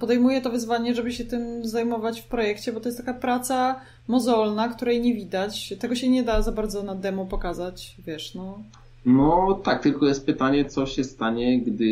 podejmuje 0.00 0.40
to 0.40 0.50
wyzwanie, 0.50 0.94
żeby 0.94 1.12
się 1.12 1.24
tym 1.24 1.66
zajmować 1.66 2.20
w 2.20 2.26
projekcie, 2.26 2.72
bo 2.72 2.80
to 2.80 2.88
jest 2.88 2.98
taka 2.98 3.14
praca 3.14 3.80
mozolna, 4.08 4.68
której 4.68 5.00
nie 5.00 5.14
widać. 5.14 5.74
Tego 5.78 5.94
się 5.94 6.08
nie 6.08 6.22
da 6.22 6.42
za 6.42 6.52
bardzo 6.52 6.82
na 6.82 6.94
demo 6.94 7.26
pokazać, 7.26 7.96
wiesz, 8.06 8.34
no. 8.34 8.62
No 9.06 9.60
tak, 9.64 9.82
tylko 9.82 10.06
jest 10.06 10.26
pytanie, 10.26 10.64
co 10.64 10.86
się 10.86 11.04
stanie, 11.04 11.60
gdy 11.60 11.86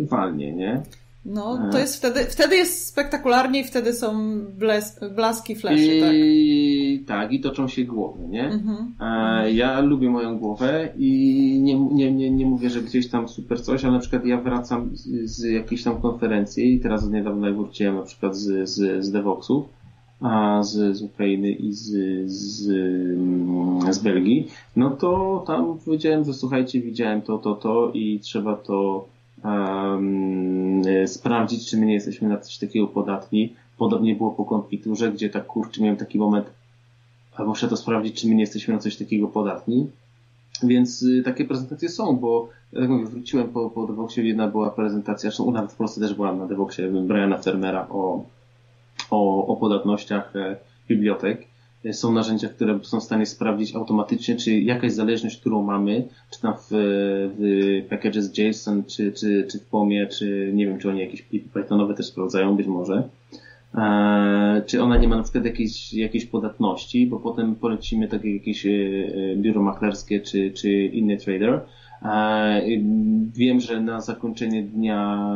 walnie, 0.00 0.52
nie? 0.52 0.82
No, 1.28 1.68
to 1.72 1.78
jest 1.78 1.96
wtedy, 1.96 2.24
wtedy 2.24 2.56
jest 2.56 2.86
spektakularnie 2.86 3.60
i 3.60 3.64
wtedy 3.64 3.92
są 3.92 4.40
bles, 4.58 5.00
blaski, 5.14 5.56
fleszy, 5.56 5.96
I, 5.96 7.04
tak? 7.06 7.18
Tak, 7.18 7.32
i 7.32 7.40
toczą 7.40 7.68
się 7.68 7.84
głowy, 7.84 8.28
nie? 8.28 8.44
Mhm. 8.44 8.94
E, 9.00 9.52
ja 9.52 9.80
lubię 9.80 10.10
moją 10.10 10.38
głowę 10.38 10.88
i 10.96 11.60
nie, 11.62 11.78
nie, 11.78 12.12
nie, 12.12 12.30
nie 12.30 12.46
mówię, 12.46 12.70
że 12.70 12.82
gdzieś 12.82 13.08
tam 13.08 13.28
super 13.28 13.62
coś, 13.62 13.84
ale 13.84 13.92
na 13.92 13.98
przykład 13.98 14.26
ja 14.26 14.40
wracam 14.40 14.90
z, 14.96 15.30
z 15.30 15.44
jakiejś 15.44 15.82
tam 15.82 16.00
konferencji 16.00 16.74
i 16.74 16.80
teraz 16.80 17.04
od 17.04 17.12
niedawna 17.12 17.52
wróciłem 17.52 17.94
na 17.96 18.02
przykład 18.02 18.36
z, 18.36 18.68
z, 18.68 19.04
z 19.04 19.10
Devoxów, 19.10 19.64
a 20.20 20.62
z, 20.62 20.96
z 20.96 21.02
Ukrainy 21.02 21.50
i 21.50 21.72
z, 21.72 21.90
z, 22.30 22.62
z 23.94 23.98
Belgii, 23.98 24.48
no 24.76 24.90
to 24.90 25.44
tam 25.46 25.78
powiedziałem, 25.84 26.24
że 26.24 26.34
słuchajcie, 26.34 26.80
widziałem 26.80 27.22
to, 27.22 27.38
to, 27.38 27.54
to 27.54 27.90
i 27.94 28.20
trzeba 28.20 28.56
to 28.56 29.08
um, 29.44 30.82
sprawdzić, 31.06 31.70
czy 31.70 31.76
my 31.76 31.86
nie 31.86 31.94
jesteśmy 31.94 32.28
na 32.28 32.38
coś 32.38 32.58
takiego 32.58 32.86
podatni. 32.86 33.54
Podobnie 33.78 34.14
było 34.14 34.30
po 34.30 34.44
konfiturze, 34.44 35.12
gdzie 35.12 35.30
tak 35.30 35.46
kurczę, 35.46 35.82
miałem 35.82 35.96
taki 35.96 36.18
moment, 36.18 36.50
a 37.36 37.44
muszę 37.44 37.68
to 37.68 37.76
sprawdzić, 37.76 38.20
czy 38.20 38.28
my 38.28 38.34
nie 38.34 38.40
jesteśmy 38.40 38.74
na 38.74 38.80
coś 38.80 38.96
takiego 38.96 39.28
podatni. 39.28 39.86
Więc 40.62 41.02
y, 41.02 41.22
takie 41.22 41.44
prezentacje 41.44 41.88
są, 41.88 42.16
bo 42.16 42.48
jak 42.72 42.88
mówię, 42.88 43.06
wróciłem 43.06 43.48
po, 43.48 43.70
po 43.70 43.86
Devoxie, 43.86 44.24
jedna 44.24 44.48
była 44.48 44.70
prezentacja, 44.70 45.30
zresztą 45.30 45.50
nawet 45.50 45.72
w 45.72 45.76
Polsce 45.76 46.00
też 46.00 46.14
byłam 46.14 46.38
na 46.38 46.46
Devoxie 46.46 46.88
Briana 46.88 47.38
Fermera 47.38 47.86
o, 47.90 48.24
o, 49.10 49.46
o 49.46 49.56
podatnościach 49.56 50.36
e, 50.36 50.56
bibliotek 50.88 51.46
są 51.92 52.12
narzędzia, 52.12 52.48
które 52.48 52.78
są 52.82 53.00
w 53.00 53.02
stanie 53.02 53.26
sprawdzić 53.26 53.74
automatycznie, 53.74 54.36
czy 54.36 54.60
jakaś 54.60 54.92
zależność, 54.92 55.40
którą 55.40 55.62
mamy, 55.62 56.04
czy 56.30 56.40
tam 56.40 56.54
w, 56.54 56.68
w 57.38 57.88
packages 57.88 58.38
JSON, 58.38 58.84
czy, 58.84 59.12
czy, 59.12 59.46
czy 59.50 59.58
w 59.58 59.66
POMie, 59.66 60.06
czy 60.06 60.50
nie 60.54 60.66
wiem, 60.66 60.78
czy 60.78 60.88
oni 60.90 61.00
jakieś 61.00 61.22
Pythonowe 61.52 61.94
też 61.94 62.06
sprawdzają, 62.06 62.56
być 62.56 62.66
może. 62.66 63.08
E, 63.74 64.62
czy 64.66 64.82
ona 64.82 64.96
nie 64.96 65.08
ma 65.08 65.16
na 65.16 65.22
przykład 65.22 65.44
jakiejś, 65.44 65.94
jakiejś 65.94 66.26
podatności, 66.26 67.06
bo 67.06 67.20
potem 67.20 67.54
polecimy 67.54 68.08
takie 68.08 68.34
jakieś 68.34 68.66
e, 68.66 68.70
biuro 69.36 69.62
maklerskie, 69.62 70.20
czy, 70.20 70.50
czy 70.50 70.70
inny 70.70 71.16
trader. 71.16 71.60
E, 72.02 72.62
wiem, 73.34 73.60
że 73.60 73.80
na 73.80 74.00
zakończenie 74.00 74.62
dnia, 74.62 75.28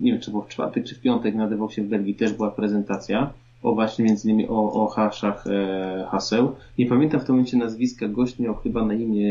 nie 0.00 0.12
wiem, 0.12 0.20
czy 0.20 0.30
było 0.30 0.42
w 0.42 0.48
czwartek, 0.48 0.84
czy 0.84 0.94
w 0.94 1.00
piątek 1.00 1.34
na 1.34 1.48
Devoxie 1.48 1.84
w 1.84 1.88
Belgii 1.88 2.14
też 2.14 2.32
była 2.32 2.50
prezentacja 2.50 3.32
o 3.62 3.74
właśnie 3.74 4.04
między 4.04 4.28
innymi 4.28 4.48
o, 4.48 4.72
o 4.72 4.86
haszach 4.86 5.46
e, 5.46 6.06
haseł. 6.10 6.52
Nie 6.78 6.86
pamiętam 6.86 7.20
w 7.20 7.24
tym 7.24 7.34
momencie 7.34 7.56
nazwiska, 7.56 8.08
gość 8.08 8.38
miał 8.38 8.54
chyba 8.54 8.84
na 8.84 8.94
imię 8.94 9.30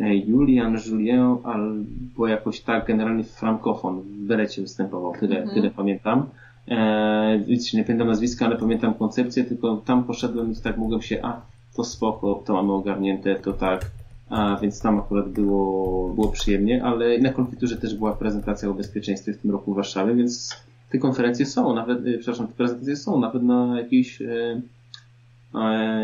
e, 0.00 0.16
Julian, 0.16 0.76
Julien, 0.90 1.36
albo 1.44 2.26
jakoś 2.26 2.60
tak, 2.60 2.86
generalnie 2.86 3.24
frankofon, 3.24 4.00
w 4.00 4.26
Berecie 4.26 4.62
występował, 4.62 5.12
tyle, 5.20 5.36
mhm. 5.36 5.54
tyle 5.54 5.70
pamiętam. 5.70 6.26
E, 6.68 7.40
nie 7.74 7.84
pamiętam 7.84 8.08
nazwiska, 8.08 8.46
ale 8.46 8.56
pamiętam 8.56 8.94
koncepcję, 8.94 9.44
tylko 9.44 9.76
tam 9.76 10.04
poszedłem 10.04 10.52
i 10.52 10.56
tak 10.56 10.76
mogłem 10.76 11.02
się, 11.02 11.22
a 11.22 11.40
to 11.76 11.84
spoko, 11.84 12.42
to 12.46 12.52
mamy 12.52 12.72
ogarnięte, 12.72 13.34
to 13.34 13.52
tak, 13.52 13.90
a, 14.30 14.58
więc 14.62 14.80
tam 14.80 14.98
akurat 14.98 15.28
było, 15.28 16.08
było 16.08 16.28
przyjemnie, 16.28 16.84
ale 16.84 17.18
na 17.18 17.32
konfiturze 17.32 17.76
też 17.76 17.94
była 17.94 18.12
prezentacja 18.12 18.68
o 18.68 18.74
bezpieczeństwie 18.74 19.32
w 19.32 19.38
tym 19.38 19.50
roku 19.50 19.72
w 19.72 19.76
Warszawie, 19.76 20.14
więc 20.14 20.56
te 20.90 20.98
konferencje 20.98 21.46
są, 21.46 21.74
nawet, 21.74 22.06
y, 22.06 22.18
przepraszam, 22.18 22.46
te 22.46 22.52
prezentacje 22.52 22.96
są 22.96 23.20
nawet 23.20 23.42
na 23.42 23.80
jakichś, 23.80 24.20
y, 24.20 24.62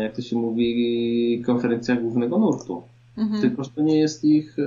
jak 0.01 0.15
to 0.15 0.21
się 0.21 0.35
mówi, 0.35 1.43
konferencjach 1.45 2.01
głównego 2.01 2.37
nurtu. 2.37 2.83
Mhm. 3.17 3.41
Tylko, 3.41 3.63
że 3.63 3.69
to 3.69 3.81
nie 3.81 3.99
jest 3.99 4.25
ich, 4.25 4.59
y, 4.59 4.63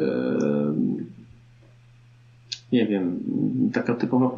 nie 2.72 2.86
wiem, 2.86 3.20
taka 3.72 3.94
typowa 3.94 4.30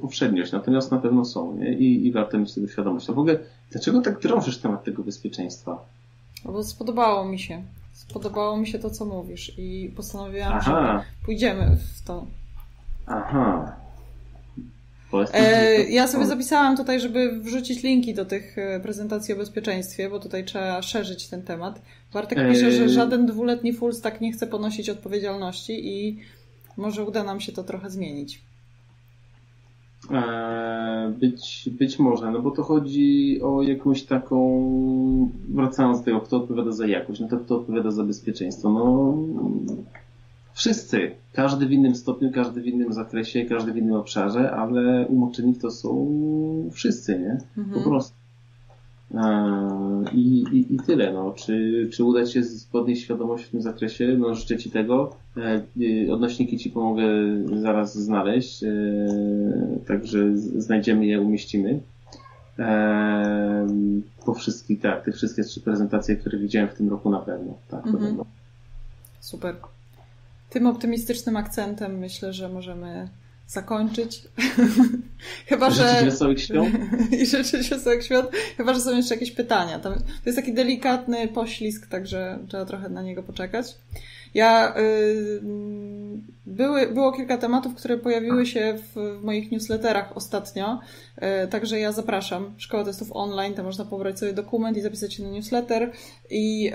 powszedniość. 0.00 0.52
Natomiast 0.52 0.90
na 0.90 0.98
pewno 0.98 1.24
są, 1.24 1.56
nie? 1.56 1.72
I, 1.72 2.06
i 2.06 2.12
warto 2.12 2.38
mieć 2.38 2.54
tego 2.54 2.68
świadomość. 2.68 3.10
A 3.10 3.12
w 3.12 3.18
ogóle, 3.18 3.38
dlaczego 3.70 4.00
tak 4.00 4.20
drążysz 4.20 4.58
temat 4.58 4.84
tego 4.84 5.02
bezpieczeństwa? 5.02 5.84
No 6.44 6.52
bo 6.52 6.64
spodobało 6.64 7.24
mi 7.24 7.38
się. 7.38 7.62
Spodobało 7.92 8.56
mi 8.56 8.66
się 8.66 8.78
to, 8.78 8.90
co 8.90 9.04
mówisz 9.04 9.52
i 9.58 9.92
postanowiłam, 9.96 10.52
Aha. 10.52 11.02
że 11.08 11.24
pójdziemy 11.26 11.76
w 11.76 12.02
to. 12.06 12.26
Aha. 13.06 13.76
E, 15.34 15.84
ja 15.90 16.06
sobie 16.06 16.26
zapisałam 16.26 16.76
tutaj, 16.76 17.00
żeby 17.00 17.40
wrzucić 17.40 17.82
linki 17.82 18.14
do 18.14 18.24
tych 18.24 18.58
e, 18.58 18.80
prezentacji 18.80 19.34
o 19.34 19.36
bezpieczeństwie, 19.36 20.10
bo 20.10 20.20
tutaj 20.20 20.44
trzeba 20.44 20.82
szerzyć 20.82 21.28
ten 21.28 21.42
temat. 21.42 21.82
Bartek 22.12 22.48
pisze, 22.48 22.72
że 22.72 22.88
żaden 22.88 23.26
dwuletni 23.26 23.72
full 23.72 23.92
stack 23.92 24.20
nie 24.20 24.32
chce 24.32 24.46
ponosić 24.46 24.90
odpowiedzialności 24.90 25.88
i 25.88 26.18
może 26.76 27.04
uda 27.04 27.24
nam 27.24 27.40
się 27.40 27.52
to 27.52 27.64
trochę 27.64 27.90
zmienić. 27.90 28.42
E, 30.10 31.12
być, 31.20 31.68
być 31.72 31.98
może, 31.98 32.30
no 32.30 32.42
bo 32.42 32.50
to 32.50 32.62
chodzi 32.62 33.40
o 33.42 33.62
jakąś 33.62 34.02
taką, 34.02 35.30
wracając 35.48 35.98
do 35.98 36.04
tego, 36.04 36.20
kto 36.20 36.36
odpowiada 36.36 36.72
za 36.72 36.86
jakość, 36.86 37.20
no 37.20 37.28
to 37.28 37.36
kto 37.38 37.56
odpowiada 37.56 37.90
za 37.90 38.04
bezpieczeństwo. 38.04 38.70
No, 38.70 39.14
wszyscy, 40.54 41.10
każdy 41.32 41.66
w 41.66 41.72
innym 41.72 41.94
stopniu, 41.94 42.32
każdy 42.32 42.60
w 42.60 42.66
innym 42.66 42.92
zakresie, 42.92 43.44
każdy 43.44 43.72
w 43.72 43.76
innym 43.76 43.94
obszarze, 43.94 44.50
ale 44.50 45.06
umoczeni 45.06 45.54
to 45.54 45.70
są 45.70 46.10
wszyscy, 46.72 47.18
nie? 47.18 47.38
Mhm. 47.56 47.82
Po 47.82 47.90
prostu. 47.90 48.24
I, 50.12 50.44
i, 50.52 50.74
I 50.74 50.78
tyle. 50.86 51.12
No. 51.12 51.32
Czy, 51.32 51.88
czy 51.92 52.04
uda 52.04 52.24
Ci 52.26 52.32
się 52.32 52.42
podnieść 52.72 53.02
świadomość 53.02 53.44
w 53.44 53.50
tym 53.50 53.62
zakresie? 53.62 54.16
No, 54.18 54.34
życzę 54.34 54.56
Ci 54.56 54.70
tego. 54.70 55.16
E, 55.36 55.62
y, 55.80 56.12
odnośniki 56.12 56.58
Ci 56.58 56.70
pomogę 56.70 57.04
zaraz 57.54 57.98
znaleźć, 57.98 58.64
e, 58.64 58.68
także 59.86 60.36
znajdziemy 60.36 61.06
je, 61.06 61.20
umieścimy. 61.20 61.80
E, 62.58 63.66
po 64.26 64.34
wszystkich, 64.34 64.80
tak, 64.80 65.04
te 65.04 65.12
wszystkie 65.12 65.42
trzy 65.42 65.60
prezentacje, 65.60 66.16
które 66.16 66.38
widziałem 66.38 66.68
w 66.68 66.74
tym 66.74 66.88
roku 66.88 67.10
na 67.10 67.18
pewno. 67.18 67.54
Tak, 67.68 67.86
mhm. 67.86 68.16
Super. 69.20 69.54
Tym 70.54 70.66
optymistycznym 70.66 71.36
akcentem 71.36 71.98
myślę, 71.98 72.32
że 72.32 72.48
możemy 72.48 73.08
zakończyć. 73.46 74.22
Chyba, 75.48 75.70
że. 75.70 76.02
Wesołych 76.04 76.42
świąt. 76.42 76.74
I 77.20 77.26
życzyć 77.26 77.68
wesołych 77.70 78.04
świąt. 78.04 78.30
Chyba, 78.56 78.74
że 78.74 78.80
są 78.80 78.96
jeszcze 78.96 79.14
jakieś 79.14 79.30
pytania. 79.30 79.78
To 79.78 79.94
jest 80.26 80.38
taki 80.38 80.54
delikatny 80.54 81.28
poślizg, 81.28 81.86
także 81.86 82.38
trzeba 82.48 82.64
trochę 82.64 82.88
na 82.88 83.02
niego 83.02 83.22
poczekać. 83.22 83.74
Ja, 84.34 84.74
y, 84.78 85.40
były, 86.46 86.86
było 86.86 87.12
kilka 87.12 87.38
tematów, 87.38 87.74
które 87.74 87.98
pojawiły 87.98 88.46
się 88.46 88.78
w, 88.78 89.20
w 89.20 89.24
moich 89.24 89.50
newsletterach 89.50 90.16
ostatnio, 90.16 90.80
y, 91.44 91.48
także 91.48 91.78
ja 91.78 91.92
zapraszam. 91.92 92.54
Szkoła 92.56 92.84
testów 92.84 93.08
online, 93.12 93.54
tam 93.54 93.64
można 93.64 93.84
pobrać 93.84 94.18
sobie 94.18 94.32
dokument 94.32 94.76
i 94.76 94.80
zapisać 94.80 95.14
się 95.14 95.22
na 95.22 95.30
newsletter 95.30 95.92
i 96.30 96.72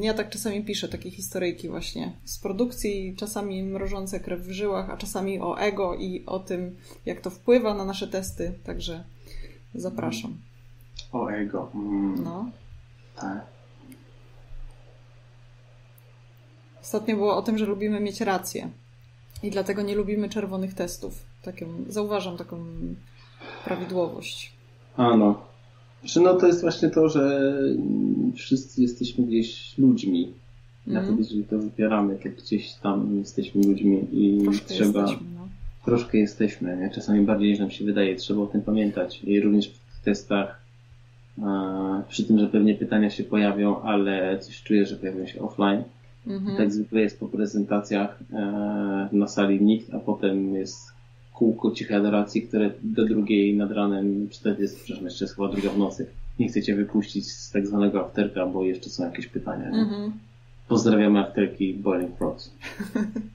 y, 0.00 0.04
ja 0.04 0.14
tak 0.14 0.30
czasami 0.30 0.64
piszę 0.64 0.88
takie 0.88 1.10
historyjki 1.10 1.68
właśnie 1.68 2.12
z 2.24 2.38
produkcji, 2.38 3.16
czasami 3.18 3.62
mrożące 3.62 4.20
krew 4.20 4.40
w 4.40 4.50
żyłach, 4.50 4.90
a 4.90 4.96
czasami 4.96 5.40
o 5.40 5.58
ego 5.58 5.94
i 5.94 6.26
o 6.26 6.38
tym, 6.38 6.76
jak 7.06 7.20
to 7.20 7.30
wpływa 7.30 7.74
na 7.74 7.84
nasze 7.84 8.08
testy, 8.08 8.52
także 8.64 9.04
zapraszam. 9.74 10.36
O 11.12 11.28
ego. 11.28 11.70
Mm. 11.74 12.24
No. 12.24 12.50
Tak. 13.16 13.55
Ostatnio 16.86 17.16
było 17.16 17.36
o 17.36 17.42
tym, 17.42 17.58
że 17.58 17.66
lubimy 17.66 18.00
mieć 18.00 18.20
rację 18.20 18.68
i 19.42 19.50
dlatego 19.50 19.82
nie 19.82 19.94
lubimy 19.94 20.28
czerwonych 20.28 20.74
testów. 20.74 21.22
Taką, 21.42 21.66
zauważam 21.88 22.36
taką 22.36 22.64
prawidłowość. 23.64 24.52
A 24.96 25.16
no. 25.16 25.42
Znaczy, 26.00 26.20
no 26.20 26.34
to 26.34 26.46
jest 26.46 26.60
właśnie 26.60 26.90
to, 26.90 27.08
że 27.08 27.54
wszyscy 28.34 28.82
jesteśmy 28.82 29.24
gdzieś 29.24 29.78
ludźmi. 29.78 30.32
Mm. 30.86 31.02
Nawet 31.02 31.18
jeżeli 31.18 31.44
to 31.44 31.58
wybieramy, 31.58 32.18
to 32.22 32.28
gdzieś 32.42 32.74
tam 32.74 33.18
jesteśmy 33.18 33.62
ludźmi 33.62 34.06
i 34.12 34.42
troszkę 34.42 34.68
trzeba. 34.68 35.00
Jesteśmy, 35.00 35.26
no. 35.34 35.48
Troszkę 35.84 36.18
jesteśmy, 36.18 36.76
nie? 36.76 36.90
czasami 36.90 37.24
bardziej 37.24 37.50
niż 37.50 37.58
nam 37.58 37.70
się 37.70 37.84
wydaje, 37.84 38.16
trzeba 38.16 38.42
o 38.42 38.46
tym 38.46 38.62
pamiętać. 38.62 39.20
I 39.24 39.40
również 39.40 39.68
w 39.68 40.04
testach, 40.04 40.60
przy 42.08 42.24
tym, 42.24 42.38
że 42.38 42.46
pewnie 42.46 42.74
pytania 42.74 43.10
się 43.10 43.24
pojawią, 43.24 43.82
ale 43.82 44.38
coś 44.38 44.62
czuję, 44.62 44.86
że 44.86 44.96
pojawią 44.96 45.26
się 45.26 45.40
offline 45.40 45.82
Mhm. 46.26 46.56
Tak 46.56 46.72
zwykle 46.72 47.00
jest 47.00 47.20
po 47.20 47.28
prezentacjach 47.28 48.18
e, 48.32 49.08
na 49.12 49.28
sali 49.28 49.62
nikt, 49.62 49.94
a 49.94 49.98
potem 49.98 50.54
jest 50.54 50.92
kółko 51.34 51.70
cichej 51.70 51.96
adoracji, 51.96 52.42
które 52.42 52.70
do 52.82 53.04
drugiej 53.04 53.56
nad 53.56 53.70
ranem, 53.70 54.28
czy 54.30 54.42
to 54.42 54.48
jest, 54.48 54.76
przepraszam, 54.76 55.04
jeszcze 55.04 55.24
jest 55.24 55.34
chyba 55.34 55.48
druga 55.48 55.70
w 55.70 55.78
nocy. 55.78 56.06
Nie 56.38 56.48
chcecie 56.48 56.74
wypuścić 56.74 57.32
z 57.32 57.50
tak 57.50 57.66
zwanego 57.66 58.00
afterka, 58.00 58.46
bo 58.46 58.64
jeszcze 58.64 58.90
są 58.90 59.04
jakieś 59.04 59.26
pytania. 59.26 59.66
Mhm. 59.66 60.12
Pozdrawiamy 60.68 61.18
afterki 61.18 61.74
Boiling 61.74 62.18
Frogs. 62.18 62.50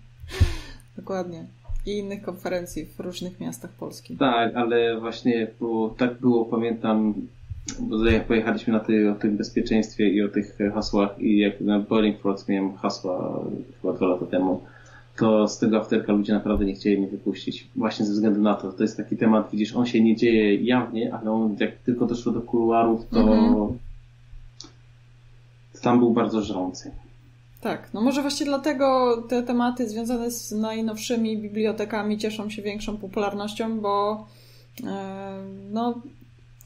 Dokładnie. 0.97 1.45
I 1.85 1.97
innych 1.97 2.21
konferencji 2.21 2.85
w 2.85 2.99
różnych 2.99 3.39
miastach 3.39 3.71
Polski. 3.71 4.17
Tak, 4.17 4.55
ale 4.55 4.99
właśnie 4.99 5.47
było, 5.59 5.89
tak 5.89 6.19
było, 6.19 6.45
pamiętam, 6.45 7.13
bo 7.79 8.05
jak 8.05 8.27
pojechaliśmy 8.27 8.73
na 8.73 8.79
tej, 8.79 9.07
o 9.09 9.15
tym 9.15 9.37
bezpieczeństwie 9.37 10.09
i 10.09 10.21
o 10.21 10.29
tych 10.29 10.57
hasłach 10.73 11.19
i 11.19 11.37
jak 11.37 11.61
na 11.61 11.79
Boiling 11.79 12.21
Frogs 12.21 12.47
miałem 12.47 12.73
hasła 12.73 13.39
chyba 13.81 13.93
dwa 13.93 14.07
lata 14.07 14.25
temu, 14.25 14.61
to 15.17 15.47
z 15.47 15.59
tego 15.59 15.77
afterka 15.77 16.13
ludzie 16.13 16.33
naprawdę 16.33 16.65
nie 16.65 16.73
chcieli 16.73 16.97
mnie 16.97 17.07
wypuścić. 17.07 17.67
Właśnie 17.75 18.05
ze 18.05 18.13
względu 18.13 18.41
na 18.41 18.53
to. 18.53 18.71
To 18.71 18.83
jest 18.83 18.97
taki 18.97 19.17
temat, 19.17 19.49
widzisz, 19.51 19.75
on 19.75 19.85
się 19.85 20.01
nie 20.01 20.15
dzieje 20.15 20.55
jawnie, 20.55 21.13
ale 21.13 21.31
on 21.31 21.55
jak 21.59 21.77
tylko 21.77 22.05
doszło 22.05 22.31
do 22.31 22.41
kuluarów, 22.41 23.09
to, 23.09 23.19
mhm. 23.19 23.77
tam 25.81 25.99
był 25.99 26.11
bardzo 26.11 26.41
żrący. 26.41 26.91
Tak, 27.61 27.89
no 27.93 28.01
może 28.01 28.21
właśnie 28.21 28.45
dlatego 28.45 29.17
te 29.29 29.43
tematy 29.43 29.89
związane 29.89 30.31
z 30.31 30.51
najnowszymi 30.51 31.37
bibliotekami 31.37 32.17
cieszą 32.17 32.49
się 32.49 32.61
większą 32.61 32.97
popularnością, 32.97 33.79
bo 33.79 34.25
e, 34.87 35.43
no, 35.71 36.01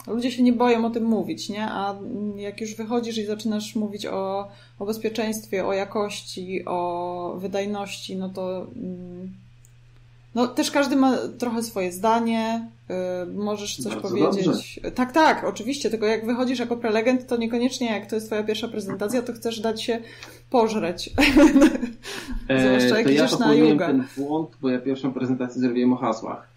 Ludzie 0.07 0.31
się 0.31 0.43
nie 0.43 0.53
boją 0.53 0.85
o 0.85 0.89
tym 0.89 1.03
mówić, 1.03 1.49
nie? 1.49 1.63
A 1.63 1.95
jak 2.35 2.61
już 2.61 2.75
wychodzisz 2.75 3.17
i 3.17 3.25
zaczynasz 3.25 3.75
mówić 3.75 4.05
o, 4.05 4.47
o 4.79 4.85
bezpieczeństwie, 4.85 5.65
o 5.65 5.73
jakości, 5.73 6.65
o 6.65 7.35
wydajności, 7.39 8.15
no 8.15 8.29
to 8.29 8.67
mm, 8.75 9.33
no 10.35 10.47
też 10.47 10.71
każdy 10.71 10.95
ma 10.95 11.17
trochę 11.37 11.63
swoje 11.63 11.91
zdanie, 11.91 12.69
yy, 12.89 12.95
możesz 13.33 13.77
coś 13.77 13.93
Bardzo 13.93 14.09
powiedzieć. 14.09 14.45
Dobrze. 14.45 14.91
Tak, 14.91 15.11
tak, 15.11 15.43
oczywiście, 15.43 15.89
tylko 15.89 16.05
jak 16.05 16.25
wychodzisz 16.25 16.59
jako 16.59 16.77
prelegent, 16.77 17.27
to 17.27 17.37
niekoniecznie 17.37 17.91
jak 17.91 18.09
to 18.09 18.15
jest 18.15 18.27
twoja 18.27 18.43
pierwsza 18.43 18.67
prezentacja, 18.67 19.21
to 19.21 19.33
chcesz 19.33 19.59
dać 19.59 19.83
się 19.83 19.99
pożreć. 20.49 21.09
E, 22.49 22.59
Zwłaszcza 22.59 22.97
jak 22.97 23.07
to 23.07 23.13
idziesz 23.13 23.31
ja 23.31 23.37
na 23.37 23.53
jogę. 23.53 23.87
ten 23.87 24.03
błąd, 24.17 24.49
bo 24.61 24.69
ja 24.69 24.79
pierwszą 24.79 25.13
prezentację 25.13 25.61
zrobiłem 25.61 25.93
o 25.93 25.95
hasłach. 25.95 26.47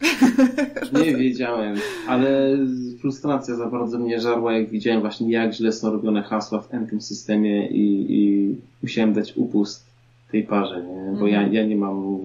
Nie 1.05 1.17
wiedziałem, 1.17 1.77
ale 2.09 2.57
frustracja 3.01 3.55
za 3.57 3.67
bardzo 3.67 3.99
mnie 3.99 4.21
żarła, 4.21 4.53
jak 4.53 4.71
widziałem 4.71 5.01
właśnie 5.01 5.31
jak 5.31 5.53
źle 5.53 5.73
są 5.73 5.93
robione 5.93 6.23
hasła 6.23 6.61
w 6.61 6.69
tym 6.69 7.01
systemie 7.01 7.69
i, 7.69 8.07
i 8.09 8.55
musiałem 8.83 9.13
dać 9.13 9.33
upust 9.37 9.87
tej 10.33 10.43
parze, 10.43 10.83
nie? 10.83 11.19
bo 11.19 11.27
ja, 11.27 11.39
mhm. 11.39 11.55
ja 11.55 11.67
nie 11.67 11.77
mam 11.77 12.19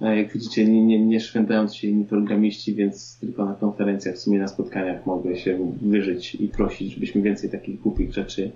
jak 0.00 0.32
widzicie, 0.32 0.64
nie, 0.64 0.82
nie, 0.82 1.06
nie 1.06 1.20
szwędając 1.20 1.74
się 1.74 1.88
inni 1.88 2.04
programiści, 2.04 2.74
więc 2.74 3.18
tylko 3.20 3.44
na 3.44 3.54
konferencjach, 3.54 4.14
w 4.14 4.18
sumie 4.18 4.38
na 4.38 4.48
spotkaniach 4.48 5.06
mogę 5.06 5.36
się 5.36 5.72
wyżyć 5.82 6.34
i 6.34 6.48
prosić, 6.48 6.92
żebyśmy 6.92 7.22
więcej 7.22 7.50
takich 7.50 7.80
głupich 7.80 8.12
rzeczy 8.12 8.50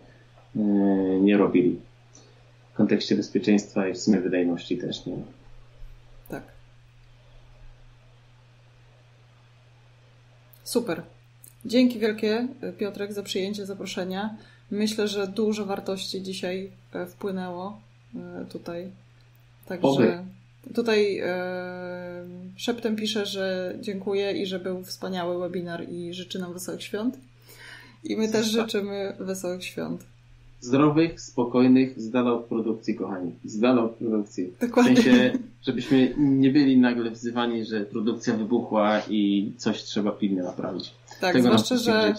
e, 0.57 0.61
nie 1.20 1.36
robili. 1.36 1.78
W 2.72 2.74
kontekście 2.74 3.16
bezpieczeństwa 3.16 3.88
i 3.88 3.93
w 3.93 3.99
sumie 3.99 4.20
wydajności 4.20 4.78
też, 4.78 5.07
nie? 5.07 5.16
Tak. 6.28 6.43
Super. 10.64 11.03
Dzięki 11.64 11.99
wielkie, 11.99 12.49
Piotrek, 12.78 13.12
za 13.12 13.22
przyjęcie 13.22 13.66
zaproszenia. 13.66 14.36
Myślę, 14.70 15.09
że 15.09 15.26
dużo 15.26 15.66
wartości 15.66 16.22
dzisiaj 16.22 16.70
e, 16.93 17.07
wpłynęło 17.07 17.80
e, 18.16 18.45
tutaj. 18.45 18.90
Także. 19.66 19.88
Oby. 19.88 20.41
Tutaj 20.74 21.18
e, 21.18 22.24
szeptem 22.56 22.96
pisze, 22.96 23.26
że 23.26 23.74
dziękuję 23.80 24.32
i 24.32 24.46
że 24.46 24.58
był 24.58 24.84
wspaniały 24.84 25.38
webinar 25.40 25.88
i 25.88 26.14
życzy 26.14 26.38
nam 26.38 26.52
wesołych 26.52 26.82
świąt. 26.82 27.18
I 28.04 28.16
my 28.16 28.28
też 28.28 28.46
życzymy 28.46 29.16
wesołych 29.20 29.64
świąt. 29.64 30.04
Zdrowych, 30.60 31.20
spokojnych, 31.20 32.00
z 32.00 32.10
dala 32.10 32.32
od 32.32 32.44
produkcji, 32.44 32.94
kochani. 32.94 33.32
Z 33.44 33.58
dala 33.58 33.82
od 33.84 33.92
produkcji. 33.92 34.52
Dokładnie. 34.60 34.94
W 34.94 34.96
sensie, 34.96 35.38
żebyśmy 35.62 36.14
nie 36.18 36.50
byli 36.50 36.78
nagle 36.78 37.10
wzywani, 37.10 37.64
że 37.64 37.80
produkcja 37.80 38.36
wybuchła 38.36 39.02
i 39.10 39.52
coś 39.56 39.82
trzeba 39.82 40.10
pilnie 40.12 40.42
naprawić. 40.42 40.94
Tak, 41.20 41.32
Tego 41.32 41.48
zwłaszcza, 41.48 41.76
że. 41.76 42.14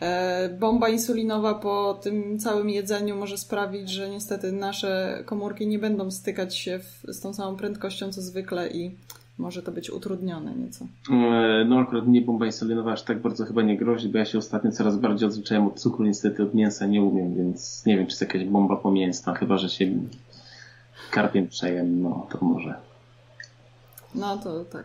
E, 0.00 0.48
bomba 0.48 0.88
insulinowa 0.88 1.54
po 1.54 1.98
tym 2.02 2.38
całym 2.38 2.70
jedzeniu 2.70 3.16
może 3.16 3.38
sprawić, 3.38 3.90
że 3.90 4.10
niestety 4.10 4.52
nasze 4.52 5.22
komórki 5.26 5.66
nie 5.66 5.78
będą 5.78 6.10
stykać 6.10 6.56
się 6.56 6.78
w, 6.78 7.14
z 7.14 7.20
tą 7.20 7.34
samą 7.34 7.56
prędkością 7.56 8.12
co 8.12 8.22
zwykle 8.22 8.68
i 8.68 8.96
może 9.38 9.62
to 9.62 9.72
być 9.72 9.90
utrudnione 9.90 10.54
nieco. 10.54 10.86
E, 11.10 11.64
no 11.64 11.78
akurat 11.78 12.06
mnie 12.06 12.22
bomba 12.22 12.46
insulinowa 12.46 12.92
aż 12.92 13.02
tak 13.02 13.22
bardzo 13.22 13.44
chyba 13.44 13.62
nie 13.62 13.76
grozi, 13.76 14.08
bo 14.08 14.18
ja 14.18 14.24
się 14.24 14.38
ostatnio 14.38 14.72
coraz 14.72 14.96
bardziej 14.96 15.28
odzwyczaiłem 15.28 15.66
od 15.66 15.80
cukru, 15.80 16.04
niestety 16.04 16.42
od 16.42 16.54
mięsa 16.54 16.86
nie 16.86 17.02
umiem, 17.02 17.34
więc 17.34 17.86
nie 17.86 17.96
wiem, 17.96 18.06
czy 18.06 18.12
jest 18.12 18.20
jakaś 18.20 18.44
bomba 18.44 18.76
pomięsna, 18.76 19.34
chyba, 19.34 19.58
że 19.58 19.68
się 19.68 19.92
karpiem 21.10 21.48
przejem, 21.48 22.02
no 22.02 22.26
to 22.30 22.44
może. 22.44 22.74
No 24.14 24.36
to 24.36 24.64
tak. 24.64 24.84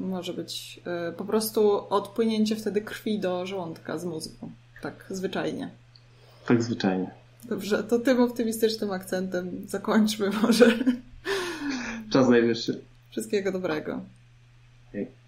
Może 0.00 0.34
być 0.34 0.80
y, 1.10 1.12
po 1.12 1.24
prostu 1.24 1.86
odpłynięcie 1.90 2.56
wtedy 2.56 2.80
krwi 2.80 3.18
do 3.18 3.46
żołądka 3.46 3.98
z 3.98 4.04
mózgu. 4.04 4.50
Tak, 4.82 5.06
zwyczajnie. 5.10 5.70
Tak, 6.46 6.62
zwyczajnie. 6.62 7.10
Dobrze, 7.44 7.84
to 7.84 7.98
tym 7.98 8.20
optymistycznym 8.20 8.90
akcentem 8.90 9.50
zakończmy 9.68 10.30
może. 10.42 10.78
Czas 12.10 12.28
najwyższy. 12.28 12.80
Wszystkiego 13.10 13.52
dobrego. 13.52 14.00
Hej. 14.92 15.21